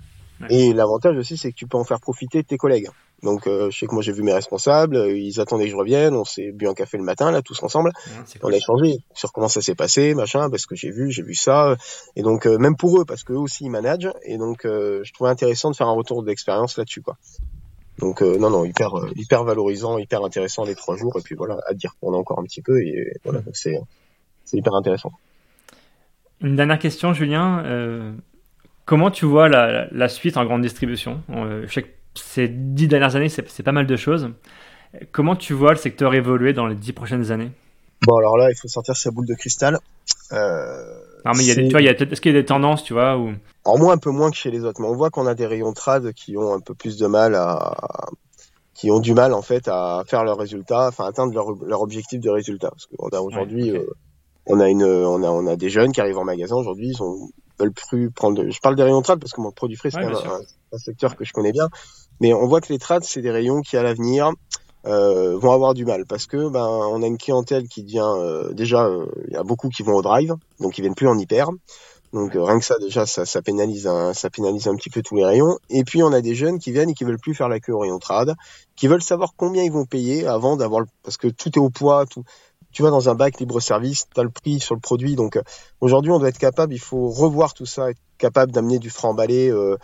Et 0.52 0.72
l'avantage 0.72 1.18
aussi, 1.18 1.36
c'est 1.36 1.50
que 1.52 1.56
tu 1.56 1.66
peux 1.66 1.80
en 1.80 1.84
faire 1.84 2.00
profiter 2.00 2.44
tes 2.44 2.58
collègues. 2.58 2.90
Donc, 3.24 3.48
euh, 3.48 3.72
je 3.72 3.80
sais 3.80 3.88
que 3.88 3.94
moi 3.96 4.04
j'ai 4.04 4.12
vu 4.12 4.22
mes 4.22 4.34
responsables, 4.34 4.96
ils 5.16 5.40
attendaient 5.40 5.66
que 5.66 5.72
je 5.72 5.76
revienne, 5.76 6.14
on 6.14 6.24
s'est 6.24 6.52
bu 6.52 6.68
un 6.68 6.76
café 6.76 6.98
le 6.98 7.04
matin 7.04 7.32
là 7.32 7.42
tous 7.42 7.64
ensemble, 7.64 7.92
on 8.44 8.52
a 8.52 8.56
échangé 8.56 9.00
sur 9.16 9.34
comment 9.34 9.48
ça 9.48 9.64
s'est 9.64 9.74
passé, 9.74 10.14
machin, 10.14 10.52
parce 10.52 10.68
que 10.68 10.76
j'ai 10.76 10.92
vu, 10.92 11.10
j'ai 11.10 11.24
vu 11.24 11.34
ça, 11.34 11.76
et 12.16 12.22
donc 12.22 12.46
même 12.46 12.76
pour 12.78 13.02
eux, 13.02 13.06
parce 13.06 13.24
qu'eux 13.24 13.34
aussi 13.34 13.64
ils 13.64 13.72
managent, 13.72 14.12
et 14.22 14.38
donc 14.38 14.60
je 14.66 15.12
trouvais 15.14 15.32
intéressant 15.32 15.72
de 15.72 15.76
faire 15.76 15.88
un 15.88 15.96
retour 15.96 16.22
d'expérience 16.22 16.78
là-dessus 16.78 17.02
quoi. 17.02 17.18
Donc 18.00 18.22
euh, 18.22 18.38
non 18.38 18.50
non 18.50 18.64
hyper 18.64 18.96
euh, 18.96 19.10
hyper 19.16 19.44
valorisant, 19.44 19.98
hyper 19.98 20.24
intéressant 20.24 20.66
les 20.66 20.76
trois 20.76 20.96
jours 20.98 21.18
et 21.18 21.22
puis 21.22 21.36
voilà 21.36 21.58
à 21.68 21.74
dire 21.74 21.96
qu'on 22.00 22.14
a 22.14 22.18
encore 22.18 22.40
un 22.40 22.44
petit 22.44 22.62
peu 22.62 22.80
et 22.80 23.14
voilà 23.24 23.42
c'est 23.54 23.80
c'est 24.46 24.58
hyper 24.58 24.74
intéressant. 24.76 25.12
Une 26.42 26.56
dernière 26.56 26.78
question 26.78 27.14
Julien, 27.14 27.64
euh, 27.66 28.14
comment 28.86 29.10
tu 29.10 29.26
vois 29.26 29.50
la, 29.50 29.88
la, 29.92 30.08
suite 30.08 30.38
en 30.38 30.46
grande 30.46 30.62
distribution? 30.62 31.24
Ces 32.14 32.48
dix 32.48 32.88
dernières 32.88 33.16
années 33.16 33.30
c'est 33.30 33.64
pas 33.64 33.72
mal 33.72 33.88
de 33.88 33.96
choses. 33.96 34.30
Comment 35.12 35.36
tu 35.36 35.54
vois 35.54 35.72
le 35.72 35.78
secteur 35.78 36.14
évoluer 36.14 36.54
dans 36.54 36.68
les 36.68 36.76
dix 36.76 36.94
prochaines 36.94 37.32
années? 37.32 37.52
Bon 38.06 38.16
alors 38.18 38.38
là 38.38 38.52
il 38.52 38.56
faut 38.56 38.68
sortir 38.68 38.96
sa 38.96 39.10
boule 39.10 39.26
de 39.26 39.34
cristal. 39.34 39.80
Euh, 40.32 40.84
non, 41.28 41.34
mais 41.38 41.44
il 41.44 41.48
y 41.48 41.52
a 41.52 41.56
tu 41.56 41.70
vois, 41.70 41.82
il 41.82 41.86
y 41.86 41.90
a 41.90 41.94
peut-être, 41.94 42.14
est-ce 42.14 42.22
qu'il 42.22 42.34
y 42.34 42.38
a 42.38 42.40
des 42.40 42.46
tendances, 42.46 42.84
tu 42.84 42.94
vois, 42.94 43.18
ou... 43.18 43.34
Alors 43.66 43.78
moi, 43.78 43.94
un 43.94 43.98
peu 43.98 44.12
moins 44.12 44.32
que 44.32 44.38
chez 44.38 44.52
les 44.52 44.64
autres, 44.64 44.82
mais 44.82 44.88
on 44.88 44.96
voit 44.96 45.10
qu'on 45.10 45.28
a 45.28 45.36
des 45.36 45.46
rayons 45.46 45.74
trad 45.74 46.14
qui 46.14 46.38
ont 46.38 46.54
un 46.54 46.60
peu 46.60 46.74
plus 46.74 46.98
de 46.98 47.06
mal 47.08 47.36
à, 47.36 47.76
qui 48.74 48.92
ont 48.92 49.00
du 49.00 49.14
mal, 49.14 49.34
en 49.34 49.42
fait, 49.42 49.68
à 49.68 50.04
faire 50.08 50.24
leurs 50.24 50.38
résultats, 50.38 50.88
enfin, 50.88 51.06
atteindre 51.06 51.34
leur, 51.34 51.52
leur 51.66 51.82
objectif 51.82 52.20
de 52.20 52.30
résultat. 52.30 52.70
Parce 52.70 52.86
qu'on 52.86 53.10
a 53.10 53.20
aujourd'hui, 53.20 53.72
euh, 53.72 53.84
on 54.46 54.60
a 54.60 54.70
une, 54.70 54.84
on 54.84 55.22
a, 55.24 55.30
on 55.30 55.48
a 55.48 55.56
des 55.56 55.70
jeunes 55.70 55.92
qui 55.92 56.00
arrivent 56.00 56.18
en 56.18 56.24
magasin 56.24 56.56
aujourd'hui, 56.56 56.90
ils 56.90 57.04
ont, 57.04 57.30
veulent 57.60 57.74
plus 57.74 58.12
prendre, 58.12 58.50
je 58.50 58.60
parle 58.62 58.76
des 58.76 58.84
rayons 58.84 59.02
trad 59.02 59.20
parce 59.20 59.34
que 59.34 59.42
mon 59.42 59.52
produit 59.52 59.76
frais, 59.76 59.90
c'est 59.92 60.04
un, 60.04 60.12
un, 60.12 60.78
secteur 60.78 61.16
que 61.16 61.26
je 61.26 61.34
connais 61.34 61.52
bien, 61.52 61.68
mais 62.22 62.34
on 62.34 62.48
voit 62.48 62.62
que 62.62 62.72
les 62.72 62.80
trades, 62.80 63.04
c'est 63.04 63.22
des 63.22 63.32
rayons 63.32 63.62
qui, 63.62 63.78
à 63.78 63.84
l'avenir, 63.84 64.32
euh, 64.88 65.38
vont 65.38 65.52
avoir 65.52 65.74
du 65.74 65.86
mal 65.86 66.06
parce 66.06 66.28
que 66.28 66.50
ben 66.50 66.66
on 66.66 67.04
a 67.04 67.08
une 67.08 67.18
clientèle 67.18 67.68
qui 67.68 67.84
devient 67.84 68.10
euh, 68.18 68.54
déjà 68.54 68.86
euh, 68.86 69.06
il 69.28 69.34
y 69.34 69.38
a 69.38 69.44
beaucoup 69.44 69.70
qui 69.70 69.84
vont 69.84 69.96
au 69.96 70.02
drive 70.02 70.36
donc 70.60 70.78
ils 70.78 70.82
viennent 70.82 70.96
plus 70.96 71.08
en 71.08 71.18
hyper 71.18 71.50
donc 72.14 72.32
rien 72.34 72.58
que 72.58 72.64
ça 72.64 72.76
déjà 72.80 73.06
ça, 73.06 73.26
ça 73.26 73.42
pénalise 73.42 73.86
un, 73.86 74.14
ça 74.14 74.30
pénalise 74.30 74.68
un 74.68 74.76
petit 74.76 74.90
peu 74.90 75.02
tous 75.02 75.16
les 75.18 75.26
rayons 75.26 75.58
et 75.70 75.84
puis 75.84 76.04
on 76.04 76.14
a 76.14 76.22
des 76.22 76.36
jeunes 76.36 76.58
qui 76.58 76.72
viennent 76.72 76.90
et 76.90 76.94
qui 76.94 77.04
veulent 77.04 77.20
plus 77.20 77.36
faire 77.36 77.50
la 77.50 77.60
queue 77.60 77.74
au 77.74 77.80
rayon 77.80 78.00
trad 78.00 78.34
qui 78.78 78.88
veulent 78.88 79.02
savoir 79.02 79.34
combien 79.36 79.64
ils 79.64 79.72
vont 79.72 79.86
payer 79.86 80.26
avant 80.26 80.56
d'avoir 80.56 80.86
parce 81.04 81.18
que 81.18 81.28
tout 81.28 81.50
est 81.50 81.62
au 81.62 81.70
poids 81.70 82.06
tout 82.06 82.24
tu 82.72 82.84
vas 82.84 82.92
dans 82.92 83.10
un 83.10 83.16
bac 83.16 83.40
libre 83.40 83.60
service, 83.60 84.06
tu 84.14 84.20
as 84.20 84.24
le 84.24 84.30
prix 84.30 84.60
sur 84.60 84.76
le 84.76 84.82
produit. 84.82 85.16
Donc 85.16 85.40
aujourd'hui, 85.82 86.12
on 86.12 86.20
doit 86.20 86.30
être 86.30 86.38
capable, 86.38 86.76
il 86.76 86.80
faut 86.80 87.10
revoir 87.10 87.56
tout 87.56 87.66
ça, 87.66 87.90
être 87.90 88.00
capable 88.20 88.52
d'amener 88.52 88.78
du 88.78 88.92
franc 88.92 89.10
emballé 89.10 89.50
euh, 89.50 89.78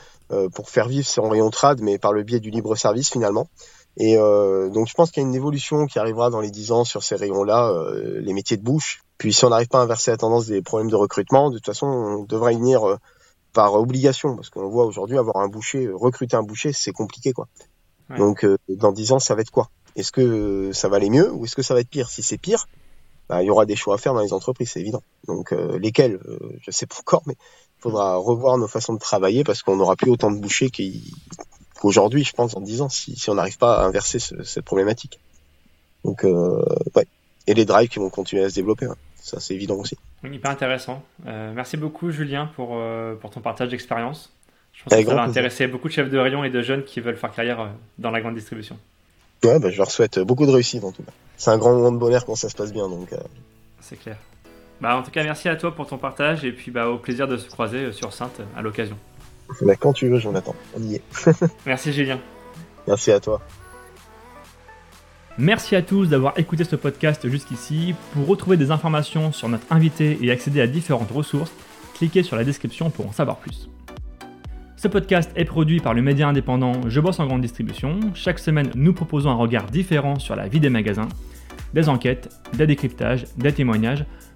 pour 0.49 0.69
faire 0.69 0.87
vivre 0.87 1.07
son 1.07 1.27
rayon 1.27 1.49
trad, 1.49 1.81
mais 1.81 1.97
par 1.97 2.13
le 2.13 2.21
biais 2.21 2.39
du 2.39 2.51
libre 2.51 2.75
service 2.75 3.09
finalement. 3.09 3.47
Et 3.97 4.17
euh, 4.17 4.69
donc 4.69 4.87
je 4.87 4.93
pense 4.93 5.11
qu'il 5.11 5.21
y 5.21 5.25
a 5.25 5.29
une 5.29 5.35
évolution 5.35 5.85
qui 5.85 5.99
arrivera 5.99 6.29
dans 6.29 6.41
les 6.41 6.49
10 6.49 6.71
ans 6.71 6.83
sur 6.83 7.03
ces 7.03 7.15
rayons-là, 7.15 7.69
euh, 7.69 8.19
les 8.21 8.33
métiers 8.33 8.57
de 8.57 8.63
bouche. 8.63 9.03
Puis 9.17 9.33
si 9.33 9.45
on 9.45 9.49
n'arrive 9.49 9.67
pas 9.67 9.79
à 9.79 9.83
inverser 9.83 10.11
la 10.11 10.17
tendance 10.17 10.47
des 10.47 10.61
problèmes 10.61 10.89
de 10.89 10.95
recrutement, 10.95 11.49
de 11.51 11.57
toute 11.57 11.65
façon 11.65 11.87
on 11.87 12.23
devrait 12.23 12.55
y 12.55 12.57
venir 12.57 12.87
euh, 12.87 12.97
par 13.53 13.75
obligation, 13.75 14.35
parce 14.35 14.49
qu'on 14.49 14.67
voit 14.67 14.85
aujourd'hui 14.85 15.17
avoir 15.17 15.37
un 15.37 15.47
boucher, 15.47 15.89
recruter 15.93 16.35
un 16.35 16.41
boucher, 16.41 16.73
c'est 16.73 16.91
compliqué 16.91 17.33
quoi. 17.33 17.47
Donc 18.17 18.45
dans 18.67 18.91
10 18.91 19.13
ans 19.13 19.19
ça 19.19 19.33
va 19.33 19.41
être 19.41 19.49
quoi? 19.49 19.69
Est-ce 19.95 20.11
que 20.11 20.71
ça 20.73 20.89
va 20.89 20.97
aller 20.97 21.09
mieux 21.09 21.31
ou 21.31 21.45
est-ce 21.45 21.55
que 21.55 21.61
ça 21.61 21.73
va 21.73 21.79
être 21.79 21.89
pire? 21.89 22.09
Si 22.09 22.21
c'est 22.21 22.37
pire, 22.37 22.67
bah, 23.29 23.41
il 23.41 23.47
y 23.47 23.49
aura 23.49 23.65
des 23.65 23.75
choix 23.75 23.95
à 23.95 23.97
faire 23.97 24.13
dans 24.13 24.21
les 24.21 24.33
entreprises, 24.33 24.71
c'est 24.71 24.81
évident. 24.81 25.01
Donc 25.27 25.51
lesquels? 25.51 26.19
Je 26.61 26.69
sais 26.69 26.85
pas 26.85 26.95
encore, 26.99 27.23
mais 27.25 27.35
il 27.79 27.81
faudra 27.81 28.17
revoir 28.17 28.57
nos 28.57 28.67
façons 28.67 28.93
de 28.93 28.99
travailler 28.99 29.43
parce 29.43 29.63
qu'on 29.63 29.77
n'aura 29.77 29.95
plus 29.95 30.11
autant 30.11 30.31
de 30.31 30.39
bouchers 30.39 30.69
qui 30.69 31.13
aujourd'hui, 31.83 32.23
je 32.23 32.33
pense, 32.33 32.55
en 32.55 32.61
10 32.61 32.81
ans, 32.81 32.89
si, 32.89 33.15
si 33.15 33.29
on 33.29 33.35
n'arrive 33.35 33.57
pas 33.57 33.81
à 33.81 33.85
inverser 33.85 34.19
cette 34.19 34.65
problématique. 34.65 35.19
Donc, 36.03 36.23
euh, 36.23 36.63
ouais. 36.95 37.07
Et 37.47 37.53
les 37.53 37.65
drives 37.65 37.89
qui 37.89 37.99
vont 37.99 38.09
continuer 38.09 38.43
à 38.43 38.49
se 38.49 38.55
développer. 38.55 38.85
Hein. 38.85 38.95
Ça, 39.21 39.39
c'est 39.39 39.53
évident 39.53 39.75
aussi. 39.75 39.97
Hyper 40.23 40.51
intéressant. 40.51 41.03
Euh, 41.27 41.51
merci 41.53 41.77
beaucoup, 41.77 42.11
Julien, 42.11 42.49
pour, 42.55 42.71
euh, 42.73 43.15
pour 43.15 43.29
ton 43.29 43.41
partage 43.41 43.69
d'expérience. 43.69 44.31
Je 44.73 44.83
pense 44.83 44.97
que 44.97 45.05
ça 45.05 45.15
va 45.15 45.23
intéresser 45.23 45.67
beaucoup 45.67 45.87
de 45.87 45.93
chefs 45.93 46.09
de 46.09 46.17
rayon 46.17 46.43
et 46.43 46.49
de 46.49 46.61
jeunes 46.61 46.83
qui 46.83 46.99
veulent 46.99 47.17
faire 47.17 47.31
carrière 47.31 47.69
dans 47.99 48.11
la 48.11 48.21
grande 48.21 48.35
distribution. 48.35 48.77
Ouais, 49.43 49.59
bah, 49.59 49.69
je 49.69 49.77
leur 49.77 49.91
souhaite 49.91 50.19
beaucoup 50.19 50.45
de 50.45 50.51
réussite 50.51 50.83
en 50.83 50.91
tout 50.91 51.03
cas. 51.03 51.11
C'est 51.37 51.51
un 51.51 51.57
grand 51.57 51.75
moment 51.75 51.91
de 51.91 51.97
bonheur 51.97 52.25
quand 52.25 52.35
ça 52.35 52.49
se 52.49 52.55
passe 52.55 52.73
bien. 52.73 52.89
donc. 52.89 53.09
C'est 53.81 53.97
clair. 53.97 54.17
Bah, 54.81 54.97
en 54.97 55.03
tout 55.03 55.11
cas, 55.11 55.23
merci 55.23 55.47
à 55.47 55.55
toi 55.55 55.75
pour 55.75 55.85
ton 55.85 55.97
partage 55.97 56.43
et 56.43 56.51
puis 56.51 56.71
bah, 56.71 56.89
au 56.89 56.97
plaisir 56.97 57.27
de 57.27 57.37
se 57.37 57.47
croiser 57.49 57.91
sur 57.91 58.13
Sainte 58.13 58.41
à 58.57 58.61
l'occasion. 58.61 58.97
Mais 59.61 59.75
quand 59.75 59.93
tu 59.93 60.07
veux, 60.07 60.19
Jonathan, 60.19 60.55
on 60.77 60.81
y 60.81 60.95
est. 60.95 61.03
Merci 61.65 61.93
Julien. 61.93 62.19
Merci 62.87 63.11
à 63.11 63.19
toi. 63.19 63.41
Merci 65.37 65.75
à 65.75 65.81
tous 65.81 66.09
d'avoir 66.09 66.37
écouté 66.37 66.63
ce 66.63 66.75
podcast 66.75 67.27
jusqu'ici. 67.27 67.95
Pour 68.13 68.27
retrouver 68.27 68.55
des 68.55 68.69
informations 68.69 69.31
sur 69.31 69.49
notre 69.49 69.65
invité 69.71 70.19
et 70.21 70.29
accéder 70.31 70.61
à 70.61 70.67
différentes 70.67 71.09
ressources, 71.11 71.51
cliquez 71.95 72.21
sur 72.21 72.35
la 72.35 72.43
description 72.43 72.91
pour 72.91 73.07
en 73.07 73.11
savoir 73.11 73.37
plus. 73.37 73.69
Ce 74.75 74.87
podcast 74.87 75.31
est 75.35 75.45
produit 75.45 75.79
par 75.79 75.93
le 75.93 76.01
média 76.01 76.27
indépendant 76.27 76.73
Je 76.87 76.99
bosse 76.99 77.19
en 77.19 77.25
grande 77.25 77.41
distribution. 77.41 77.99
Chaque 78.13 78.37
semaine, 78.37 78.69
nous 78.75 78.93
proposons 78.93 79.29
un 79.29 79.35
regard 79.35 79.65
différent 79.67 80.19
sur 80.19 80.35
la 80.35 80.47
vie 80.47 80.59
des 80.59 80.69
magasins. 80.69 81.07
des 81.73 81.89
enquêtes, 81.89 82.29
des 82.53 82.67
décryptages, 82.67 83.25
des 83.37 83.51
témoignages. 83.51 84.05